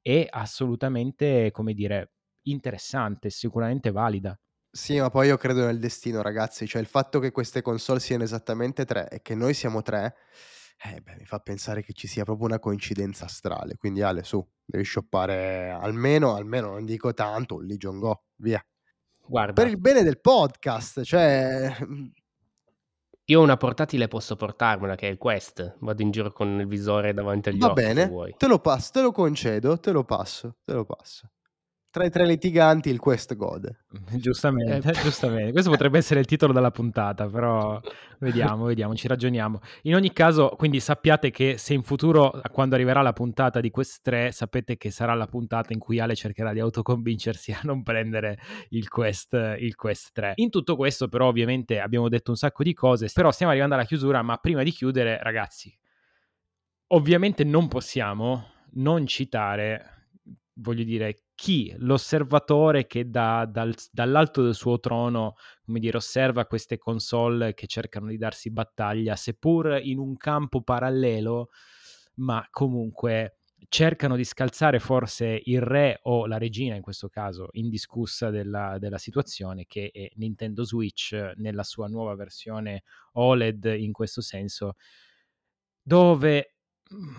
è 0.00 0.26
assolutamente, 0.28 1.50
come 1.50 1.72
dire, 1.74 2.13
interessante, 2.44 3.30
sicuramente 3.30 3.90
valida. 3.90 4.38
Sì, 4.74 4.98
ma 4.98 5.08
poi 5.08 5.28
io 5.28 5.36
credo 5.36 5.66
nel 5.66 5.78
destino, 5.78 6.20
ragazzi. 6.20 6.66
Cioè, 6.66 6.80
il 6.80 6.88
fatto 6.88 7.20
che 7.20 7.30
queste 7.30 7.62
console 7.62 8.00
siano 8.00 8.24
esattamente 8.24 8.84
tre 8.84 9.08
e 9.08 9.22
che 9.22 9.36
noi 9.36 9.54
siamo 9.54 9.82
tre, 9.82 10.16
eh, 10.84 11.00
beh, 11.00 11.14
mi 11.16 11.24
fa 11.26 11.38
pensare 11.38 11.82
che 11.84 11.92
ci 11.92 12.08
sia 12.08 12.24
proprio 12.24 12.46
una 12.46 12.58
coincidenza 12.58 13.26
astrale. 13.26 13.76
Quindi, 13.76 14.02
Ale, 14.02 14.24
su, 14.24 14.44
devi 14.64 14.84
shoppare 14.84 15.70
almeno, 15.70 16.34
almeno 16.34 16.72
non 16.72 16.84
dico 16.84 17.14
tanto, 17.14 17.54
un 17.54 17.66
Legion 17.66 18.00
Go, 18.00 18.24
via. 18.36 18.60
Guarda. 19.26 19.52
Per 19.52 19.68
il 19.68 19.78
bene 19.78 20.02
del 20.02 20.20
podcast, 20.20 21.04
cioè... 21.04 21.72
Io 23.28 23.40
una 23.40 23.56
portatile 23.56 24.08
posso 24.08 24.34
portarmela, 24.34 24.96
che 24.96 25.06
è 25.06 25.10
il 25.10 25.18
Quest. 25.18 25.76
Vado 25.78 26.02
in 26.02 26.10
giro 26.10 26.32
con 26.32 26.60
il 26.60 26.66
visore 26.66 27.14
davanti 27.14 27.48
agli 27.48 27.58
Va 27.58 27.70
occhi. 27.70 27.82
Va 27.82 27.88
bene, 27.88 28.34
te 28.36 28.46
lo 28.48 28.58
passo, 28.58 28.90
te 28.92 29.00
lo 29.00 29.12
concedo, 29.12 29.78
te 29.78 29.92
lo 29.92 30.04
passo, 30.04 30.56
te 30.62 30.74
lo 30.74 30.84
passo 30.84 31.30
tra 31.94 32.04
i 32.04 32.10
tre 32.10 32.26
litiganti 32.26 32.90
il 32.90 32.98
quest 32.98 33.36
gode. 33.36 33.84
giustamente, 34.18 34.90
eh. 34.90 35.00
giustamente. 35.00 35.52
Questo 35.52 35.70
potrebbe 35.70 35.98
essere 35.98 36.18
il 36.18 36.26
titolo 36.26 36.52
della 36.52 36.72
puntata, 36.72 37.28
però 37.28 37.80
vediamo, 38.18 38.64
vediamo, 38.64 38.96
ci 38.96 39.06
ragioniamo. 39.06 39.60
In 39.82 39.94
ogni 39.94 40.12
caso, 40.12 40.48
quindi 40.56 40.80
sappiate 40.80 41.30
che 41.30 41.56
se 41.56 41.72
in 41.72 41.84
futuro, 41.84 42.40
quando 42.50 42.74
arriverà 42.74 43.00
la 43.00 43.12
puntata 43.12 43.60
di 43.60 43.70
Quest 43.70 44.00
3, 44.02 44.32
sapete 44.32 44.76
che 44.76 44.90
sarà 44.90 45.14
la 45.14 45.28
puntata 45.28 45.72
in 45.72 45.78
cui 45.78 46.00
Ale 46.00 46.16
cercherà 46.16 46.52
di 46.52 46.58
autoconvincersi 46.58 47.52
a 47.52 47.60
non 47.62 47.84
prendere 47.84 48.40
il 48.70 48.88
Quest, 48.88 49.34
il 49.60 49.76
Quest 49.76 50.10
3. 50.14 50.32
In 50.34 50.50
tutto 50.50 50.74
questo, 50.74 51.06
però, 51.06 51.28
ovviamente 51.28 51.78
abbiamo 51.78 52.08
detto 52.08 52.32
un 52.32 52.36
sacco 52.36 52.64
di 52.64 52.74
cose, 52.74 53.08
però 53.14 53.30
stiamo 53.30 53.52
arrivando 53.52 53.76
alla 53.76 53.84
chiusura, 53.84 54.20
ma 54.20 54.36
prima 54.38 54.64
di 54.64 54.72
chiudere, 54.72 55.22
ragazzi, 55.22 55.72
ovviamente 56.88 57.44
non 57.44 57.68
possiamo 57.68 58.48
non 58.72 59.06
citare 59.06 59.94
voglio 60.54 60.84
dire, 60.84 61.23
chi? 61.34 61.74
L'osservatore 61.78 62.86
che 62.86 63.10
da, 63.10 63.46
dal, 63.46 63.74
dall'alto 63.90 64.42
del 64.42 64.54
suo 64.54 64.78
trono, 64.80 65.34
come 65.64 65.80
dire, 65.80 65.96
osserva 65.96 66.46
queste 66.46 66.78
console 66.78 67.54
che 67.54 67.66
cercano 67.66 68.08
di 68.08 68.16
darsi 68.16 68.50
battaglia, 68.50 69.16
seppur 69.16 69.78
in 69.82 69.98
un 69.98 70.16
campo 70.16 70.62
parallelo, 70.62 71.50
ma 72.16 72.46
comunque 72.50 73.38
cercano 73.68 74.14
di 74.16 74.24
scalzare 74.24 74.78
forse 74.78 75.40
il 75.44 75.60
re 75.60 75.98
o 76.02 76.26
la 76.26 76.38
regina, 76.38 76.76
in 76.76 76.82
questo 76.82 77.08
caso, 77.08 77.48
indiscussa 77.52 78.30
della, 78.30 78.78
della 78.78 78.98
situazione, 78.98 79.64
che 79.66 79.90
è 79.92 80.08
Nintendo 80.16 80.64
Switch 80.64 81.12
nella 81.36 81.64
sua 81.64 81.88
nuova 81.88 82.14
versione 82.14 82.84
OLED 83.12 83.74
in 83.78 83.92
questo 83.92 84.20
senso, 84.20 84.74
dove 85.82 86.56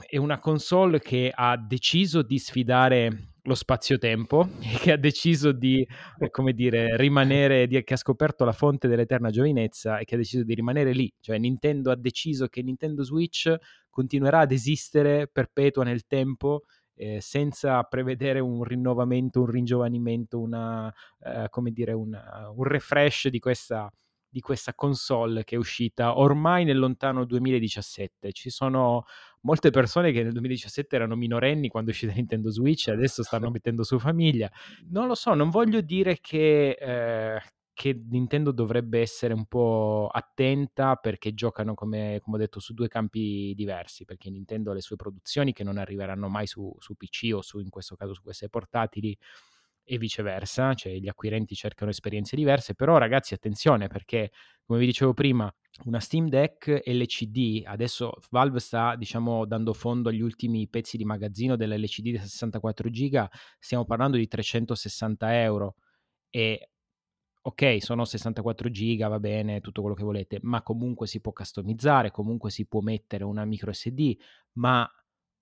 è 0.07 0.17
una 0.17 0.39
console 0.39 0.99
che 0.99 1.31
ha 1.33 1.57
deciso 1.57 2.21
di 2.21 2.37
sfidare 2.39 3.34
lo 3.45 3.55
spazio-tempo 3.55 4.47
e 4.59 4.77
che 4.79 4.91
ha 4.91 4.97
deciso 4.97 5.51
di, 5.51 5.87
eh, 6.19 6.29
come 6.29 6.53
dire, 6.53 6.97
rimanere, 6.97 7.67
di, 7.67 7.83
che 7.83 7.93
ha 7.93 7.97
scoperto 7.97 8.45
la 8.45 8.51
fonte 8.51 8.87
dell'eterna 8.87 9.29
giovinezza 9.29 9.97
e 9.97 10.05
che 10.05 10.15
ha 10.15 10.17
deciso 10.17 10.43
di 10.43 10.53
rimanere 10.53 10.93
lì. 10.93 11.11
Cioè 11.19 11.37
Nintendo 11.37 11.91
ha 11.91 11.95
deciso 11.95 12.47
che 12.47 12.61
Nintendo 12.61 13.03
Switch 13.03 13.53
continuerà 13.89 14.39
ad 14.39 14.51
esistere 14.51 15.27
perpetua 15.27 15.83
nel 15.83 16.05
tempo 16.05 16.63
eh, 16.95 17.19
senza 17.21 17.83
prevedere 17.83 18.39
un 18.39 18.63
rinnovamento, 18.63 19.41
un 19.41 19.47
ringiovanimento, 19.47 20.39
una, 20.39 20.93
eh, 21.23 21.47
come 21.49 21.71
dire, 21.71 21.93
una, 21.93 22.49
un 22.53 22.63
refresh 22.63 23.27
di 23.27 23.39
questa, 23.39 23.91
di 24.27 24.39
questa 24.39 24.73
console 24.73 25.43
che 25.43 25.55
è 25.55 25.57
uscita 25.57 26.17
ormai 26.17 26.63
nel 26.63 26.77
lontano 26.77 27.25
2017. 27.25 28.31
Ci 28.31 28.49
sono 28.49 29.05
molte 29.45 29.69
persone 29.69 30.11
che 30.11 30.23
nel 30.23 30.33
2017 30.33 30.95
erano 30.95 31.15
minorenni 31.15 31.69
quando 31.69 31.91
è 31.91 31.93
uscita 31.93 32.11
Nintendo 32.13 32.49
Switch 32.49 32.87
adesso 32.89 33.23
stanno 33.23 33.49
mettendo 33.49 33.83
su 33.83 33.97
famiglia. 33.99 34.51
Non 34.89 35.07
lo 35.07 35.15
so, 35.15 35.33
non 35.33 35.49
voglio 35.49 35.81
dire 35.81 36.17
che, 36.19 36.71
eh, 36.71 37.41
che 37.71 38.01
Nintendo 38.09 38.51
dovrebbe 38.51 38.99
essere 38.99 39.33
un 39.33 39.45
po' 39.45 40.09
attenta 40.11 40.95
perché 40.95 41.33
giocano, 41.33 41.75
come, 41.75 42.19
come, 42.23 42.37
ho 42.37 42.39
detto, 42.39 42.59
su 42.59 42.73
due 42.73 42.87
campi 42.87 43.53
diversi, 43.55 44.03
perché 44.03 44.29
Nintendo 44.29 44.71
ha 44.71 44.73
le 44.73 44.81
sue 44.81 44.95
produzioni 44.95 45.53
che 45.53 45.63
non 45.63 45.77
arriveranno 45.77 46.27
mai 46.27 46.47
su, 46.47 46.75
su 46.79 46.95
PC 46.95 47.31
o 47.33 47.41
su, 47.41 47.59
in 47.59 47.69
questo 47.69 47.95
caso 47.95 48.13
su 48.13 48.23
queste 48.23 48.49
portatili 48.49 49.15
e 49.85 49.97
viceversa, 49.97 50.73
cioè 50.73 50.93
gli 50.93 51.07
acquirenti 51.07 51.55
cercano 51.55 51.91
esperienze 51.91 52.35
diverse, 52.35 52.73
però 52.73 52.97
ragazzi 52.97 53.33
attenzione 53.33 53.87
perché 53.87 54.31
come 54.65 54.79
vi 54.79 54.87
dicevo 54.87 55.13
prima 55.13 55.53
una 55.85 55.99
Steam 55.99 56.27
Deck 56.27 56.81
LCD, 56.85 57.63
adesso 57.65 58.13
Valve 58.31 58.59
sta 58.59 58.95
diciamo 58.95 59.45
dando 59.45 59.73
fondo 59.73 60.09
agli 60.09 60.21
ultimi 60.21 60.67
pezzi 60.67 60.97
di 60.97 61.05
magazzino 61.05 61.55
dell'LCD 61.55 62.01
di 62.01 62.17
64 62.17 62.89
giga, 62.89 63.29
stiamo 63.59 63.85
parlando 63.85 64.17
di 64.17 64.27
360 64.27 65.41
euro 65.41 65.75
e 66.29 66.69
ok, 67.41 67.77
sono 67.79 68.05
64 68.05 68.69
giga, 68.71 69.07
va 69.07 69.19
bene, 69.19 69.61
tutto 69.61 69.81
quello 69.81 69.95
che 69.95 70.03
volete, 70.03 70.39
ma 70.41 70.63
comunque 70.63 71.05
si 71.05 71.21
può 71.21 71.31
customizzare, 71.31 72.09
comunque 72.09 72.49
si 72.49 72.65
può 72.65 72.81
mettere 72.81 73.23
una 73.23 73.45
micro 73.45 73.71
SD, 73.71 74.17
ma 74.53 74.89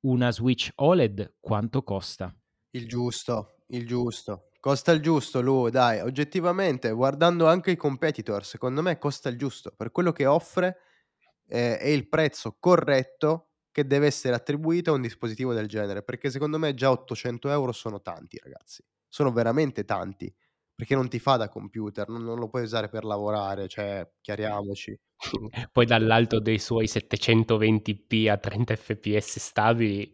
una 0.02 0.32
Switch 0.32 0.70
OLED 0.76 1.36
quanto 1.40 1.82
costa? 1.84 2.36
Il 2.72 2.88
giusto, 2.88 3.63
il 3.74 3.86
giusto. 3.86 4.50
Costa 4.60 4.92
il 4.92 5.02
giusto, 5.02 5.42
Lu, 5.42 5.70
dai, 5.70 6.00
oggettivamente, 6.00 6.92
guardando 6.92 7.48
anche 7.48 7.72
i 7.72 7.76
competitor, 7.76 8.46
secondo 8.46 8.82
me 8.82 8.98
costa 8.98 9.30
il 9.30 9.38
giusto. 9.38 9.74
Per 9.76 9.92
quello 9.92 10.12
che 10.14 10.26
offre 10.26 10.78
eh, 11.48 11.78
è 11.78 11.88
il 11.88 12.08
prezzo 12.08 12.56
corretto 12.60 13.50
che 13.72 13.86
deve 13.86 14.06
essere 14.06 14.36
attribuito 14.36 14.92
a 14.92 14.96
un 14.96 15.02
dispositivo 15.02 15.54
del 15.54 15.68
genere, 15.68 16.04
perché 16.04 16.30
secondo 16.30 16.58
me 16.60 16.74
già 16.76 16.92
800 16.92 17.50
euro 17.50 17.72
sono 17.72 18.02
tanti, 18.02 18.40
ragazzi. 18.42 18.84
Sono 19.10 19.32
veramente 19.32 19.84
tanti 19.84 20.34
perché 20.76 20.96
non 20.96 21.08
ti 21.08 21.20
fa 21.20 21.38
da 21.38 21.50
computer, 21.50 22.08
non, 22.08 22.24
non 22.24 22.40
lo 22.40 22.50
puoi 22.50 22.64
usare 22.64 22.90
per 22.90 23.04
lavorare, 23.04 23.68
cioè, 23.68 24.10
chiariamoci. 24.22 25.00
Poi 25.72 25.86
dall'alto 25.86 26.40
dei 26.40 26.58
suoi 26.58 26.86
720p 26.86 28.30
a 28.30 28.38
30 28.38 28.76
fps 28.76 29.40
stabili. 29.40 30.14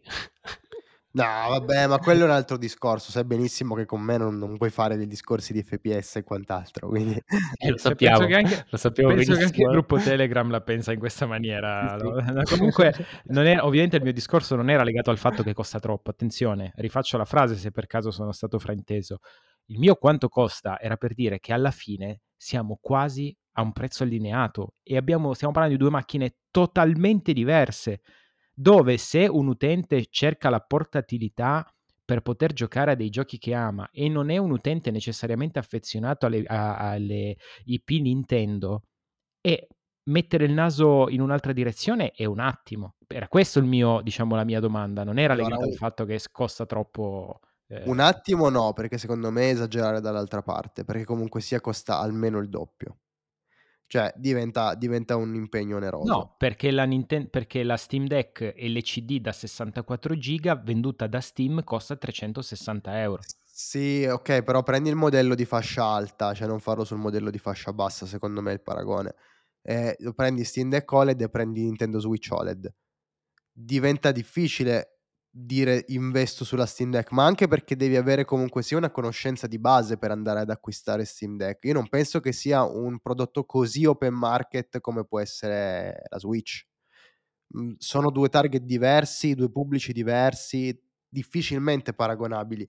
No, 1.12 1.24
vabbè, 1.24 1.88
ma 1.88 1.98
quello 1.98 2.22
è 2.22 2.24
un 2.24 2.30
altro 2.30 2.56
discorso. 2.56 3.10
Sai 3.10 3.24
benissimo 3.24 3.74
che 3.74 3.84
con 3.84 4.00
me 4.00 4.16
non, 4.16 4.38
non 4.38 4.56
puoi 4.56 4.70
fare 4.70 4.96
dei 4.96 5.08
discorsi 5.08 5.52
di 5.52 5.62
FPS 5.62 6.16
e 6.16 6.22
quant'altro. 6.22 6.88
Quindi... 6.88 7.20
Eh, 7.58 7.70
lo 7.70 7.76
sappiamo, 7.78 8.18
penso 8.18 8.32
che 8.32 8.38
anche, 8.38 8.66
lo 8.68 8.76
sappiamo 8.76 9.14
penso 9.14 9.34
che 9.34 9.42
anche 9.42 9.62
il 9.62 9.68
gruppo 9.68 9.98
Telegram 9.98 10.48
la 10.50 10.60
pensa 10.60 10.92
in 10.92 11.00
questa 11.00 11.26
maniera. 11.26 11.98
Sì, 11.98 12.06
sì. 12.06 12.32
No? 12.32 12.42
Comunque, 12.44 12.94
non 13.26 13.46
è, 13.46 13.58
ovviamente 13.60 13.96
il 13.96 14.02
mio 14.02 14.12
discorso 14.12 14.54
non 14.54 14.70
era 14.70 14.84
legato 14.84 15.10
al 15.10 15.18
fatto 15.18 15.42
che 15.42 15.52
costa 15.52 15.80
troppo. 15.80 16.10
Attenzione, 16.10 16.72
rifaccio 16.76 17.16
la 17.16 17.24
frase 17.24 17.56
se 17.56 17.72
per 17.72 17.86
caso 17.86 18.12
sono 18.12 18.30
stato 18.30 18.60
frainteso. 18.60 19.18
Il 19.66 19.78
mio 19.78 19.96
quanto 19.96 20.28
costa 20.28 20.78
era 20.80 20.96
per 20.96 21.14
dire 21.14 21.40
che 21.40 21.52
alla 21.52 21.72
fine 21.72 22.20
siamo 22.36 22.78
quasi 22.80 23.36
a 23.54 23.62
un 23.62 23.72
prezzo 23.72 24.04
allineato 24.04 24.74
e 24.82 24.96
abbiamo, 24.96 25.34
stiamo 25.34 25.52
parlando 25.52 25.76
di 25.76 25.82
due 25.82 25.92
macchine 25.92 26.36
totalmente 26.50 27.32
diverse, 27.32 28.00
dove 28.60 28.98
se 28.98 29.26
un 29.26 29.48
utente 29.48 30.06
cerca 30.10 30.50
la 30.50 30.60
portatilità 30.60 31.66
per 32.04 32.20
poter 32.20 32.52
giocare 32.52 32.90
a 32.90 32.94
dei 32.94 33.08
giochi 33.08 33.38
che 33.38 33.54
ama 33.54 33.88
e 33.90 34.08
non 34.10 34.28
è 34.28 34.36
un 34.36 34.50
utente 34.50 34.90
necessariamente 34.90 35.58
affezionato 35.58 36.26
alle, 36.26 36.42
a, 36.46 36.76
alle 36.90 37.36
IP 37.64 37.88
Nintendo 37.90 38.82
e 39.40 39.68
mettere 40.10 40.44
il 40.44 40.52
naso 40.52 41.08
in 41.08 41.22
un'altra 41.22 41.52
direzione 41.52 42.10
è 42.10 42.26
un 42.26 42.40
attimo. 42.40 42.96
Era 43.06 43.28
questo 43.28 43.60
il 43.60 43.64
mio, 43.64 44.02
diciamo, 44.02 44.34
la 44.34 44.44
mia 44.44 44.60
domanda, 44.60 45.04
non 45.04 45.18
era 45.18 45.32
allora, 45.32 45.48
legata 45.48 45.66
al 45.66 45.76
fatto 45.76 46.04
che 46.04 46.20
costa 46.30 46.66
troppo 46.66 47.40
eh... 47.66 47.84
Un 47.86 48.00
attimo 48.00 48.50
no, 48.50 48.72
perché 48.74 48.98
secondo 48.98 49.30
me 49.30 49.50
esagerare 49.50 50.00
dall'altra 50.00 50.42
parte, 50.42 50.84
perché 50.84 51.04
comunque 51.04 51.40
sia 51.40 51.60
costa 51.60 51.98
almeno 51.98 52.38
il 52.38 52.48
doppio. 52.48 52.98
Cioè 53.90 54.12
diventa, 54.14 54.76
diventa 54.76 55.16
un 55.16 55.34
impegno 55.34 55.78
oneroso. 55.78 56.12
No, 56.12 56.34
perché 56.38 56.70
la, 56.70 56.84
Ninten- 56.84 57.28
perché 57.28 57.64
la 57.64 57.76
Steam 57.76 58.06
Deck 58.06 58.54
LCD 58.56 59.18
da 59.18 59.32
64 59.32 60.16
giga 60.16 60.54
venduta 60.54 61.08
da 61.08 61.20
Steam 61.20 61.64
costa 61.64 61.96
360 61.96 63.00
euro. 63.00 63.22
Sì, 63.44 64.04
ok, 64.04 64.44
però 64.44 64.62
prendi 64.62 64.90
il 64.90 64.94
modello 64.94 65.34
di 65.34 65.44
fascia 65.44 65.82
alta, 65.82 66.32
cioè 66.34 66.46
non 66.46 66.60
farlo 66.60 66.84
sul 66.84 66.98
modello 66.98 67.30
di 67.30 67.38
fascia 67.38 67.72
bassa, 67.72 68.06
secondo 68.06 68.40
me 68.40 68.52
è 68.52 68.54
il 68.54 68.62
paragone. 68.62 69.16
Eh, 69.60 69.96
prendi 70.14 70.44
Steam 70.44 70.68
Deck 70.68 70.92
OLED 70.92 71.22
e 71.22 71.28
prendi 71.28 71.64
Nintendo 71.64 71.98
Switch 71.98 72.28
OLED. 72.30 72.72
Diventa 73.50 74.12
difficile 74.12 74.99
dire 75.32 75.84
investo 75.88 76.44
sulla 76.44 76.66
Steam 76.66 76.90
Deck, 76.90 77.12
ma 77.12 77.24
anche 77.24 77.46
perché 77.48 77.76
devi 77.76 77.96
avere 77.96 78.24
comunque 78.24 78.62
sia 78.62 78.76
una 78.76 78.90
conoscenza 78.90 79.46
di 79.46 79.58
base 79.58 79.96
per 79.96 80.10
andare 80.10 80.40
ad 80.40 80.50
acquistare 80.50 81.04
Steam 81.04 81.36
Deck. 81.36 81.64
Io 81.64 81.72
non 81.74 81.88
penso 81.88 82.20
che 82.20 82.32
sia 82.32 82.64
un 82.64 82.98
prodotto 83.00 83.44
così 83.44 83.84
open 83.86 84.14
market 84.14 84.80
come 84.80 85.04
può 85.04 85.20
essere 85.20 86.02
la 86.08 86.18
Switch. 86.18 86.64
Mm, 87.58 87.74
sono 87.78 88.10
due 88.10 88.28
target 88.28 88.62
diversi, 88.62 89.34
due 89.34 89.50
pubblici 89.50 89.92
diversi, 89.92 90.78
difficilmente 91.08 91.92
paragonabili. 91.94 92.68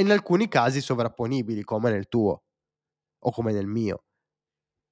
In 0.00 0.10
alcuni 0.12 0.48
casi 0.48 0.80
sovrapponibili, 0.80 1.62
come 1.64 1.90
nel 1.90 2.08
tuo 2.08 2.44
o 3.20 3.32
come 3.32 3.52
nel 3.52 3.66
mio. 3.68 4.05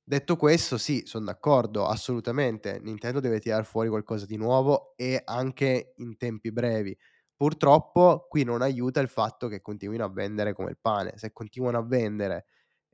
Detto 0.07 0.37
questo, 0.37 0.77
sì, 0.77 1.03
sono 1.07 1.25
d'accordo, 1.25 1.87
assolutamente. 1.87 2.79
Nintendo 2.81 3.21
deve 3.21 3.41
tirare 3.41 3.65
fuori 3.65 3.89
qualcosa 3.89 4.27
di 4.27 4.37
nuovo 4.37 4.93
e 4.97 5.23
anche 5.25 5.95
in 5.97 6.17
tempi 6.19 6.53
brevi. 6.53 6.97
Purtroppo 7.35 8.27
qui 8.29 8.45
non 8.45 8.61
aiuta 8.63 9.01
il 9.01 9.09
fatto 9.09 9.49
che 9.49 9.61
continuino 9.63 10.05
a 10.05 10.11
vendere 10.11 10.53
come 10.53 10.71
il 10.71 10.79
pane. 10.79 11.15
Se 11.17 11.33
continuano 11.33 11.79
a 11.79 11.83
vendere, 11.87 12.47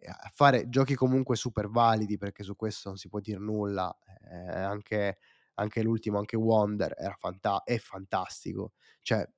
a 0.05 0.31
fare 0.33 0.69
giochi 0.69 0.95
comunque 0.95 1.35
super 1.37 1.69
validi, 1.69 2.17
perché 2.17 2.45
su 2.45 2.55
questo 2.55 2.89
non 2.91 2.97
si 2.99 3.09
può 3.09 3.19
dire 3.19 3.39
nulla, 3.41 3.93
eh, 4.31 4.59
anche, 4.61 5.19
anche, 5.55 5.83
l'ultimo, 5.83 6.19
anche 6.19 6.37
Wonder, 6.37 6.95
era 6.97 7.17
fanta- 7.19 7.63
è 7.65 7.77
fantastico. 7.79 8.73
Cioè, 9.03 9.29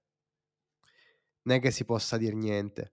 non 1.42 1.56
è 1.56 1.60
che 1.60 1.70
si 1.70 1.84
possa 1.84 2.16
dire 2.16 2.34
niente. 2.34 2.92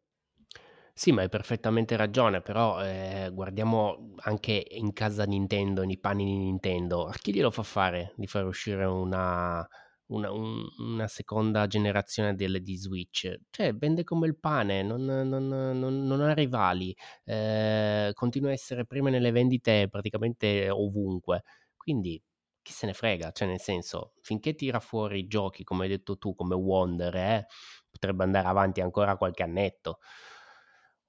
Sì, 1.02 1.14
ma 1.14 1.22
hai 1.22 1.30
perfettamente 1.30 1.96
ragione, 1.96 2.42
però 2.42 2.84
eh, 2.84 3.30
guardiamo 3.32 4.16
anche 4.24 4.66
in 4.72 4.92
casa 4.92 5.24
Nintendo, 5.24 5.86
nei 5.86 5.98
panni 5.98 6.26
di 6.26 6.36
Nintendo. 6.38 7.06
A 7.06 7.14
chi 7.14 7.34
glielo 7.34 7.52
fa 7.52 7.64
fare 7.64 8.12
di 8.18 8.28
far 8.28 8.44
uscire 8.46 8.84
una, 8.84 9.66
una, 10.08 10.30
un, 10.30 10.62
una 10.80 11.08
seconda 11.08 11.68
generazione 11.68 12.36
delle 12.36 12.60
di 12.62 12.76
Switch? 12.76 13.34
Cioè, 13.50 13.74
vende 13.76 14.04
come 14.04 14.28
il 14.28 14.38
pane, 14.38 14.84
non, 14.84 15.06
non, 15.06 15.48
non, 15.48 16.06
non 16.06 16.20
ha 16.20 16.34
rivali, 16.34 16.94
eh, 17.24 18.12
continua 18.14 18.50
a 18.50 18.54
essere 18.54 18.86
prima 18.86 19.10
nelle 19.10 19.32
vendite 19.32 19.88
praticamente 19.90 20.70
ovunque. 20.70 21.44
Quindi 21.78 22.22
chi 22.62 22.74
se 22.74 22.86
ne 22.88 22.94
frega, 22.94 23.32
cioè 23.32 23.48
nel 23.48 23.62
senso, 23.62 24.12
finché 24.22 24.54
tira 24.54 24.82
fuori 24.82 25.28
giochi, 25.28 25.64
come 25.64 25.84
hai 25.84 25.90
detto 25.90 26.18
tu, 26.18 26.36
come 26.36 26.56
Wonder, 26.56 27.16
eh, 27.16 27.46
potrebbe 27.90 28.26
andare 28.26 28.48
avanti 28.50 28.82
ancora 28.82 29.16
qualche 29.16 29.44
annetto. 29.44 30.00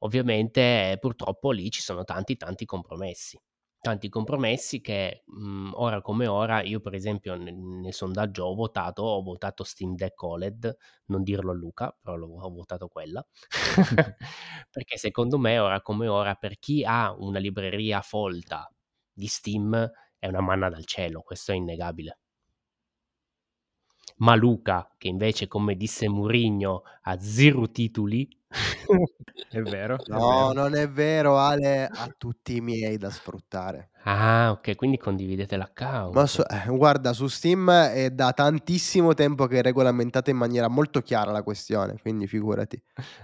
Ovviamente 0.00 0.96
purtroppo 1.00 1.50
lì 1.50 1.70
ci 1.70 1.80
sono 1.82 2.04
tanti 2.04 2.36
tanti 2.36 2.64
compromessi. 2.64 3.38
Tanti 3.82 4.08
compromessi 4.10 4.80
che 4.82 5.22
mh, 5.26 5.42
mhmm, 5.42 5.70
ora 5.74 6.00
come 6.02 6.26
ora, 6.26 6.62
io 6.62 6.80
per 6.80 6.94
esempio 6.94 7.34
nel, 7.34 7.54
nel, 7.56 7.94
sondaggio 7.94 8.44
ho 8.44 8.54
votato, 8.54 9.02
ho 9.02 9.22
votato 9.22 9.64
Steam 9.64 9.94
Deck 9.94 10.22
OLED, 10.22 10.76
non 11.06 11.22
dirlo 11.22 11.50
a 11.52 11.54
Luca, 11.54 11.96
però 12.02 12.16
ho 12.16 12.50
votato 12.50 12.88
quella, 12.88 13.24
perché 14.70 14.96
secondo 14.98 15.38
me 15.38 15.58
ora 15.58 15.80
come 15.80 16.08
ora 16.08 16.34
per 16.34 16.58
chi 16.58 16.84
ha 16.84 17.14
una 17.16 17.38
libreria 17.38 18.00
folta 18.02 18.70
di 19.12 19.26
Steam 19.26 19.90
è 20.18 20.26
una 20.28 20.40
manna 20.40 20.68
dal 20.68 20.84
cielo, 20.84 21.22
questo 21.22 21.52
è 21.52 21.54
innegabile. 21.54 22.18
Maluca, 24.18 24.94
che 24.98 25.08
invece, 25.08 25.46
come 25.48 25.76
disse 25.76 26.08
Mourinho, 26.08 26.82
ha 27.02 27.18
zero 27.20 27.70
titoli. 27.70 28.28
È 29.48 29.60
vero, 29.62 30.04
è 30.08 30.18
No, 30.18 30.18
vero. 30.20 30.52
non 30.52 30.74
è 30.74 30.88
vero 30.90 31.38
Ale, 31.38 31.86
ha 31.86 32.08
tutti 32.16 32.56
i 32.56 32.60
miei 32.60 32.96
da 32.98 33.10
sfruttare. 33.10 33.90
Ah, 34.04 34.50
okay, 34.52 34.74
quindi 34.74 34.98
condividete 34.98 35.56
Ma 36.12 36.26
su 36.26 36.40
l'account. 36.40 36.42
eh, 36.42 36.66
guarda 36.68 37.12
su 37.12 37.28
Steam 37.28 37.70
è 37.70 38.10
da 38.10 38.32
tantissimo 38.32 39.14
tempo 39.14 39.46
che 39.46 39.58
è 39.60 39.62
regolamentata 39.62 40.30
in 40.30 40.36
maniera 40.36 40.66
molto 40.68 41.02
chiara 41.02 41.30
la 41.30 41.44
questione, 41.44 41.98
quindi 42.00 42.26
figurati. 42.26 42.82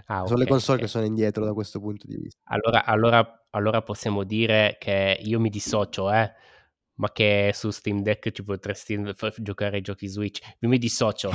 Ah, 0.08 0.24
Son 0.24 0.38
le 0.38 0.46
okay, 0.46 0.46
console 0.46 0.78
che 0.80 0.86
sono 0.86 1.04
indietro 1.04 1.44
da 1.44 1.52
questo 1.52 1.80
punto 1.80 2.06
di 2.06 2.16
vis 2.16 2.34
Allora 2.48 2.84
allora 2.84 3.46
allora 3.50 3.82
possiamo 3.82 4.22
dire 4.22 4.76
che 4.78 5.18
io 5.20 5.40
mi 5.40 5.48
dissocio, 5.48 6.12
eh, 6.12 6.32
ma 6.96 7.10
che 7.12 7.50
su 7.54 7.70
Steam 7.70 8.02
Deck 8.02 8.30
ci 8.32 8.44
potresti 8.44 9.00
giocare 9.38 9.76
ai 9.76 9.82
giochi 9.82 10.06
Switch. 10.08 10.40
Io 10.60 10.68
mi 10.68 10.78
dissocio, 10.78 11.30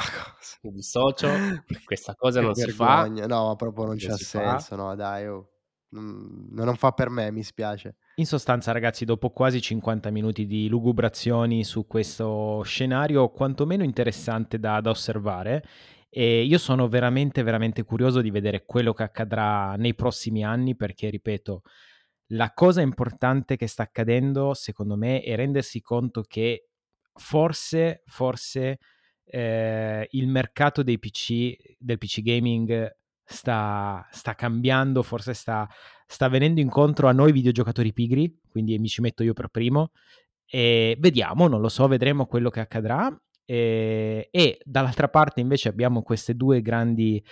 mi 0.64 0.72
dissocio, 0.72 1.46
questa 1.84 2.16
cosa 2.16 2.40
Che 2.40 2.46
non 2.46 2.56
si 2.56 2.72
fa. 2.72 3.08
vergogna. 3.08 3.26
No, 3.28 3.48
ma 3.48 3.56
proprio 3.56 3.86
non 3.86 3.98
Non 4.00 4.10
c'ha 4.10 4.18
si 4.18 4.26
fa. 4.26 4.52
senso, 4.58 4.76
no 4.76 4.96
dai 4.96 5.28
oh. 5.28 5.50
Mhmm, 5.90 6.54
non 6.54 6.76
fa 6.78 6.92
per 6.94 7.10
me, 7.10 7.32
mi 7.32 7.44
spiace. 7.44 7.96
In 8.16 8.26
sostanza 8.26 8.72
ragazzi, 8.74 9.06
dopo 9.06 9.30
quasi 9.32 9.62
50 9.62 10.10
minuti 10.12 10.46
di 10.46 10.68
lugubrazioni 10.68 11.64
su 11.64 11.88
questo 11.88 12.62
scenario 12.64 13.30
quantomeno 13.30 13.84
interessante 13.84 14.60
da 14.60 14.82
da 14.82 14.90
osservare, 14.90 15.64
ehm, 16.10 16.46
io 16.46 16.58
sono 16.58 16.88
veramente, 16.90 17.42
veramente 17.42 17.84
curioso 17.84 18.20
di 18.22 18.30
vedere 18.30 18.66
quello 18.66 18.94
che 18.94 19.04
accadrà 19.04 19.76
nei 19.78 19.96
prossimi 19.96 20.44
anni 20.44 20.76
perché, 20.76 21.10
ripeto, 21.10 21.62
la 22.34 22.52
cosa 22.54 22.82
importante 22.82 23.58
che 23.58 23.68
sta 23.68 23.84
accadendo 23.84 24.54
secondo 24.54 24.96
me 24.96 25.22
è 25.22 25.36
rendersi 25.36 25.82
conto 25.82 26.24
che 26.24 26.68
forse 27.14 28.04
forse, 28.06 28.80
ehm, 29.26 30.06
il 30.12 30.28
mercato 30.28 30.84
dei 30.84 31.00
PC 31.00 31.56
del 31.78 31.98
PC 31.98 32.22
gaming 32.22 32.90
sta 33.24 34.08
sta 34.12 34.36
cambiando, 34.36 35.04
forse 35.04 35.34
sta 35.34 35.68
sta 36.06 36.28
venendo 36.30 36.60
incontro 36.62 37.08
a 37.08 37.14
noi 37.14 37.32
videogiocatori 37.32 37.94
pigri, 37.94 38.40
quindi 38.50 38.78
mi 38.80 38.88
ci 38.90 39.02
metto 39.02 39.24
io 39.24 39.34
per 39.34 39.48
primo. 39.50 39.92
E 40.46 40.98
vediamo, 41.00 41.48
non 41.48 41.62
lo 41.62 41.70
so, 41.70 41.88
vedremo 41.88 42.26
quello 42.28 42.50
che 42.50 42.60
accadrà. 42.62 43.08
Ehm, 43.46 44.24
e 44.32 44.60
dall'altra 44.64 45.10
parte 45.10 45.42
invece 45.42 45.70
abbiamo 45.70 46.02
queste 46.04 46.36
2 46.36 46.62
grandi 46.62 47.24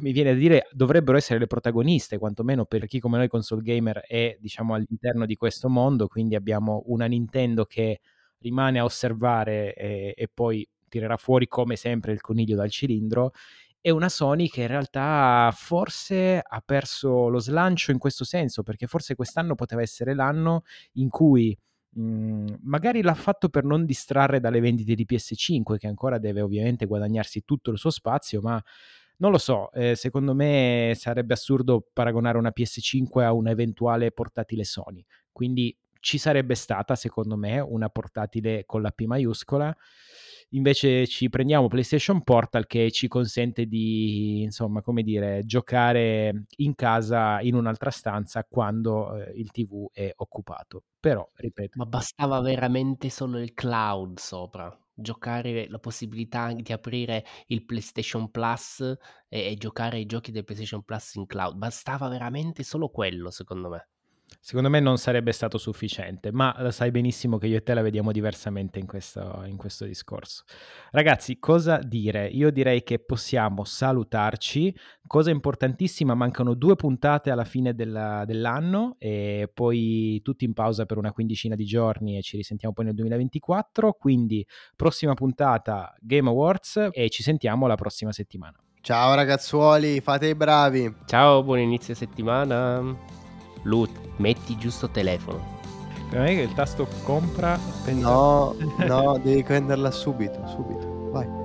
mi 0.00 0.12
viene 0.12 0.32
da 0.32 0.38
dire 0.38 0.68
dovrebbero 0.72 1.16
essere 1.16 1.38
le 1.38 1.46
protagoniste, 1.46 2.18
quantomeno 2.18 2.64
per 2.64 2.86
chi 2.86 2.98
come 3.00 3.18
noi 3.18 3.28
console 3.28 3.62
gamer 3.62 4.00
è, 4.00 4.36
diciamo, 4.40 4.74
all'interno 4.74 5.26
di 5.26 5.36
questo 5.36 5.68
mondo, 5.68 6.06
quindi 6.08 6.34
abbiamo 6.34 6.82
una 6.86 7.06
Nintendo 7.06 7.64
che 7.64 8.00
rimane 8.38 8.78
a 8.78 8.84
osservare 8.84 9.74
e 9.74 10.14
e 10.16 10.28
poi 10.32 10.66
tirerà 10.88 11.16
fuori 11.16 11.46
come 11.48 11.76
sempre 11.76 12.12
il 12.12 12.20
coniglio 12.20 12.56
dal 12.56 12.70
cilindro, 12.70 13.32
e 13.80 13.90
una 13.90 14.08
Sony 14.08 14.48
che 14.48 14.62
in 14.62 14.66
realtà 14.68 15.50
forse 15.54 16.40
ha 16.44 16.60
perso 16.64 17.28
lo 17.28 17.38
slancio 17.38 17.90
in 17.92 17.98
questo 17.98 18.24
senso, 18.24 18.62
perché 18.62 18.86
forse 18.86 19.14
quest'anno 19.14 19.54
poteva 19.54 19.82
essere 19.82 20.14
l'anno 20.14 20.62
in 20.94 21.08
cui, 21.10 21.56
mhmm, 21.94 22.58
magari 22.62 23.02
l'ha 23.02 23.14
fatto 23.14 23.48
per 23.48 23.64
non 23.64 23.84
distrarre 23.84 24.40
dalle 24.40 24.60
vendite 24.60 24.94
di 24.94 25.04
PS5 25.06 25.78
che 25.78 25.86
ancora 25.86 26.18
deve 26.18 26.40
ovviamente 26.40 26.86
guadagnarsi 26.86 27.44
tutto 27.44 27.70
il 27.70 27.78
suo 27.78 27.90
spazio, 27.90 28.40
ma 28.40 28.62
non 29.18 29.30
lo 29.32 29.38
so, 29.38 29.70
ehm, 29.72 29.94
secondo 29.94 30.34
me 30.34 30.92
sarebbe 30.96 31.34
assurdo 31.34 31.86
paragonare 31.92 32.38
una 32.38 32.50
PS5 32.52 33.24
a 33.24 33.32
un 33.32 33.48
eventuale 33.48 34.12
portatile 34.12 34.64
Sony. 34.64 35.04
Quindi 35.32 35.76
ci 36.00 36.18
sarebbe 36.18 36.54
stata, 36.54 36.94
secondo 36.94 37.36
me, 37.36 37.58
una 37.60 37.88
portatile 37.88 38.64
con 38.66 38.82
la 38.82 38.90
P 38.92 39.04
maiuscola. 39.04 39.74
Invece 40.52 41.06
ci 41.06 41.28
prendiamo 41.28 41.68
PlayStation 41.68 42.22
Portal 42.22 42.66
che 42.66 42.90
ci 42.90 43.08
consente 43.08 43.66
di, 43.66 44.42
insomma, 44.42 44.80
come 44.82 45.02
dire, 45.02 45.42
giocare 45.44 46.44
in 46.56 46.74
casa 46.74 47.40
in 47.42 47.54
un'altra 47.54 47.90
stanza 47.90 48.44
quando, 48.48 49.14
ehm, 49.16 49.32
il 49.36 49.50
TV 49.50 49.88
è 49.92 50.12
occupato. 50.16 50.84
Però, 51.00 51.28
ripeto 51.34 51.76
Ma 51.76 51.84
bastava 51.86 52.40
veramente 52.40 53.08
solo 53.10 53.38
il 53.38 53.54
cloud 53.54 54.18
sopra. 54.18 54.74
Giocare 55.00 55.68
la 55.68 55.78
possibilità 55.78 56.52
di 56.52 56.72
aprire 56.72 57.24
il 57.48 57.64
PlayStation 57.64 58.30
Plus 58.30 58.80
e 59.28 59.50
e 59.50 59.54
giocare 59.56 59.96
ai 59.98 60.06
giochi 60.06 60.32
del 60.32 60.44
PlayStation 60.44 60.82
Plus 60.82 61.14
in 61.14 61.26
cloud. 61.26 61.56
Bastava 61.56 62.08
veramente 62.08 62.62
solo 62.62 62.88
quello, 62.88 63.30
secondo 63.30 63.68
me. 63.68 63.88
Secondo 64.40 64.70
me 64.70 64.80
non 64.80 64.98
sarebbe 64.98 65.32
stato 65.32 65.58
sufficiente, 65.58 66.32
ma 66.32 66.54
lo 66.58 66.70
sai 66.70 66.90
benissimo 66.90 67.38
che 67.38 67.46
io 67.46 67.56
e 67.56 67.62
te 67.62 67.74
la 67.74 67.82
vediamo 67.82 68.12
diversamente 68.12 68.78
in 68.78 68.86
questo 68.86 69.42
in 69.46 69.56
questo 69.56 69.84
discorso. 69.84 70.44
Ragazzi, 70.90 71.38
cosa 71.38 71.78
dire? 71.78 72.26
Io 72.28 72.50
direi 72.50 72.82
che 72.82 72.98
possiamo 72.98 73.64
salutarci. 73.64 74.74
Cosa 75.06 75.30
importantissima, 75.30 76.14
mancano 76.14 76.54
2 76.54 76.76
puntate 76.76 77.30
alla 77.30 77.44
fine 77.44 77.74
della 77.74 78.24
dell'anno 78.24 78.96
e 78.98 79.50
poi 79.52 80.20
tutti 80.22 80.44
in 80.44 80.52
pausa 80.54 80.86
per 80.86 80.98
una 80.98 81.12
quindicina 81.12 81.54
di 81.54 81.64
giorni 81.64 82.16
e 82.16 82.22
ci 82.22 82.36
risentiamo 82.36 82.74
poi 82.74 82.86
nel 82.86 82.94
2024. 82.94 83.92
Quindi 83.92 84.46
prossima 84.76 85.14
puntata 85.14 85.94
Game 86.00 86.28
Awards 86.28 86.88
e 86.92 87.08
ci 87.10 87.22
sentiamo 87.22 87.66
la 87.66 87.74
prossima 87.74 88.12
settimana. 88.12 88.56
Ciao 88.80 89.14
ragazzuoli, 89.14 90.00
fate 90.00 90.28
i 90.28 90.34
bravi. 90.34 90.94
Ciao, 91.06 91.42
buon 91.42 91.58
inizio 91.58 91.94
settimana. 91.94 93.27
Lu, 93.62 93.86
metti 94.16 94.56
giusto 94.56 94.88
telefono. 94.88 95.56
Non 96.10 96.24
è 96.24 96.34
che 96.34 96.40
il 96.42 96.54
tasto 96.54 96.88
compra 97.02 97.58
No, 97.86 98.54
no, 98.86 99.18
devi 99.22 99.42
prenderla 99.42 99.90
subito, 99.90 100.46
subito. 100.46 101.10
Vai. 101.10 101.37